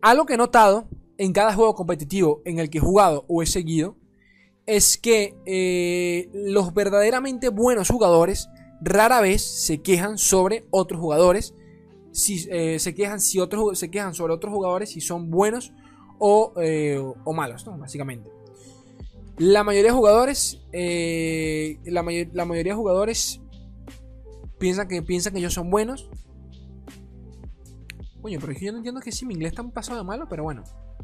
Algo 0.00 0.24
que 0.24 0.34
he 0.34 0.38
notado 0.38 0.88
en 1.18 1.32
cada 1.32 1.52
juego 1.52 1.74
competitivo 1.74 2.42
en 2.44 2.60
el 2.60 2.70
que 2.70 2.78
he 2.78 2.80
jugado 2.80 3.24
o 3.26 3.42
he 3.42 3.46
seguido 3.46 3.96
es 4.66 4.96
que 4.96 5.36
eh, 5.44 6.28
los 6.32 6.72
verdaderamente 6.74 7.48
buenos 7.48 7.88
jugadores 7.88 8.48
rara 8.80 9.20
vez 9.20 9.42
se 9.42 9.82
quejan 9.82 10.18
sobre 10.18 10.66
otros 10.70 11.00
jugadores. 11.00 11.54
Si, 12.12 12.46
eh, 12.50 12.78
se, 12.78 12.94
quejan, 12.94 13.20
si 13.20 13.40
otros, 13.40 13.78
se 13.78 13.90
quejan 13.90 14.14
sobre 14.14 14.34
otros 14.34 14.52
jugadores 14.52 14.90
si 14.90 15.00
son 15.00 15.30
buenos 15.30 15.72
o, 16.18 16.52
eh, 16.60 17.02
malos, 17.34 17.64
básicamente. 17.78 18.30
La 19.38 19.64
mayoría 19.64 19.90
de 19.90 19.96
jugadores. 19.96 20.60
La, 20.72 22.02
la, 22.32 22.44
mayoría 22.44 22.72
de 22.72 22.76
jugadores 22.76 23.40
piensan 24.58 24.88
que, 24.88 25.02
piensan 25.02 25.32
que 25.32 25.38
ellos 25.38 25.54
son 25.54 25.70
buenos. 25.70 26.08
Coño, 28.20 28.38
pero 28.40 28.52
yo 28.52 28.70
no 28.70 28.78
entiendo 28.78 29.00
que 29.00 29.10
si 29.10 29.26
mi 29.26 29.34
inglés 29.34 29.52
está 29.52 29.64
pasado 29.64 29.98
de 29.98 30.04
malo, 30.04 30.26
pero 30.28 30.44
bueno 30.44 30.62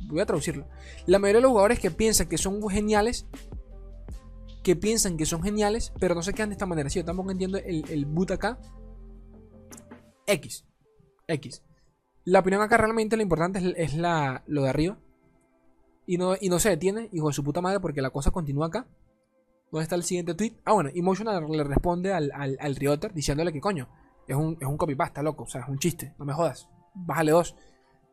voy 0.09 0.21
a 0.21 0.27
traducirlo. 0.27 0.67
La 1.07 1.19
mayoría 1.19 1.39
de 1.39 1.43
los 1.43 1.51
jugadores 1.51 1.81
que 1.81 1.91
piensan 1.91 2.29
que 2.29 2.39
son 2.39 2.67
geniales, 2.69 3.27
que 4.63 4.77
piensan 4.77 5.17
que 5.17 5.27
son 5.27 5.43
geniales, 5.43 5.93
pero 5.99 6.15
no 6.15 6.23
se 6.23 6.35
quedan 6.35 6.51
de 6.51 6.55
esta 6.55 6.67
manera. 6.67 6.91
Si 6.91 6.99
yo 6.99 7.05
tampoco 7.05 7.31
entiendo 7.31 7.59
el, 7.59 7.85
el 7.91 8.07
boot 8.07 8.31
acá. 8.33 8.59
X. 10.27 10.67
X. 11.27 11.63
La 12.25 12.41
opinión 12.41 12.61
acá 12.61 12.77
realmente 12.77 13.17
lo 13.17 13.23
importante 13.23 13.75
es, 13.83 13.95
la, 13.95 14.45
lo 14.47 14.63
de 14.63 14.69
arriba. 14.69 14.99
Y 16.07 16.19
no, 16.19 16.35
y 16.41 16.49
no 16.49 16.59
se 16.59 16.71
detiene, 16.71 17.09
hijo 17.13 17.29
de 17.29 17.33
su 17.33 17.43
puta 17.45 17.61
madre, 17.61 17.81
porque 17.81 18.03
la 18.03 18.11
cosa 18.11 18.31
continúa 18.31 18.67
acá. 18.67 18.87
¿Dónde 19.71 19.83
está 19.83 19.95
el 19.95 20.03
siguiente 20.03 20.35
tweet? 20.35 20.55
Ah, 20.65 20.73
bueno, 20.73 20.91
Emotional 20.95 21.47
le 21.51 21.65
responde 21.65 22.13
al, 22.13 22.31
al, 22.35 22.57
al 22.61 22.77
Rioter 22.77 23.13
diciéndole 23.13 23.53
que 23.53 23.61
coño, 23.61 23.89
es 24.27 24.37
un, 24.37 24.57
es 24.61 24.67
un 24.67 24.77
copypasta, 24.77 25.23
loco. 25.23 25.45
O 25.45 25.47
sea, 25.47 25.63
es 25.63 25.69
un 25.69 25.79
chiste, 25.79 26.15
no 26.19 26.25
me 26.25 26.35
jodas. 26.35 26.69
Bájale 26.95 27.33
dos. 27.33 27.57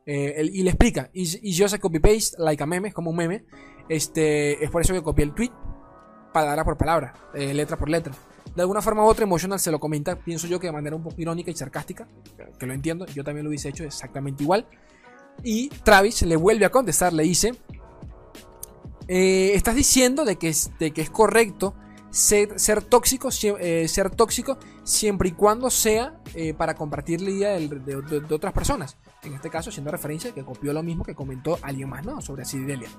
Eh, 0.06 0.50
y 0.54 0.63
le 0.63 0.70
explica. 0.70 1.10
Y, 1.13 1.52
yo 1.52 1.68
sé 1.68 1.80
copy-paste, 1.80 2.38
like 2.38 2.62
a 2.62 2.65
meme, 2.65 2.94
como 2.94 3.10
un 3.10 3.18
meme. 3.18 3.46
Este, 3.89 4.63
es 4.63 4.70
por 4.70 4.82
eso 4.82 4.94
que 4.94 5.02
copié 5.02 5.26
el 5.26 5.34
tweet, 5.34 5.52
palabra 6.34 6.63
por 6.63 6.78
palabra, 6.78 7.13
eh, 7.34 7.54
letra 7.54 7.78
por 7.78 7.89
letra. 7.89 8.13
De 8.56 8.62
alguna 8.62 8.82
forma 8.82 9.04
u 9.04 9.08
otra, 9.08 9.24
Emotional 9.24 9.60
se 9.60 9.72
lo 9.72 9.80
comenta, 9.80 10.15
pienso 10.15 10.48
yo 10.48 10.60
que 10.60 10.68
de 10.68 10.74
manera 10.74 10.96
un 10.96 11.04
poco 11.04 11.15
irónica 11.20 11.52
y 11.52 11.56
sarcástica, 11.56 12.08
que 12.58 12.65
lo 12.65 12.74
entiendo, 12.74 13.06
yo 13.08 13.24
también 13.24 13.44
lo 13.44 13.50
hubiese 13.50 13.70
hecho 13.70 13.84
exactamente 13.84 14.43
igual. 14.43 14.68
Y 15.43 15.70
Travis 15.70 16.22
le 16.22 16.36
vuelve 16.36 16.66
a 16.66 16.70
contestar, 16.70 17.12
le 17.12 17.24
dice, 17.24 17.53
eh, 19.08 19.51
estás 19.53 19.76
diciendo 19.76 20.24
de 20.24 20.38
que, 20.38 20.49
es, 20.49 20.72
que 20.80 21.01
es 21.01 21.10
correcto 21.10 21.76
ser 22.10 22.56
tóxico, 22.88 23.30
ser 23.30 24.10
tóxico 24.16 24.58
siempre 24.84 25.30
y 25.30 25.32
cuando 25.34 25.70
sea 25.70 26.22
para 26.58 26.74
compartir 26.74 27.20
la 27.20 27.30
idea 27.30 27.60
de 27.60 28.34
otras 28.34 28.53
personas 28.53 28.97
en 29.26 29.34
este 29.34 29.49
caso 29.49 29.69
haciendo 29.69 29.91
referencia 29.91 30.34
que 30.34 30.43
copió 30.43 30.73
lo 30.73 30.84
mismo 30.84 31.03
que 31.03 31.15
comentó 31.15 31.57
alguien 31.61 31.89
más, 31.89 32.05
¿no? 32.05 32.21
Sobre 32.21 32.43
Asidelia. 32.43 32.89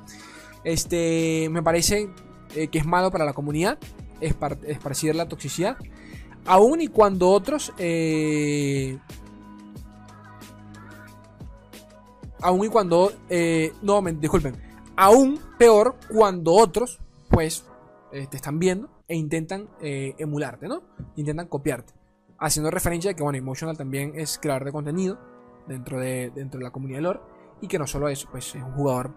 Este, 0.64 1.48
me 1.50 1.62
parece 1.62 2.10
eh, 2.54 2.68
que 2.68 2.78
es 2.78 2.86
malo 2.86 3.10
para 3.10 3.24
la 3.24 3.32
comunidad 3.32 3.78
esparcir 4.20 5.14
la 5.14 5.28
toxicidad, 5.28 5.76
aun 6.44 6.80
y 6.80 6.88
cuando 6.88 7.30
otros, 7.30 7.72
eh, 7.78 8.98
aun 12.40 12.64
y 12.64 12.68
cuando, 12.68 13.12
eh, 13.28 13.72
no, 13.82 14.02
disculpen, 14.02 14.56
aún 14.96 15.40
peor 15.58 15.96
cuando 16.12 16.52
otros, 16.52 17.00
pues, 17.28 17.66
eh, 18.12 18.26
te 18.30 18.36
están 18.36 18.58
viendo 18.58 18.88
e 19.08 19.16
intentan 19.16 19.68
emularte, 19.80 20.66
¿no? 20.66 20.82
Intentan 21.16 21.46
copiarte. 21.46 21.92
Haciendo 22.38 22.70
referencia 22.70 23.12
a 23.12 23.14
que, 23.14 23.22
bueno, 23.22 23.38
Emotional 23.38 23.76
también 23.76 24.12
es 24.16 24.38
creador 24.38 24.64
de 24.64 24.72
contenido 24.72 25.18
dentro 25.66 25.98
de, 25.98 26.30
dentro 26.34 26.58
de 26.58 26.64
la 26.64 26.70
comunidad 26.70 26.98
de 26.98 27.02
lore 27.02 27.20
y 27.60 27.68
que 27.68 27.78
no 27.78 27.86
solo 27.86 28.08
eso, 28.08 28.28
pues 28.30 28.54
es 28.54 28.62
un 28.62 28.72
jugador 28.72 29.12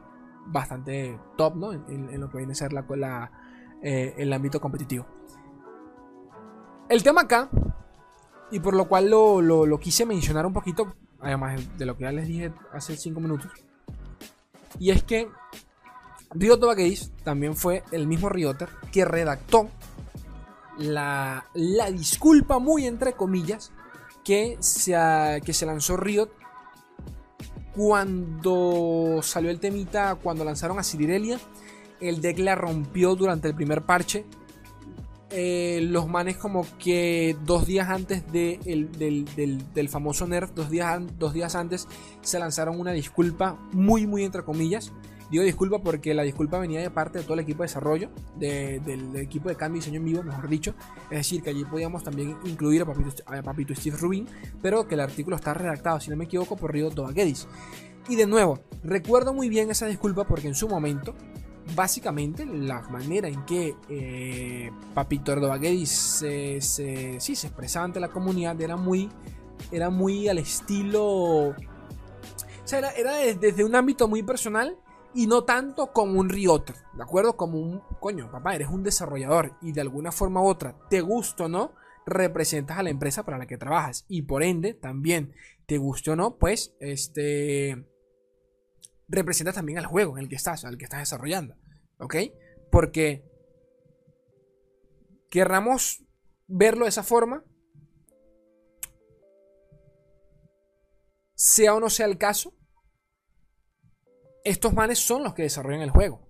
bastante 0.46 1.20
top, 1.38 1.56
¿no? 1.56 1.74
En, 1.74 2.20
lo 2.20 2.30
que 2.30 2.38
viene 2.38 2.54
a 2.54 2.56
ser 2.56 2.74
la, 2.74 3.32
eh, 3.82 4.14
el 4.18 4.32
ámbito 4.34 4.60
competitivo. 4.60 5.06
El 6.88 7.04
tema 7.04 7.22
acá, 7.22 7.50
y 8.52 8.60
por 8.60 8.76
lo 8.76 8.88
cual 8.88 9.10
lo, 9.10 9.42
lo 9.42 9.80
quise 9.80 10.06
mencionar 10.06 10.46
un 10.46 10.54
poquito, 10.54 10.96
además 11.20 11.78
de 11.78 11.86
lo 11.86 11.96
que 11.96 12.04
ya 12.04 12.12
les 12.12 12.28
dije 12.28 12.52
hace 12.74 12.98
5 12.98 13.20
minutos, 13.20 13.52
y 14.80 14.92
es 14.92 15.04
que 15.04 15.30
Riot 16.32 16.60
Games 16.60 17.12
también 17.24 17.56
fue 17.56 17.84
el 17.92 18.08
mismo 18.08 18.30
Rioter 18.30 18.70
que 18.92 19.06
redactó 19.06 19.70
la, 20.78 21.46
disculpa 21.94 22.60
muy 22.60 22.86
entre 22.86 23.14
comillas 23.14 23.72
que 24.24 24.58
se, 24.60 24.94
que 25.44 25.54
se 25.54 25.66
lanzó 25.66 25.98
Riot 25.98 26.30
cuando 27.80 29.22
salió 29.24 29.50
el 29.50 29.62
temita, 29.62 30.16
cuando 30.16 30.44
lanzaron 30.44 30.80
a 30.80 30.84
Cirirelia. 30.84 31.40
El 32.02 32.20
deck 32.20 32.38
la 32.40 32.54
rompió 32.54 33.16
durante 33.16 33.48
el 33.48 33.56
primer 33.56 33.84
parche. 33.84 34.26
Eh, 35.30 35.80
los 35.84 36.06
manes 36.10 36.36
como 36.36 36.68
que 36.78 37.38
dos 37.46 37.66
días 37.66 37.88
antes 37.88 38.30
del, 38.34 38.92
del, 38.92 39.88
famoso 39.90 40.28
nerf, 40.28 40.52
dos 40.54 40.70
días, 40.70 41.02
dos 41.18 41.32
días 41.32 41.56
antes, 41.56 41.88
se 42.20 42.38
lanzaron 42.38 42.78
una 42.78 42.92
disculpa 42.92 43.58
muy, 43.72 44.06
muy 44.06 44.26
entre 44.26 44.44
comillas 44.44 44.92
Digo 45.30 45.44
disculpa 45.44 45.80
porque 45.80 46.14
la 46.14 46.24
disculpa 46.24 46.58
venía 46.58 46.82
de 46.82 46.90
parte 46.90 47.20
de 47.20 47.24
todo 47.24 47.36
el 47.36 47.42
equipo 47.42 47.62
de 47.62 47.68
desarrollo, 47.68 48.10
del 48.36 49.16
equipo 49.16 49.50
de 49.50 49.56
cambio 49.56 49.78
y 49.78 49.82
diseño 49.82 50.00
en 50.00 50.06
vivo, 50.06 50.24
mejor 50.24 50.50
dicho. 50.50 50.74
Es 51.12 51.20
decir, 51.20 51.44
que 51.44 51.52
allí 51.52 51.66
podíamos 51.66 52.04
también 52.04 52.36
incluir 52.46 52.82
a 52.82 53.42
Papito, 53.44 53.76
Steve 53.76 53.98
Rubin, 53.98 54.28
pero 54.62 54.88
que 54.88 54.96
el 54.96 55.02
artículo 55.02 55.36
está 55.36 55.54
redactado, 55.54 56.00
si 56.00 56.10
no 56.10 56.16
me 56.16 56.26
equivoco, 56.26 56.56
por 56.56 56.74
Río 56.74 56.90
Tobaguedis. 56.90 57.48
Y 58.08 58.16
de 58.16 58.26
nuevo, 58.26 58.60
recuerdo 58.84 59.34
muy 59.34 59.50
bien 59.50 59.70
esa 59.70 59.86
disculpa 59.86 60.24
porque 60.24 60.48
en 60.48 60.56
su 60.56 60.68
momento, 60.68 61.14
básicamente, 61.76 62.44
la 62.48 62.82
manera 62.90 63.28
en 63.28 63.46
que 63.46 63.76
eh, 63.88 64.72
Papito 64.96 65.32
Erdobaguedis 65.32 65.92
se, 65.92 66.60
se, 66.60 67.20
sí, 67.20 67.36
se 67.36 67.48
expresaba 67.48 67.86
ante 67.86 68.00
la 68.00 68.08
comunidad 68.08 68.60
era 68.60 68.78
muy, 68.78 69.10
era 69.72 69.92
muy 69.92 70.28
al 70.28 70.40
estilo. 70.40 71.50
O 71.50 71.56
sea, 72.66 72.80
era, 72.80 72.92
era 72.94 73.16
desde 73.36 73.64
un 73.64 73.76
ámbito 73.76 74.08
muy 74.08 74.24
personal 74.24 74.76
y 75.20 75.28
no 75.28 75.44
tanto 75.44 75.92
como 75.92 76.18
un 76.18 76.30
Rioter, 76.30 76.78
¿de 76.94 77.04
acuerdo? 77.04 77.36
Como 77.36 77.60
un, 77.60 77.82
coño, 78.00 78.32
papá, 78.32 78.56
eres 78.56 78.70
un 78.70 78.84
desarrollador 78.84 79.58
y 79.62 79.74
de 79.74 79.82
alguna 79.82 80.14
forma 80.14 80.42
u 80.42 80.46
otra, 80.46 80.78
te 80.90 81.02
gusta 81.02 81.44
o 81.44 81.50
no, 81.50 81.76
representas 82.06 82.78
a 82.78 82.84
la 82.84 82.90
empresa 82.90 83.26
para 83.26 83.38
la 83.38 83.46
que 83.46 83.58
trabajas 83.58 84.06
y 84.08 84.22
por 84.22 84.44
ende 84.44 84.76
también, 84.76 85.36
te 85.66 85.78
guste 85.78 86.12
o 86.12 86.16
no, 86.16 86.38
pues, 86.38 86.74
este, 86.80 87.86
representas 89.10 89.56
también 89.56 89.78
al 89.78 89.88
juego 89.88 90.18
en 90.18 90.24
el 90.24 90.30
que 90.30 90.38
estás, 90.38 90.64
al 90.64 90.78
que 90.78 90.86
estás 90.86 91.02
desarrollando, 91.02 91.58
¿ok? 91.98 92.16
Porque 92.72 93.30
querramos 95.30 96.02
verlo 96.48 96.86
de 96.86 96.92
esa 96.92 97.04
forma, 97.04 97.44
sea 101.36 101.76
o 101.76 101.82
no 101.82 101.90
sea 101.90 102.06
el 102.06 102.18
caso, 102.18 102.54
estos 104.50 104.74
manes 104.74 105.00
son 105.00 105.24
los 105.24 105.34
que 105.34 105.44
desarrollan 105.44 105.82
el 105.82 105.92
juego. 105.92 106.28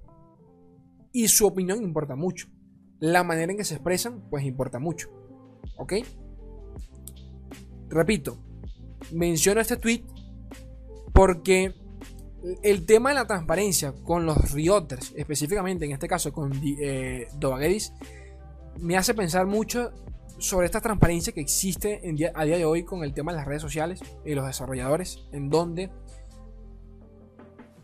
Y 1.11 1.27
su 1.29 1.47
opinión 1.47 1.81
importa 1.81 2.15
mucho. 2.15 2.47
La 2.99 3.23
manera 3.23 3.51
en 3.51 3.57
que 3.57 3.63
se 3.63 3.75
expresan, 3.75 4.29
pues 4.29 4.43
importa 4.43 4.77
mucho. 4.77 5.09
¿Ok? 5.77 5.93
Repito, 7.87 8.37
menciono 9.13 9.61
este 9.61 9.77
tweet 9.77 10.03
porque 11.13 11.73
el 12.61 12.85
tema 12.85 13.09
de 13.09 13.15
la 13.15 13.25
transparencia 13.25 13.93
con 14.03 14.25
los 14.25 14.51
Rioters, 14.51 15.13
específicamente 15.15 15.85
en 15.85 15.91
este 15.91 16.07
caso 16.07 16.31
con 16.31 16.51
eh, 16.63 17.27
me 18.79 18.97
hace 18.97 19.13
pensar 19.13 19.45
mucho 19.45 19.91
sobre 20.37 20.65
esta 20.65 20.81
transparencia 20.81 21.33
que 21.33 21.41
existe 21.41 22.01
a 22.33 22.45
día 22.45 22.57
de 22.57 22.65
hoy 22.65 22.83
con 22.83 23.03
el 23.03 23.13
tema 23.13 23.31
de 23.31 23.37
las 23.37 23.47
redes 23.47 23.61
sociales 23.61 24.01
y 24.25 24.35
los 24.35 24.45
desarrolladores, 24.45 25.19
en 25.31 25.49
donde 25.49 25.89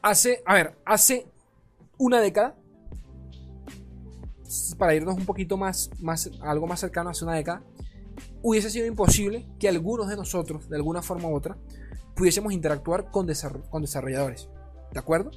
hace, 0.06 0.44
a 0.46 0.54
ver, 0.54 0.76
hace 0.86 1.26
una 1.98 2.22
década, 2.22 2.56
para 4.78 4.94
irnos 4.94 5.18
un 5.18 5.26
poquito 5.26 5.58
más, 5.58 5.90
más, 6.00 6.30
algo 6.42 6.68
más 6.68 6.80
cercano, 6.80 7.10
hace 7.10 7.26
una 7.26 7.34
década, 7.34 7.64
hubiese 8.44 8.70
sido 8.70 8.86
imposible 8.86 9.48
que 9.60 9.68
algunos 9.68 10.08
de 10.08 10.16
nosotros, 10.16 10.70
de 10.70 10.76
alguna 10.76 11.02
forma 11.02 11.28
u 11.28 11.36
otra, 11.36 11.58
pudiésemos 12.16 12.54
interactuar 12.54 13.10
con, 13.10 13.28
con 13.72 13.82
desarrolladores. 13.82 14.48
¿De 14.94 15.00
acuerdo? 15.00 15.32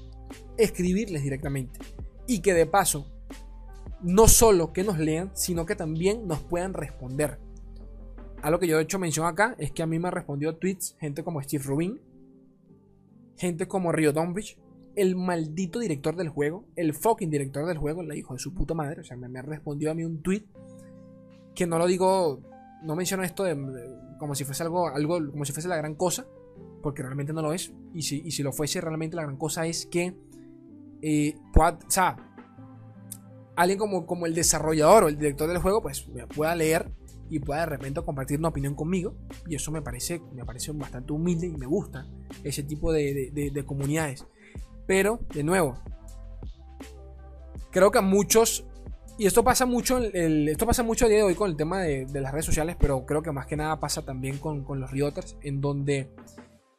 Escribirles 0.59 1.23
directamente. 1.23 1.81
Y 2.27 2.41
que 2.41 2.53
de 2.53 2.67
paso, 2.67 3.11
no 4.03 4.29
solo 4.29 4.75
que 4.75 4.85
nos 4.85 4.99
lean, 4.99 5.31
sino 5.33 5.65
que 5.65 5.77
también 5.77 6.29
nos 6.29 6.41
puedan 6.41 6.75
responder. 6.75 7.39
Algo 8.43 8.59
que 8.59 8.67
yo 8.67 8.77
de 8.77 8.83
hecho 8.83 8.99
menciono 8.99 9.29
acá 9.29 9.57
es 9.59 9.73
que 9.73 9.83
a 9.83 9.87
mí 9.87 9.99
me 9.99 10.11
respondió 10.11 10.57
tweets 10.57 10.95
gente 11.01 11.25
como 11.25 11.43
Steve 11.43 11.65
Rubin, 11.65 12.01
gente 13.39 13.67
como 13.69 13.93
Rio 13.93 14.13
Donbridge, 14.13 14.59
el 14.97 15.15
maldito 15.15 15.79
director 15.79 16.17
del 16.17 16.29
juego, 16.29 16.67
el 16.75 16.93
fucking 16.93 17.31
director 17.31 17.67
del 17.67 17.79
juego, 17.79 18.03
la 18.03 18.17
hijo 18.17 18.35
de 18.35 18.41
su 18.41 18.53
puta 18.53 18.75
madre, 18.75 19.01
o 19.01 19.05
sea, 19.05 19.17
me, 19.17 19.41
respondió 19.43 19.93
a 19.93 19.95
mí 19.95 20.05
un 20.05 20.23
tweet 20.23 20.45
que 21.55 21.67
no 21.67 21.79
lo 21.79 21.87
digo, 21.87 22.43
no 22.83 22.97
menciono 22.97 23.23
esto 23.23 23.45
como 24.19 24.35
si 24.35 24.45
fuese 24.45 24.65
algo, 24.65 24.89
algo, 24.89 25.19
como 25.31 25.45
si 25.45 25.53
fuese 25.53 25.69
la 25.69 25.77
gran 25.77 25.95
cosa, 25.95 26.27
porque 26.83 27.03
realmente 27.03 27.33
no 27.33 27.43
lo 27.43 27.53
es, 27.53 27.73
y 27.95 28.03
si, 28.03 28.29
si 28.31 28.43
lo 28.43 28.53
fuese 28.53 28.81
realmente 28.81 29.17
la 29.17 29.23
gran 29.23 29.37
cosa 29.37 29.67
es 29.67 29.87
que, 29.87 30.17
eh, 31.01 31.37
o 31.55 31.79
sea, 31.89 32.17
alguien 33.55 33.79
como, 33.79 34.05
como 34.05 34.27
el 34.27 34.35
desarrollador 34.35 35.05
o 35.05 35.09
el 35.09 35.17
director 35.17 35.49
del 35.49 35.59
juego, 35.59 35.81
pues 35.81 36.09
pueda 36.35 36.55
leer 36.57 36.91
y 37.31 37.39
pueda 37.39 37.61
de 37.61 37.67
repente 37.67 38.03
compartir 38.03 38.39
una 38.39 38.49
opinión 38.49 38.75
conmigo. 38.75 39.15
Y 39.47 39.55
eso 39.55 39.71
me 39.71 39.83
parece, 39.83 40.21
me 40.33 40.45
parece 40.45 40.73
bastante 40.73 41.13
humilde 41.13 41.47
y 41.47 41.57
me 41.57 41.67
gusta 41.67 42.07
ese 42.45 42.63
tipo 42.63 42.93
de, 42.93 43.65
comunidades. 43.67 44.27
Pero, 44.87 45.21
de 45.35 45.43
nuevo, 45.43 45.79
creo 47.71 47.91
que 47.91 47.99
a 47.99 48.03
muchos, 48.03 48.65
y 49.19 49.27
esto 49.27 49.45
pasa 49.45 49.67
mucho, 49.67 49.99
esto 49.99 50.67
pasa 50.67 50.83
mucho 50.83 51.07
a 51.07 51.09
día 51.09 51.19
de 51.19 51.25
hoy 51.25 51.35
con 51.35 51.51
el 51.51 51.57
tema 51.57 51.83
de, 51.83 52.07
las 52.21 52.33
redes 52.33 52.47
sociales, 52.47 52.77
pero 52.79 53.05
creo 53.05 53.23
que 53.23 53.33
más 53.33 53.47
que 53.47 53.57
nada 53.57 53.79
pasa 53.81 54.05
también 54.05 54.39
con, 54.39 54.65
con 54.65 54.81
los 54.81 54.91
Rioters, 54.91 55.37
en 55.43 55.61
donde 55.61 56.11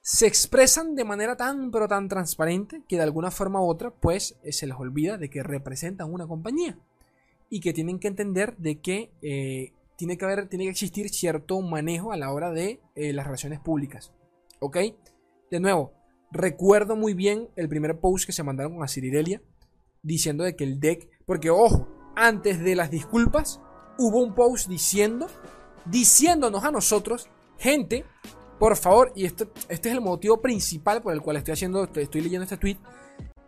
se 0.02 0.26
expresan 0.26 0.96
de 0.96 1.04
manera 1.04 1.36
tan 1.36 1.70
pero 1.70 1.88
tan 1.88 2.08
transparente 2.08 2.82
que 2.88 2.96
de 2.96 3.04
alguna 3.04 3.30
forma 3.30 3.62
u 3.62 3.68
otra 3.68 3.92
pues 3.92 4.36
se 4.50 4.66
les 4.66 4.76
olvida 4.76 5.18
de 5.18 5.30
que 5.30 5.44
representan 5.44 6.12
una 6.12 6.26
compañía 6.26 6.80
y 7.50 7.60
que 7.60 7.74
tienen 7.74 8.00
que 8.00 8.08
entender 8.08 8.56
de 8.58 8.80
que 8.80 9.12
eh, 9.22 9.74
tiene 10.00 10.18
que, 10.18 10.24
haber, 10.24 10.48
tiene 10.48 10.64
que 10.64 10.72
existir 10.72 11.10
cierto 11.10 11.60
manejo 11.62 12.14
a 12.14 12.18
la 12.18 12.32
hora 12.32 12.52
de 12.52 12.80
eh, 12.96 13.12
las 13.12 13.26
relaciones 13.26 13.60
públicas. 13.60 14.14
¿Ok? 14.60 14.78
De 15.52 15.60
nuevo, 15.60 15.92
recuerdo 16.32 16.96
muy 16.96 17.14
bien 17.14 17.50
el 17.58 17.68
primer 17.68 18.00
post 18.00 18.26
que 18.26 18.32
se 18.32 18.42
mandaron 18.42 18.76
con 18.76 18.84
Asirirelia 18.84 19.42
diciendo 20.02 20.46
de 20.46 20.56
que 20.56 20.64
el 20.64 20.80
deck, 20.80 21.10
porque 21.26 21.50
ojo, 21.50 21.90
antes 22.16 22.62
de 22.62 22.76
las 22.76 22.92
disculpas 22.92 23.60
hubo 23.98 24.24
un 24.24 24.34
post 24.36 24.70
diciendo, 24.70 25.28
diciéndonos 25.84 26.64
a 26.64 26.72
nosotros, 26.72 27.30
gente, 27.58 28.06
por 28.58 28.78
favor, 28.78 29.12
y 29.18 29.26
este, 29.26 29.50
este 29.68 29.90
es 29.90 29.96
el 29.96 30.02
motivo 30.02 30.40
principal 30.40 31.02
por 31.02 31.12
el 31.12 31.22
cual 31.22 31.36
estoy 31.36 31.56
haciendo, 31.56 31.84
estoy 31.84 32.22
leyendo 32.22 32.44
este 32.44 32.56
tweet, 32.56 32.78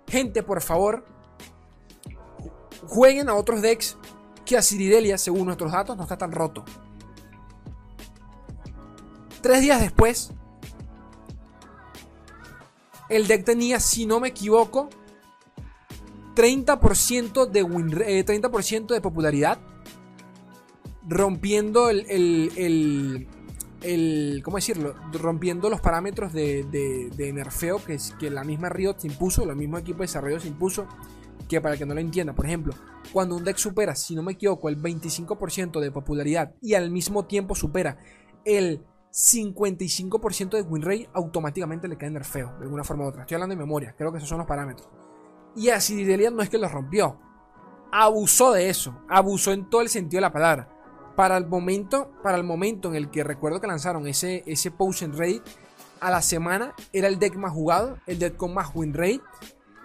gente, 0.05 0.43
por 0.43 0.61
favor, 0.61 1.05
jueguen 2.87 3.29
a 3.29 3.35
otros 3.35 3.61
decks 3.61 3.97
que 4.45 4.57
a 4.57 4.61
Ciridelia, 4.61 5.17
según 5.17 5.45
nuestros 5.45 5.71
datos, 5.71 5.97
no 5.97 6.03
está 6.03 6.17
tan 6.17 6.31
roto. 6.31 6.63
Tres 9.41 9.61
días 9.61 9.81
después, 9.81 10.31
el 13.09 13.27
deck 13.27 13.43
tenía, 13.43 13.79
si 13.79 14.05
no 14.05 14.19
me 14.19 14.29
equivoco, 14.29 14.89
30% 16.35 17.49
de, 17.49 17.63
win, 17.63 17.89
30 17.89 18.47
eh, 18.47 18.81
de 18.87 19.01
popularidad, 19.01 19.59
rompiendo 21.07 21.89
el, 21.89 22.05
el, 22.09 23.27
el, 23.81 24.41
¿cómo 24.43 24.57
decirlo? 24.57 24.95
Rompiendo 25.11 25.69
los 25.69 25.81
parámetros 25.81 26.33
de, 26.33 26.63
de, 26.63 27.33
nerfeo 27.33 27.83
que, 27.83 27.97
que 28.19 28.29
la 28.29 28.43
misma 28.43 28.69
Riot 28.69 28.99
se 28.99 29.07
impuso, 29.07 29.43
el 29.43 29.55
mismo 29.55 29.77
equipo 29.77 29.99
de 29.99 30.03
desarrollo 30.03 30.39
se 30.39 30.47
impuso 30.47 30.87
que 31.51 31.59
para 31.59 31.75
que 31.75 31.85
no 31.85 31.93
lo 31.93 31.99
entienda, 31.99 32.33
por 32.33 32.45
ejemplo, 32.45 32.73
cuando 33.11 33.35
un 33.35 33.43
deck 33.43 33.57
supera, 33.57 33.93
si 33.93 34.15
no 34.15 34.23
me 34.23 34.31
equivoco, 34.31 34.69
el 34.69 34.81
25% 34.81 35.81
de 35.81 35.91
popularidad 35.91 36.53
y 36.61 36.75
al 36.75 36.89
mismo 36.89 37.25
tiempo 37.25 37.55
supera 37.55 37.97
el 38.45 38.85
55% 39.11 40.51
de 40.51 40.61
win 40.61 40.81
rate, 40.81 41.09
automáticamente 41.13 41.89
le 41.89 41.97
cae 41.97 42.09
nerfeo, 42.09 42.55
de 42.57 42.63
alguna 42.63 42.85
forma 42.85 43.03
u 43.03 43.07
otra. 43.09 43.23
Estoy 43.23 43.35
hablando 43.35 43.53
de 43.55 43.59
memoria, 43.59 43.93
creo 43.97 44.13
que 44.13 44.19
esos 44.19 44.29
son 44.29 44.37
los 44.37 44.47
parámetros. 44.47 44.87
Y 45.53 45.67
así 45.69 46.05
Delia 46.05 46.31
no 46.31 46.41
es 46.41 46.49
que 46.49 46.57
los 46.57 46.71
rompió. 46.71 47.19
abusó 47.91 48.53
de 48.53 48.69
eso. 48.69 49.01
Abusó 49.09 49.51
en 49.51 49.69
todo 49.69 49.81
el 49.81 49.89
sentido 49.89 50.19
de 50.19 50.21
la 50.21 50.31
palabra. 50.31 50.69
Para 51.17 51.35
el 51.35 51.47
momento, 51.47 52.13
para 52.23 52.37
el 52.37 52.45
momento 52.45 52.87
en 52.87 52.95
el 52.95 53.11
que 53.11 53.25
recuerdo 53.25 53.59
que 53.59 53.67
lanzaron 53.67 54.07
ese, 54.07 54.43
ese 54.45 54.71
post 54.71 55.01
en 55.01 55.17
Reddit, 55.17 55.43
a 55.99 56.09
la 56.09 56.21
semana 56.21 56.73
era 56.93 57.09
el 57.09 57.19
deck 57.19 57.35
más 57.35 57.51
jugado, 57.51 57.97
el 58.07 58.19
deck 58.19 58.37
con 58.37 58.53
más 58.53 58.71
win 58.73 58.93
rate. 58.93 59.21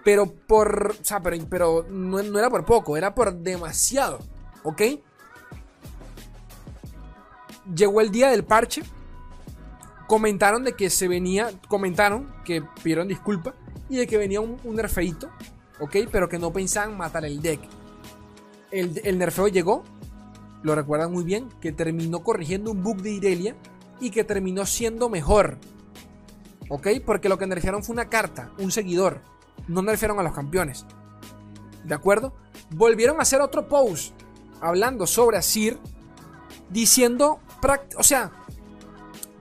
Pero 0.07 0.25
por. 0.25 0.95
O 1.01 1.03
sea, 1.03 1.19
pero, 1.19 1.37
pero 1.49 1.85
no, 1.89 2.17
era 2.39 2.49
por 2.49 2.63
poco, 2.63 2.95
era 2.95 3.13
por 3.13 3.33
demasiado. 3.33 4.19
¿Ok? 4.63 4.81
Llegó 7.75 7.99
el 7.99 8.09
día 8.09 8.29
del 8.29 8.45
parche. 8.45 8.83
Comentaron 10.07 10.63
de 10.63 10.77
que 10.77 10.89
se 10.89 11.09
venía. 11.09 11.49
Comentaron 11.67 12.33
que 12.45 12.63
pidieron 12.81 13.09
disculpa. 13.09 13.53
Y 13.89 13.97
de 13.97 14.07
que 14.07 14.17
venía 14.17 14.39
un, 14.39 14.57
nerfeito. 14.73 15.27
¿Ok? 15.81 15.97
Pero 16.09 16.29
que 16.29 16.39
no 16.39 16.53
pensaban 16.53 16.95
matar 16.95 17.25
el 17.25 17.41
deck. 17.41 17.59
El, 18.71 19.01
el 19.03 19.17
nerfeo 19.17 19.49
llegó. 19.49 19.83
Lo 20.63 20.73
recuerdan 20.73 21.11
muy 21.11 21.25
bien. 21.25 21.49
Que 21.59 21.73
terminó 21.73 22.23
corrigiendo 22.23 22.71
un 22.71 22.81
bug 22.81 23.01
de 23.01 23.11
Irelia. 23.11 23.57
Y 23.99 24.11
que 24.11 24.23
terminó 24.23 24.65
siendo 24.65 25.09
mejor. 25.09 25.57
¿Ok? 26.69 26.87
Porque 27.05 27.27
lo 27.27 27.37
que 27.37 27.45
nerfearon 27.45 27.83
fue 27.83 27.91
una 27.91 28.07
carta, 28.07 28.53
un 28.57 28.71
seguidor. 28.71 29.19
No 29.67 29.81
nerfearon 29.81 30.19
a 30.19 30.23
los 30.23 30.33
campeones. 30.33 30.85
¿De 31.83 31.93
acuerdo? 31.93 32.33
Volvieron 32.71 33.19
a 33.19 33.23
hacer 33.23 33.41
otro 33.41 33.67
post 33.67 34.13
hablando 34.61 35.07
sobre 35.07 35.37
Asir. 35.37 35.79
Diciendo. 36.69 37.39
O 37.97 38.03
sea. 38.03 38.31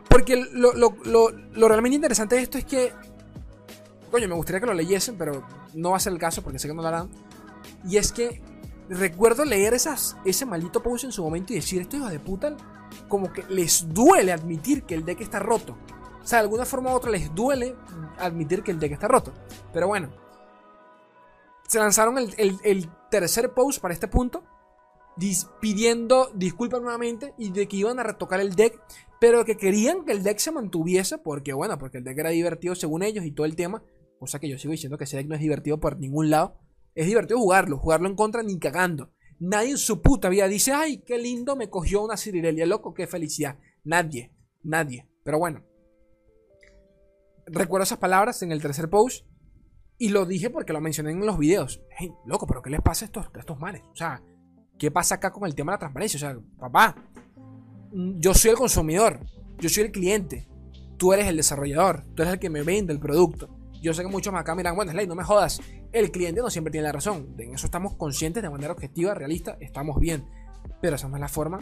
Porque 0.08 0.36
lo, 0.36 0.72
lo, 0.72 0.96
lo, 1.04 1.30
lo, 1.30 1.68
realmente 1.68 1.96
interesante 1.96 2.36
de 2.36 2.42
esto 2.42 2.58
es 2.58 2.64
que. 2.64 2.92
Coño, 4.10 4.28
me 4.28 4.34
gustaría 4.34 4.60
que 4.60 4.66
lo 4.66 4.74
leyesen, 4.74 5.18
pero 5.18 5.44
no 5.74 5.90
va 5.90 5.96
a 5.96 6.00
ser 6.00 6.12
el 6.12 6.18
caso 6.18 6.42
porque 6.42 6.58
sé 6.58 6.68
que 6.68 6.74
no 6.74 6.82
lo 6.82 6.88
harán. 6.88 7.10
Y 7.86 7.96
es 7.96 8.12
que 8.12 8.40
recuerdo 8.88 9.44
leer 9.44 9.74
esas, 9.74 10.16
ese 10.24 10.46
maldito 10.46 10.82
post 10.82 11.04
en 11.04 11.12
su 11.12 11.22
momento 11.22 11.52
y 11.52 11.56
decir: 11.56 11.82
Esto 11.82 11.96
hijo 11.96 12.08
de 12.08 12.20
puta, 12.20 12.56
como 13.08 13.32
que 13.32 13.44
les 13.48 13.92
duele 13.92 14.32
admitir 14.32 14.84
que 14.84 14.94
el 14.94 15.04
deck 15.04 15.20
está 15.20 15.38
roto. 15.38 15.76
O 16.26 16.28
sea, 16.28 16.40
de 16.40 16.46
alguna 16.46 16.64
forma 16.64 16.90
u 16.90 16.96
otra 16.96 17.12
les 17.12 17.32
duele 17.32 17.76
admitir 18.18 18.64
que 18.64 18.72
el 18.72 18.80
deck 18.80 18.90
está 18.90 19.06
roto. 19.06 19.32
Pero 19.72 19.86
bueno. 19.86 20.10
Se 21.68 21.78
lanzaron 21.78 22.18
el, 22.18 22.90
tercer 23.12 23.54
post 23.54 23.80
para 23.80 23.94
este 23.94 24.08
punto. 24.08 24.42
pidiendo 25.60 26.32
disculpas 26.34 26.82
nuevamente. 26.82 27.32
Y 27.38 27.52
de 27.52 27.68
que 27.68 27.76
iban 27.76 28.00
a 28.00 28.02
retocar 28.02 28.40
el 28.40 28.56
deck. 28.56 28.76
Pero 29.20 29.44
que 29.44 29.56
querían 29.56 30.04
que 30.04 30.10
el 30.10 30.24
deck 30.24 30.38
se 30.38 30.50
mantuviese. 30.50 31.16
Porque 31.18 31.52
bueno, 31.52 31.78
porque 31.78 31.98
el 31.98 32.04
deck 32.04 32.18
era 32.18 32.30
divertido 32.30 32.74
según 32.74 33.04
ellos 33.04 33.24
y 33.24 33.30
todo 33.30 33.46
el 33.46 33.54
tema. 33.54 33.84
Cosa 34.18 34.40
que 34.40 34.48
yo 34.48 34.58
sigo 34.58 34.72
diciendo 34.72 34.98
que 34.98 35.04
ese 35.04 35.18
deck 35.18 35.28
no 35.28 35.36
es 35.36 35.40
divertido 35.40 35.78
por 35.78 35.96
ningún 35.96 36.28
lado. 36.28 36.58
Es 36.96 37.06
divertido 37.06 37.38
jugarlo. 37.38 37.78
Jugarlo 37.78 38.08
en 38.08 38.16
contra 38.16 38.42
ni 38.42 38.58
cagando. 38.58 39.12
Nadie 39.38 39.70
en 39.70 39.78
su 39.78 40.02
puta 40.02 40.28
vida 40.28 40.48
dice, 40.48 40.72
ay, 40.72 41.04
qué 41.06 41.18
lindo 41.18 41.54
me 41.54 41.70
cogió 41.70 42.02
una 42.02 42.16
Cirirelia, 42.16 42.66
loco, 42.66 42.94
qué 42.94 43.06
felicidad. 43.06 43.60
Nadie, 43.84 44.32
nadie. 44.64 45.06
Pero 45.22 45.38
bueno, 45.38 45.65
recuerdo 47.46 47.84
esas 47.84 47.98
palabras 47.98 48.42
en 48.42 48.52
el 48.52 48.60
tercer 48.60 48.90
post 48.90 49.24
y 49.98 50.10
lo 50.10 50.26
dije 50.26 50.50
porque 50.50 50.72
lo 50.72 50.80
mencioné 50.80 51.12
en 51.12 51.24
los 51.24 51.38
videos. 51.38 51.80
Hey, 51.96 52.12
loco, 52.26 52.46
pero 52.46 52.62
¿qué 52.62 52.70
les 52.70 52.82
pasa 52.82 53.04
a 53.04 53.06
estos, 53.06 53.26
a 53.32 53.38
estos 53.38 53.58
manes? 53.58 53.82
O 53.92 53.96
sea, 53.96 54.22
¿qué 54.78 54.90
pasa 54.90 55.16
acá 55.16 55.32
con 55.32 55.46
el 55.46 55.54
tema 55.54 55.72
de 55.72 55.76
la 55.76 55.80
transparencia? 55.80 56.16
O 56.16 56.20
sea, 56.20 56.40
papá, 56.58 56.96
mm, 57.92 58.18
yo 58.18 58.34
soy 58.34 58.50
el 58.50 58.56
consumidor, 58.56 59.20
yo 59.58 59.68
soy 59.68 59.84
el 59.84 59.92
cliente, 59.92 60.48
tú 60.98 61.12
eres 61.12 61.26
el 61.28 61.36
desarrollador, 61.36 62.04
tú 62.14 62.22
eres 62.22 62.34
el 62.34 62.40
que 62.40 62.50
me 62.50 62.62
vende 62.62 62.92
el 62.92 63.00
producto. 63.00 63.48
Yo 63.80 63.94
sé 63.94 64.02
que 64.02 64.08
muchos 64.08 64.32
más 64.32 64.40
acá 64.40 64.54
miran, 64.54 64.74
bueno, 64.74 64.90
Slay, 64.92 65.06
no 65.06 65.14
me 65.14 65.22
jodas, 65.22 65.60
el 65.92 66.10
cliente 66.10 66.40
no 66.40 66.50
siempre 66.50 66.72
tiene 66.72 66.86
la 66.86 66.92
razón. 66.92 67.34
En 67.38 67.54
eso 67.54 67.66
estamos 67.66 67.94
conscientes 67.94 68.42
de 68.42 68.50
manera 68.50 68.72
objetiva, 68.72 69.14
realista, 69.14 69.56
estamos 69.60 70.00
bien. 70.00 70.26
Pero 70.82 70.96
esa 70.96 71.08
no 71.08 71.16
es 71.16 71.20
la 71.20 71.28
forma. 71.28 71.60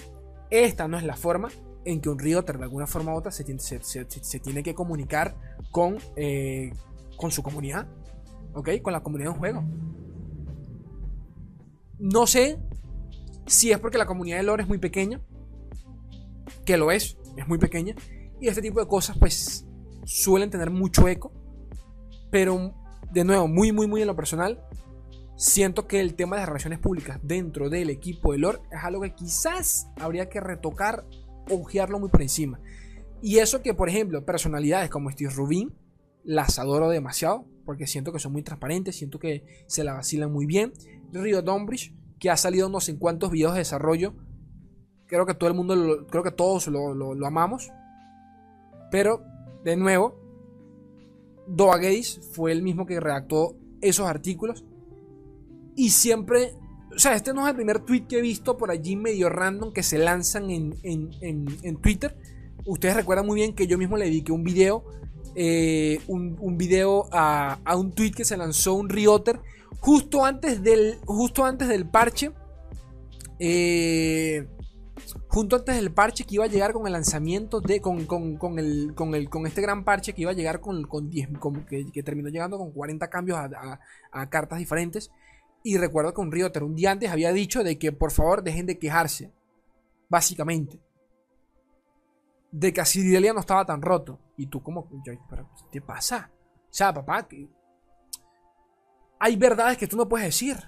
Esta 0.51 0.89
no 0.89 0.97
es 0.97 1.05
la 1.05 1.17
forma 1.17 1.51
en 1.85 2.01
que 2.01 2.09
un 2.09 2.19
realtor 2.19 2.59
de 2.59 2.65
alguna 2.65 2.87
forma 2.87 3.15
u 3.15 3.17
otra 3.17 3.31
se, 3.31 3.45
tiene 3.45 4.63
que 4.63 4.75
comunicar 4.75 5.37
con, 5.71 5.99
eh, 6.17 6.73
con 7.17 7.31
su 7.31 7.43
comunidad, 7.43 7.87
¿ok? 8.55 8.71
Con 8.83 8.93
la 8.93 9.03
comunidad 9.03 9.31
de 9.31 9.33
un 9.35 9.39
juego. 9.39 9.65
No 11.99 12.27
sé 12.27 12.59
si 13.47 13.71
es 13.71 13.79
porque 13.79 13.99
la 13.99 14.07
comunidad 14.07 14.39
de 14.39 14.43
lore 14.43 14.63
es 14.63 14.69
muy 14.69 14.79
pequeña, 14.79 15.21
que 16.65 16.77
lo 16.77 16.91
es, 16.91 17.19
es 17.37 17.47
muy 17.47 17.59
pequeña, 17.59 17.95
y 18.41 18.49
este 18.49 18.63
tipo 18.63 18.81
de 18.81 18.87
cosas 18.87 19.17
pues 19.19 19.67
suelen 20.05 20.51
tener 20.51 20.71
mucho 20.71 21.09
eco, 21.09 21.33
pero 22.31 22.75
de 23.13 23.25
nuevo, 23.25 23.47
muy, 23.47 23.73
muy, 23.73 23.87
muy 23.87 24.01
en 24.01 24.09
lo 24.09 24.17
personal, 24.17 24.61
siento 25.37 25.87
que 25.87 26.01
el 26.01 26.15
tema 26.15 26.37
de 26.37 26.41
las 26.41 26.49
relaciones 26.49 26.79
públicas 26.79 27.19
dentro 27.23 27.69
del 27.69 27.91
equipo 27.91 28.33
de 28.33 28.39
lore 28.39 28.61
es 28.71 28.83
algo 28.83 29.03
que 29.03 29.15
quizás 29.15 29.89
habría 30.01 30.29
que 30.29 30.41
retocar 30.41 31.07
ojearlo 31.51 31.99
muy 31.99 32.09
por 32.09 32.23
encima. 32.23 32.61
Y 33.23 33.39
eso 33.39 33.63
que, 33.63 33.75
por 33.75 33.89
ejemplo, 33.89 34.25
personalidades 34.25 34.91
como 34.91 35.11
Steve 35.11 35.31
Rubin, 35.31 35.73
las 36.25 36.59
adoro 36.59 36.89
demasiado, 36.89 37.45
porque 37.65 37.87
siento 37.87 38.13
que 38.13 38.19
son 38.19 38.33
muy 38.33 38.43
transparentes, 38.43 38.97
siento 38.97 39.19
que 39.19 39.45
se 39.67 39.85
la 39.85 39.95
vacilan 39.95 40.33
muy 40.33 40.47
bien. 40.47 40.73
Rio 41.13 41.43
Dombridge, 41.43 41.95
que 42.19 42.31
ha 42.31 42.37
salido 42.37 42.69
no 42.69 42.81
sé 42.81 42.93
en 42.93 42.99
cuántos 42.99 43.31
videos 43.31 43.53
de 43.53 43.61
desarrollo, 43.61 44.15
creo 45.07 45.27
que 45.27 45.35
todo 45.35 45.49
el 45.49 45.57
mundo, 45.57 46.07
creo 46.11 46.23
que 46.23 46.31
todos 46.31 46.67
lo, 46.69 47.27
amamos. 47.27 47.71
Pero, 48.91 49.23
de 49.65 49.77
nuevo, 49.77 50.17
Doa 51.47 51.79
Gaze 51.79 52.21
fue 52.33 52.53
el 52.53 52.63
mismo 52.63 52.87
que 52.87 53.01
redactó 53.01 53.57
esos 53.81 54.07
artículos. 54.07 54.65
Y 55.77 55.91
siempre 55.91 56.57
o 56.95 56.99
sea, 56.99 57.15
este 57.15 57.33
no 57.35 57.43
es 57.43 57.51
el 57.51 57.57
primer 57.57 57.81
tweet 57.81 58.07
que 58.07 58.19
he 58.19 58.23
visto 58.23 58.57
por 58.57 58.71
allí 58.71 58.97
medio 58.97 59.29
random 59.29 59.73
que 59.73 59.83
se 59.83 59.99
lanzan 59.99 60.51
en, 60.51 61.79
Twitter. 61.81 62.17
Ustedes 62.65 62.95
recuerdan 62.95 63.27
muy 63.27 63.37
bien 63.37 63.55
que 63.55 63.67
yo 63.67 63.79
mismo 63.79 63.97
le 63.97 64.07
dediqué 64.07 64.33
un 64.33 64.45
video. 64.45 64.85
Eh, 65.37 66.01
un, 66.07 66.57
video 66.57 67.09
a, 67.11 67.59
un 67.77 67.93
tweet 67.93 68.13
que 68.13 68.25
se 68.25 68.37
lanzó 68.37 68.75
un 68.75 68.89
Rioter 68.89 69.41
justo 69.81 70.25
antes 70.25 70.63
del, 70.63 70.99
justo 71.05 71.45
antes 71.45 71.69
del 71.69 71.89
parche. 71.89 72.31
Eh, 73.41 74.47
junto 75.27 75.57
antes 75.57 75.75
del 75.75 75.91
parche 75.93 76.25
que 76.25 76.37
iba 76.37 76.45
a 76.45 76.49
llegar 76.49 76.73
con 76.73 76.87
el 76.87 76.93
lanzamiento 76.93 77.61
de. 77.61 77.81
con, 77.81 78.07
con, 78.07 78.59
el, 78.59 78.93
con, 78.95 79.15
el, 79.15 79.29
con 79.29 79.47
este 79.47 79.61
gran 79.61 79.85
parche 79.85 80.13
que 80.13 80.23
iba 80.23 80.31
a 80.31 80.35
llegar 80.35 80.61
con, 80.61 80.85
con 80.85 81.11
10. 81.11 81.31
que, 81.93 82.03
terminó 82.05 82.29
llegando 82.29 82.57
con 82.57 82.71
40 82.71 83.11
cambios 83.11 83.39
a 83.39 84.31
cartas 84.31 84.61
diferentes. 84.61 85.11
Y 85.67 85.79
recuerdo 85.79 86.13
que 86.13 86.21
un 86.21 86.31
Rioter 86.31 86.63
un 86.63 86.77
día 86.77 86.91
antes 86.91 87.11
había 87.11 87.33
dicho 87.33 87.65
de 87.65 87.79
que 87.79 87.91
por 87.91 88.13
favor 88.13 88.43
dejen 88.43 88.67
de 88.67 88.79
quejarse. 88.79 89.33
Básicamente. 90.11 90.79
De 92.53 92.71
que 92.71 92.83
Asiridelia 92.83 93.33
no 93.33 93.41
estaba 93.41 93.65
tan 93.65 93.81
roto. 93.81 94.21
Y 94.37 94.47
tú 94.49 94.63
como, 94.63 94.87
¿qué 95.03 95.19
te 95.73 95.81
pasa? 95.81 96.31
O 96.65 96.67
sea, 96.69 96.93
papá, 96.93 97.27
que... 97.27 97.49
hay 99.19 99.37
verdades 99.37 99.79
que 99.79 99.87
tú 99.87 99.97
no 99.97 100.07
puedes 100.07 100.27
decir. 100.27 100.59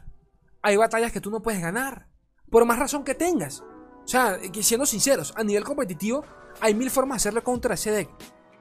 Hay 0.63 0.77
batallas 0.77 1.13
que 1.13 1.21
tú 1.21 1.31
no 1.31 1.43
puedes 1.43 1.61
ganar. 1.61 2.09
Por 2.51 2.65
más 2.65 2.79
razón 2.79 3.05
que 3.05 3.15
tengas. 3.15 3.61
O 3.61 4.09
sea, 4.09 4.39
siendo 4.63 4.87
sinceros, 4.87 5.35
a 5.37 5.45
nivel 5.45 5.63
competitivo 5.63 6.25
hay 6.63 6.75
mil 6.75 6.91
formas 6.91 7.17
de 7.17 7.29
hacerlo 7.29 7.45
contra 7.45 7.75
ese 7.75 7.91
deck. 7.91 8.09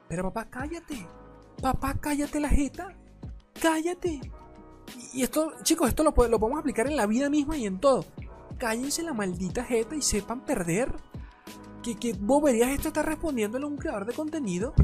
Pero 0.06 0.24
papá, 0.24 0.50
cállate. 0.50 1.08
Papá, 1.62 1.94
cállate 1.98 2.40
la 2.40 2.50
jeta. 2.50 2.94
Cállate. 3.58 4.20
Y 5.12 5.22
esto, 5.22 5.52
chicos, 5.62 5.88
esto 5.88 6.02
lo, 6.02 6.10
lo 6.10 6.38
podemos 6.38 6.60
aplicar 6.60 6.86
en 6.86 6.96
la 6.96 7.06
vida 7.06 7.30
misma 7.30 7.56
y 7.56 7.66
en 7.66 7.78
todo. 7.78 8.04
Cállense 8.58 9.02
la 9.02 9.12
maldita 9.12 9.64
jeta 9.64 9.94
y 9.94 10.02
sepan 10.02 10.44
perder. 10.44 10.94
¿Qué, 11.82 11.96
qué 11.96 12.14
boberías 12.18 12.70
esto 12.70 12.88
está 12.88 13.02
respondiéndole 13.02 13.64
a 13.64 13.68
un 13.68 13.76
creador 13.76 14.06
de 14.06 14.12
contenido? 14.12 14.74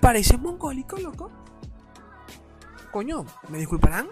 Parece 0.00 0.36
mongólico, 0.36 0.96
loco. 0.96 1.30
Coño, 2.90 3.24
¿me 3.48 3.58
disculparán? 3.58 4.08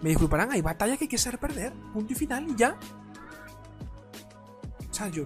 ¿Me 0.00 0.10
disculparán? 0.10 0.52
Hay 0.52 0.62
batallas 0.62 0.98
que 0.98 1.04
hay 1.04 1.08
que 1.08 1.16
hacer 1.16 1.38
perder. 1.38 1.72
Punto 1.92 2.12
y 2.12 2.16
final 2.16 2.48
y 2.48 2.54
ya. 2.54 2.76
O 4.90 4.94
sea, 4.94 5.08
yo. 5.08 5.24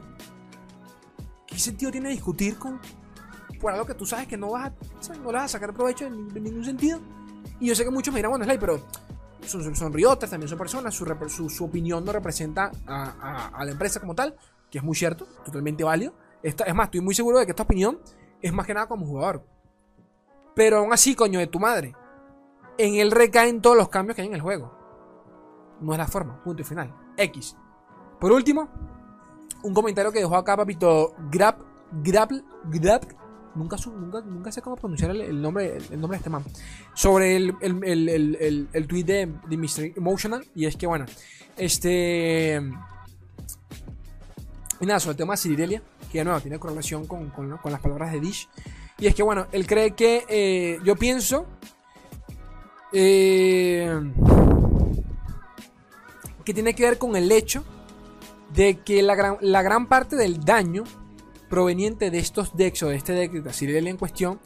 ¿Qué 1.46 1.58
sentido 1.58 1.90
tiene 1.90 2.10
discutir 2.10 2.58
con. 2.58 2.80
por 3.60 3.72
algo 3.72 3.84
que 3.84 3.94
tú 3.94 4.06
sabes 4.06 4.26
que 4.28 4.36
no 4.36 4.52
vas 4.52 4.72
a. 4.72 5.14
no 5.16 5.32
le 5.32 5.38
vas 5.38 5.44
a 5.44 5.48
sacar 5.48 5.74
provecho 5.74 6.06
en 6.06 6.28
ningún 6.28 6.64
sentido? 6.64 7.00
Y 7.60 7.66
yo 7.66 7.74
sé 7.74 7.84
que 7.84 7.90
muchos 7.90 8.12
me 8.12 8.18
dirán, 8.18 8.30
bueno, 8.30 8.44
Sly, 8.44 8.58
pero 8.58 8.80
son, 9.42 9.74
son, 9.74 9.92
riotas, 9.92 10.30
también 10.30 10.48
son 10.48 10.58
personas, 10.58 10.94
su, 10.94 11.48
su, 11.48 11.64
opinión 11.64 12.04
no 12.04 12.12
representa 12.12 12.70
a, 12.86 13.48
a, 13.48 13.64
la 13.64 13.70
empresa 13.70 14.00
como 14.00 14.14
tal, 14.14 14.36
que 14.70 14.78
es 14.78 14.84
muy 14.84 14.94
cierto, 14.94 15.26
totalmente 15.44 15.84
válido. 15.84 16.12
Esta, 16.42 16.64
es 16.64 16.74
más, 16.74 16.86
estoy 16.86 17.00
muy 17.00 17.14
seguro 17.14 17.38
de 17.38 17.46
que 17.46 17.52
esta 17.52 17.62
opinión 17.62 17.98
es 18.40 18.52
más 18.52 18.66
que 18.66 18.74
nada 18.74 18.86
como 18.86 19.06
jugador. 19.06 19.44
Pero 20.54 20.78
aún 20.78 20.92
así, 20.92 21.14
coño 21.14 21.38
de 21.38 21.46
tu 21.46 21.58
madre, 21.58 21.94
en 22.78 22.94
él 22.94 23.10
recaen 23.10 23.60
todos 23.60 23.76
los 23.76 23.88
cambios 23.88 24.16
que 24.16 24.22
hay 24.22 24.28
en 24.28 24.34
el 24.34 24.40
juego. 24.40 24.72
No 25.80 25.92
es 25.92 25.98
la 25.98 26.06
forma, 26.06 26.42
punto 26.42 26.62
y 26.62 26.64
final. 26.64 26.94
X. 27.16 27.56
Por 28.20 28.32
último, 28.32 28.68
un 29.62 29.74
comentario 29.74 30.12
que 30.12 30.20
dejó 30.20 30.36
acá, 30.36 30.56
papito, 30.56 31.14
Grab, 31.30 31.56
Grab, 32.02 32.30
Grab, 32.64 33.02
Nunca, 33.54 33.76
nunca, 33.86 34.20
nunca 34.20 34.52
sé 34.52 34.62
cómo 34.62 34.76
pronunciar 34.76 35.10
el, 35.10 35.40
nombre, 35.42 35.78
el, 35.90 36.00
nombre 36.00 36.16
de 36.16 36.18
este 36.18 36.30
man. 36.30 36.44
Sobre 36.94 37.36
el, 37.36 37.54
el, 37.60 38.68
el 38.72 38.86
tweet 38.86 39.04
de, 39.04 39.32
de 39.48 39.56
Mr. 39.56 39.96
Emotional. 39.96 40.44
Y 40.54 40.66
es 40.66 40.76
que, 40.76 40.86
bueno, 40.86 41.06
este. 41.58 42.62
Y 44.80 44.86
nada, 44.86 45.00
sobre 45.00 45.12
el 45.12 45.16
tema 45.16 45.34
de 45.34 45.38
Cirirelia, 45.38 45.82
que 46.10 46.18
de 46.18 46.24
nuevo 46.24 46.40
tiene 46.40 46.58
correlación 46.58 47.06
con, 47.06 47.30
con, 47.30 47.58
las 47.64 47.80
palabras 47.80 48.12
de 48.12 48.20
Dish. 48.20 48.48
Y 48.98 49.06
es 49.06 49.14
que, 49.14 49.22
bueno, 49.22 49.46
él 49.52 49.66
cree 49.66 49.92
que. 49.92 50.24
Eh, 50.28 50.78
yo 50.84 50.96
pienso. 50.96 51.46
Eh, 52.92 53.92
que 56.44 56.54
tiene 56.54 56.74
que 56.74 56.84
ver 56.84 56.96
con 56.96 57.14
el 57.14 57.30
hecho 57.30 57.62
de 58.54 58.78
que 58.78 59.02
la 59.02 59.14
gran, 59.14 59.36
la 59.42 59.60
gran 59.60 59.86
parte 59.86 60.16
del 60.16 60.42
daño 60.42 60.84
proveniente 61.48 62.10
de 62.10 62.18
estos 62.18 62.56
decks 62.56 62.82
o 62.82 62.88
de 62.88 62.96
este 62.96 63.12
deck 63.12 63.32
de 63.32 63.52
Cirirelia 63.52 63.90
en 63.90 63.96
cuestión 63.96 64.40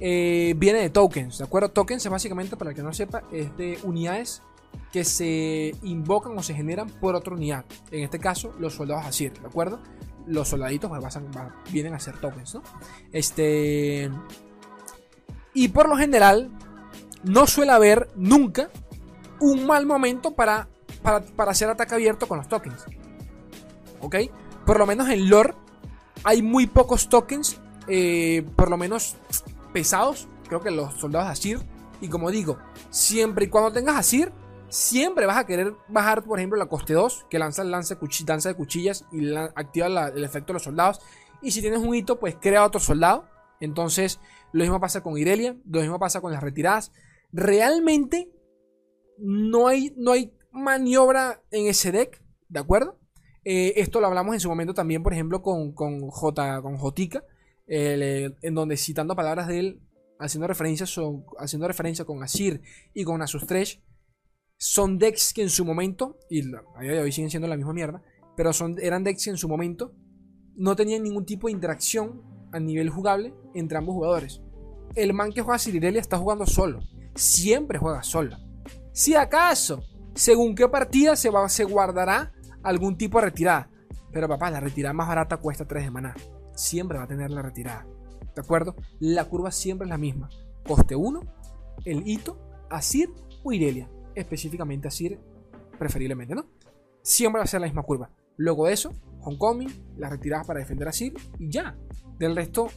eh, 0.00 0.54
viene 0.56 0.80
de 0.80 0.90
tokens, 0.90 1.38
¿de 1.38 1.44
acuerdo? 1.44 1.70
Tokens 1.70 2.04
es 2.04 2.10
básicamente, 2.10 2.56
para 2.56 2.70
el 2.70 2.76
que 2.76 2.82
no 2.82 2.92
sepa, 2.92 3.24
es 3.32 3.56
de 3.56 3.78
unidades 3.82 4.42
que 4.92 5.04
se 5.04 5.74
invocan 5.82 6.36
o 6.36 6.42
se 6.42 6.54
generan 6.54 6.88
por 6.88 7.14
otra 7.14 7.34
unidad. 7.34 7.64
En 7.90 8.04
este 8.04 8.18
caso, 8.18 8.54
los 8.58 8.74
soldados 8.74 9.06
Asir, 9.06 9.32
¿de 9.32 9.46
acuerdo? 9.46 9.80
Los 10.26 10.48
soldaditos 10.48 10.90
pues, 10.90 11.18
vienen 11.72 11.94
a 11.94 12.00
ser 12.00 12.18
tokens, 12.18 12.54
¿no? 12.54 12.62
Este. 13.12 14.10
Y 15.54 15.68
por 15.68 15.88
lo 15.88 15.96
general, 15.96 16.50
no 17.22 17.46
suele 17.46 17.72
haber 17.72 18.10
nunca 18.16 18.70
un 19.40 19.66
mal 19.66 19.86
momento 19.86 20.34
para, 20.34 20.68
para, 21.02 21.50
hacer 21.50 21.68
ataque 21.68 21.94
abierto 21.94 22.26
con 22.28 22.38
los 22.38 22.48
tokens. 22.48 22.84
¿Ok? 24.00 24.16
Por 24.66 24.78
lo 24.78 24.86
menos 24.86 25.08
en 25.08 25.30
lore 25.30 25.54
hay 26.26 26.42
muy 26.42 26.66
pocos 26.66 27.08
tokens, 27.08 27.60
eh, 27.86 28.44
por 28.56 28.68
lo 28.68 28.76
menos 28.76 29.14
pesados. 29.72 30.26
Creo 30.48 30.60
que 30.60 30.72
los 30.72 30.94
soldados 30.94 31.28
Asir. 31.30 31.60
Y 32.00 32.08
como 32.08 32.32
digo, 32.32 32.58
siempre 32.90 33.44
y 33.44 33.48
cuando 33.48 33.72
tengas 33.72 33.96
Asir, 33.96 34.32
siempre 34.68 35.24
vas 35.24 35.38
a 35.38 35.46
querer 35.46 35.72
bajar, 35.86 36.24
por 36.24 36.40
ejemplo, 36.40 36.58
la 36.58 36.66
coste 36.66 36.94
2, 36.94 37.26
que 37.30 37.38
lanza 37.38 37.62
lance 37.62 37.96
danza 38.24 38.48
de 38.48 38.56
cuchillas 38.56 39.04
y 39.12 39.36
activa 39.36 40.08
el 40.08 40.24
efecto 40.24 40.48
de 40.48 40.54
los 40.54 40.64
soldados. 40.64 41.00
Y 41.42 41.52
si 41.52 41.60
tienes 41.60 41.78
un 41.78 41.94
hito, 41.94 42.18
pues 42.18 42.34
crea 42.34 42.64
otro 42.64 42.80
soldado. 42.80 43.28
Entonces, 43.60 44.18
lo 44.50 44.64
mismo 44.64 44.80
pasa 44.80 45.04
con 45.04 45.16
Irelia, 45.16 45.56
lo 45.64 45.80
mismo 45.80 46.00
pasa 46.00 46.20
con 46.20 46.32
las 46.32 46.42
retiradas. 46.42 46.90
Realmente 47.32 48.32
no 49.16 49.68
hay, 49.68 49.94
no 49.96 50.10
hay 50.10 50.36
maniobra 50.50 51.40
en 51.52 51.68
ese 51.68 51.92
deck, 51.92 52.20
¿de 52.48 52.58
acuerdo? 52.58 52.98
Eh, 53.48 53.80
esto 53.80 54.00
lo 54.00 54.08
hablamos 54.08 54.34
en 54.34 54.40
su 54.40 54.48
momento 54.48 54.74
también, 54.74 55.04
por 55.04 55.12
ejemplo, 55.12 55.40
con, 55.40 55.70
con 55.70 56.10
J, 56.10 56.60
con 56.62 56.78
Jotica, 56.78 57.22
eh, 57.68 58.32
en 58.42 58.54
donde 58.56 58.76
citando 58.76 59.14
palabras 59.14 59.46
de 59.46 59.60
él, 59.60 59.82
haciendo 60.18 60.48
referencia, 60.48 60.84
haciendo 61.38 61.68
referencia 61.68 62.04
con 62.04 62.24
Asir 62.24 62.60
y 62.92 63.04
con 63.04 63.22
Asustresh, 63.22 63.80
son 64.56 64.98
decks 64.98 65.32
que 65.32 65.42
en 65.42 65.50
su 65.50 65.64
momento, 65.64 66.18
y 66.28 66.40
a 66.40 66.80
día 66.80 66.92
de 66.94 67.00
hoy 67.00 67.12
siguen 67.12 67.30
siendo 67.30 67.46
la 67.46 67.56
misma 67.56 67.72
mierda, 67.72 68.02
pero 68.36 68.52
son, 68.52 68.78
eran 68.80 69.04
decks 69.04 69.26
que 69.26 69.30
en 69.30 69.36
su 69.36 69.48
momento 69.48 69.94
no 70.56 70.74
tenían 70.74 71.04
ningún 71.04 71.24
tipo 71.24 71.46
de 71.46 71.52
interacción 71.52 72.24
a 72.50 72.58
nivel 72.58 72.90
jugable 72.90 73.32
entre 73.54 73.78
ambos 73.78 73.94
jugadores. 73.94 74.42
El 74.96 75.14
man 75.14 75.32
que 75.32 75.42
juega 75.42 75.60
Cirirelia 75.60 76.00
está 76.00 76.18
jugando 76.18 76.46
solo. 76.46 76.80
Siempre 77.14 77.78
juega 77.78 78.02
solo. 78.02 78.38
Si 78.92 79.14
acaso, 79.14 79.84
según 80.16 80.56
qué 80.56 80.66
partida 80.66 81.14
se, 81.14 81.30
va, 81.30 81.48
se 81.48 81.62
guardará 81.62 82.32
algún 82.68 82.96
tipo 82.96 83.18
de 83.18 83.26
retirada. 83.26 83.70
Pero 84.12 84.28
papá, 84.28 84.50
la 84.50 84.60
retirada 84.60 84.92
más 84.92 85.08
barata 85.08 85.36
cuesta 85.38 85.66
3 85.66 85.84
de 85.84 85.90
maná. 85.90 86.14
Siempre 86.54 86.98
va 86.98 87.04
a 87.04 87.08
tener 87.08 87.30
la 87.30 87.42
retirada. 87.42 87.86
¿De 88.34 88.40
acuerdo? 88.40 88.76
La 89.00 89.24
curva 89.24 89.50
siempre 89.50 89.86
es 89.86 89.90
la 89.90 89.98
misma. 89.98 90.28
Coste 90.66 90.96
1, 90.96 91.20
el 91.84 92.06
hito, 92.06 92.38
Asir 92.68 93.10
o 93.44 93.52
Irelia 93.52 93.88
específicamente 94.16 94.88
a 94.88 94.90
Sir, 94.90 95.20
preferiblemente, 95.78 96.34
¿no? 96.34 96.46
Siempre 97.02 97.38
va 97.38 97.44
a 97.44 97.46
ser 97.46 97.60
la 97.60 97.66
misma 97.66 97.82
curva. 97.82 98.10
Luego 98.36 98.66
de 98.66 98.72
eso, 98.72 98.92
Homecoming, 99.20 99.68
las 99.98 100.10
retiradas 100.10 100.46
para 100.46 100.58
defender 100.58 100.88
a 100.88 100.92
y 100.98 101.12
ya. 101.38 101.76
Del 102.18 102.34
resto, 102.34 102.68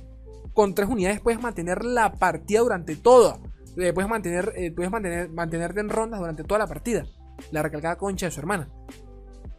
con 0.54 0.76
tres 0.76 0.90
unidades 0.90 1.22
puedes 1.22 1.42
mantener 1.42 1.84
la 1.84 2.14
partida 2.14 2.60
durante 2.60 2.96
todo. 2.96 3.40
Eh, 3.78 3.94
puedes 3.94 4.10
mantener, 4.10 4.54
eh, 4.56 4.72
puedes 4.72 4.92
mantener, 4.92 5.30
mantenerte 5.30 5.80
en 5.80 5.90
rondas 5.90 6.20
durante 6.20 6.44
toda 6.44 6.60
la 6.60 6.68
partida. 6.68 7.06
La 7.52 7.64
recalcada 7.64 7.98
concha 7.98 8.26
de 8.26 8.32
su 8.32 8.42
hermana. 8.42 8.70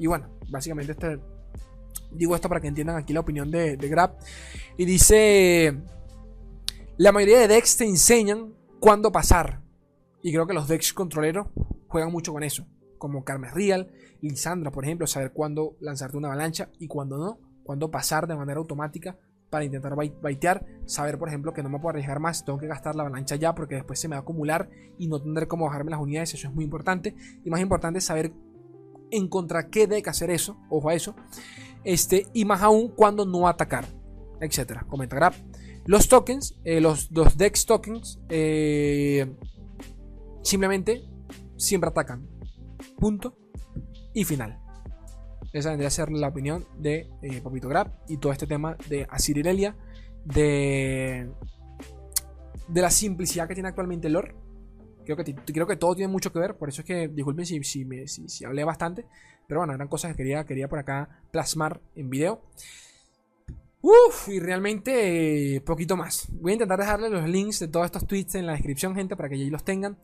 Y 0.01 0.07
bueno, 0.07 0.31
básicamente 0.49 0.93
este, 0.93 1.21
digo 2.11 2.35
esto 2.35 2.49
para 2.49 2.59
que 2.59 2.69
entiendan 2.69 2.97
aquí 2.97 3.13
la 3.13 3.21
opinión 3.21 3.51
de, 3.51 3.77
de 3.77 3.89
Grab. 3.89 4.17
Y 4.79 4.87
dice, 4.87 5.79
la 6.97 7.13
mayoría 7.13 7.39
de 7.39 7.49
decks 7.49 7.77
te 7.77 7.85
enseñan 7.85 8.55
cuándo 8.81 9.13
pasar. 9.13 9.61
Y 10.23 10.33
creo 10.33 10.47
que 10.47 10.55
los 10.55 10.69
decks 10.69 10.95
controleros 10.95 11.49
juegan 11.87 12.11
mucho 12.11 12.33
con 12.33 12.43
eso. 12.43 12.67
Como 12.97 13.25
Carmen 13.25 13.55
Real, 13.55 13.93
Lisandra, 14.23 14.71
por 14.71 14.85
ejemplo, 14.85 15.07
saber 15.07 15.33
cuándo 15.33 15.77
lanzarte 15.81 16.17
una 16.17 16.29
avalancha 16.29 16.71
y 16.79 16.87
cuándo 16.87 17.19
no. 17.19 17.39
Cuándo 17.63 17.91
pasar 17.91 18.27
de 18.27 18.37
manera 18.37 18.59
automática 18.59 19.19
para 19.51 19.67
intentar 19.67 19.95
baitear. 19.95 20.65
Saber, 20.87 21.19
por 21.19 21.29
ejemplo, 21.29 21.53
que 21.53 21.63
no 21.63 21.69
me 21.69 21.79
puedo 21.79 21.91
arriesgar 21.91 22.21
más, 22.21 22.43
tengo 22.43 22.59
que 22.59 22.69
gastar 22.69 22.97
la 22.97 23.03
avalancha 23.03 23.37
ya 23.37 23.55
porque 23.55 23.75
después 23.75 24.01
se 24.01 24.09
me 24.09 24.15
va 24.15 24.21
a 24.21 24.23
acumular 24.23 24.71
y 24.97 25.09
no 25.09 25.21
tendré 25.21 25.47
cómo 25.47 25.67
bajarme 25.67 25.91
las 25.91 26.01
unidades. 26.01 26.33
Eso 26.33 26.49
es 26.49 26.55
muy 26.55 26.65
importante. 26.65 27.15
Y 27.45 27.51
más 27.51 27.61
importante, 27.61 28.01
saber 28.01 28.33
en 29.11 29.29
contra 29.29 29.69
qué 29.69 29.87
deck 29.87 30.09
hacer 30.09 30.31
eso. 30.31 30.57
Ojo 30.69 30.89
a 30.89 30.95
eso. 30.95 31.15
Este, 31.85 32.27
y 32.33 32.45
más 32.45 32.63
aún 32.63 32.89
cuando 32.89 33.25
no 33.25 33.49
atacar, 33.49 33.87
etcétera. 34.41 34.85
Comenta 34.89 35.17
Grab. 35.17 35.35
Los 35.87 36.09
tokens, 36.09 36.57
eh, 36.65 36.81
los, 36.81 37.13
dos 37.13 37.37
decks 37.37 37.67
tokens, 37.67 38.21
eh, 38.29 39.27
Simplemente 40.43 41.05
siempre 41.57 41.91
atacan. 41.91 42.27
Punto 42.99 43.37
y 44.15 44.25
final. 44.25 44.59
Esa 45.53 45.71
vendría 45.71 45.89
a 45.89 45.91
ser 45.91 46.11
la 46.11 46.29
opinión 46.29 46.67
de 46.79 47.11
eh, 47.23 47.41
Papito 47.43 47.69
Grab 47.69 47.93
y 48.09 48.17
todo 48.19 48.33
este 48.33 48.47
tema 48.47 48.77
de 48.89 49.07
Asirirelia, 49.11 49.77
de, 50.25 51.31
de 52.69 52.81
la 52.81 52.91
simplicidad 52.91 53.49
que 53.49 53.55
tiene 53.55 53.69
actualmente 53.69 54.07
el 54.07 54.15
lore. 54.15 54.35
Creo 55.17 55.67
que, 55.67 55.77
todo 55.77 55.95
tiene 55.95 56.13
mucho 56.13 56.33
que 56.33 56.39
ver, 56.39 56.57
por 56.57 56.69
eso 56.69 56.83
es 56.83 56.87
que 56.87 57.09
disculpen 57.09 57.47
si, 57.47 58.45
hablé 58.45 58.65
bastante, 58.65 59.07
pero 59.47 59.61
bueno, 59.61 59.75
eran 59.75 59.89
cosas 59.89 60.13
que 60.13 60.19
quería, 60.19 60.45
quería 60.45 60.69
por 60.69 60.79
acá 60.79 61.21
plasmar 61.31 61.81
en 61.97 62.11
video. 62.11 62.43
Uf, 63.83 64.29
y 64.29 64.41
realmente 64.41 65.57
eh, 65.57 65.61
poquito 65.63 65.97
más. 65.97 66.29
Voy 66.33 66.53
a 66.53 66.55
intentar 66.55 66.79
dejarle 66.79 67.09
los 67.09 67.27
links 67.27 67.61
de 67.61 67.69
todos 67.69 67.87
estos 67.87 68.07
tweets 68.07 68.35
en 68.35 68.47
la 68.47 68.53
descripción, 68.53 68.95
gente, 68.95 69.17
para 69.17 69.29
que 69.29 69.37
allí 69.37 69.49
los 69.49 69.65
tengan. 69.65 69.97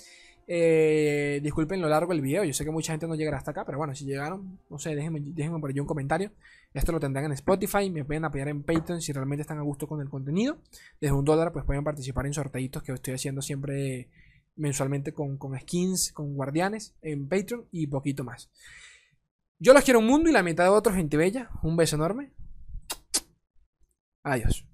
Eh, 0.48 1.40
disculpen 1.42 1.82
lo 1.82 1.88
largo 1.88 2.12
del 2.12 2.22
video, 2.22 2.44
yo 2.44 2.52
sé 2.52 2.64
que 2.64 2.70
mucha 2.70 2.92
gente 2.92 3.08
no 3.08 3.16
llegará 3.16 3.38
hasta 3.38 3.50
acá, 3.50 3.64
pero 3.64 3.78
bueno, 3.78 3.96
si 3.96 4.04
llegaron, 4.04 4.60
no 4.70 4.78
sé, 4.78 4.94
déjenme, 4.94 5.20
déjenme 5.20 5.58
por 5.58 5.70
allí 5.70 5.80
un 5.80 5.86
comentario. 5.86 6.30
Esto 6.72 6.92
lo 6.92 7.00
tendrán 7.00 7.24
en 7.24 7.32
Spotify, 7.32 7.90
me 7.90 8.04
pueden 8.04 8.24
apoyar 8.24 8.48
en 8.48 8.62
Patreon 8.62 9.00
si 9.02 9.12
realmente 9.12 9.42
están 9.42 9.58
a 9.58 9.62
gusto 9.62 9.88
con 9.88 10.00
el 10.00 10.08
contenido. 10.08 10.58
Desde 11.00 11.14
un 11.14 11.24
dólar, 11.24 11.52
pues 11.52 11.64
pueden 11.64 11.82
participar 11.82 12.26
en 12.26 12.32
sorteitos 12.32 12.82
que 12.82 12.92
estoy 12.92 13.14
haciendo 13.14 13.42
siempre 13.42 14.08
mensualmente 14.56 15.12
con, 15.12 15.38
skins, 15.60 16.12
con 16.12 16.34
guardianes 16.34 16.94
en 17.02 17.28
Patreon 17.28 17.66
y 17.70 17.86
poquito 17.86 18.24
más. 18.24 18.50
Yo 19.58 19.72
los 19.72 19.84
quiero 19.84 20.00
un 20.00 20.06
mundo 20.06 20.28
y 20.28 20.32
la 20.32 20.42
mitad 20.42 20.64
de 20.64 20.70
otros, 20.70 20.96
gente 20.96 21.16
bella. 21.16 21.50
Un 21.62 21.76
beso 21.76 21.96
enorme. 21.96 22.32
Adiós. 24.22 24.66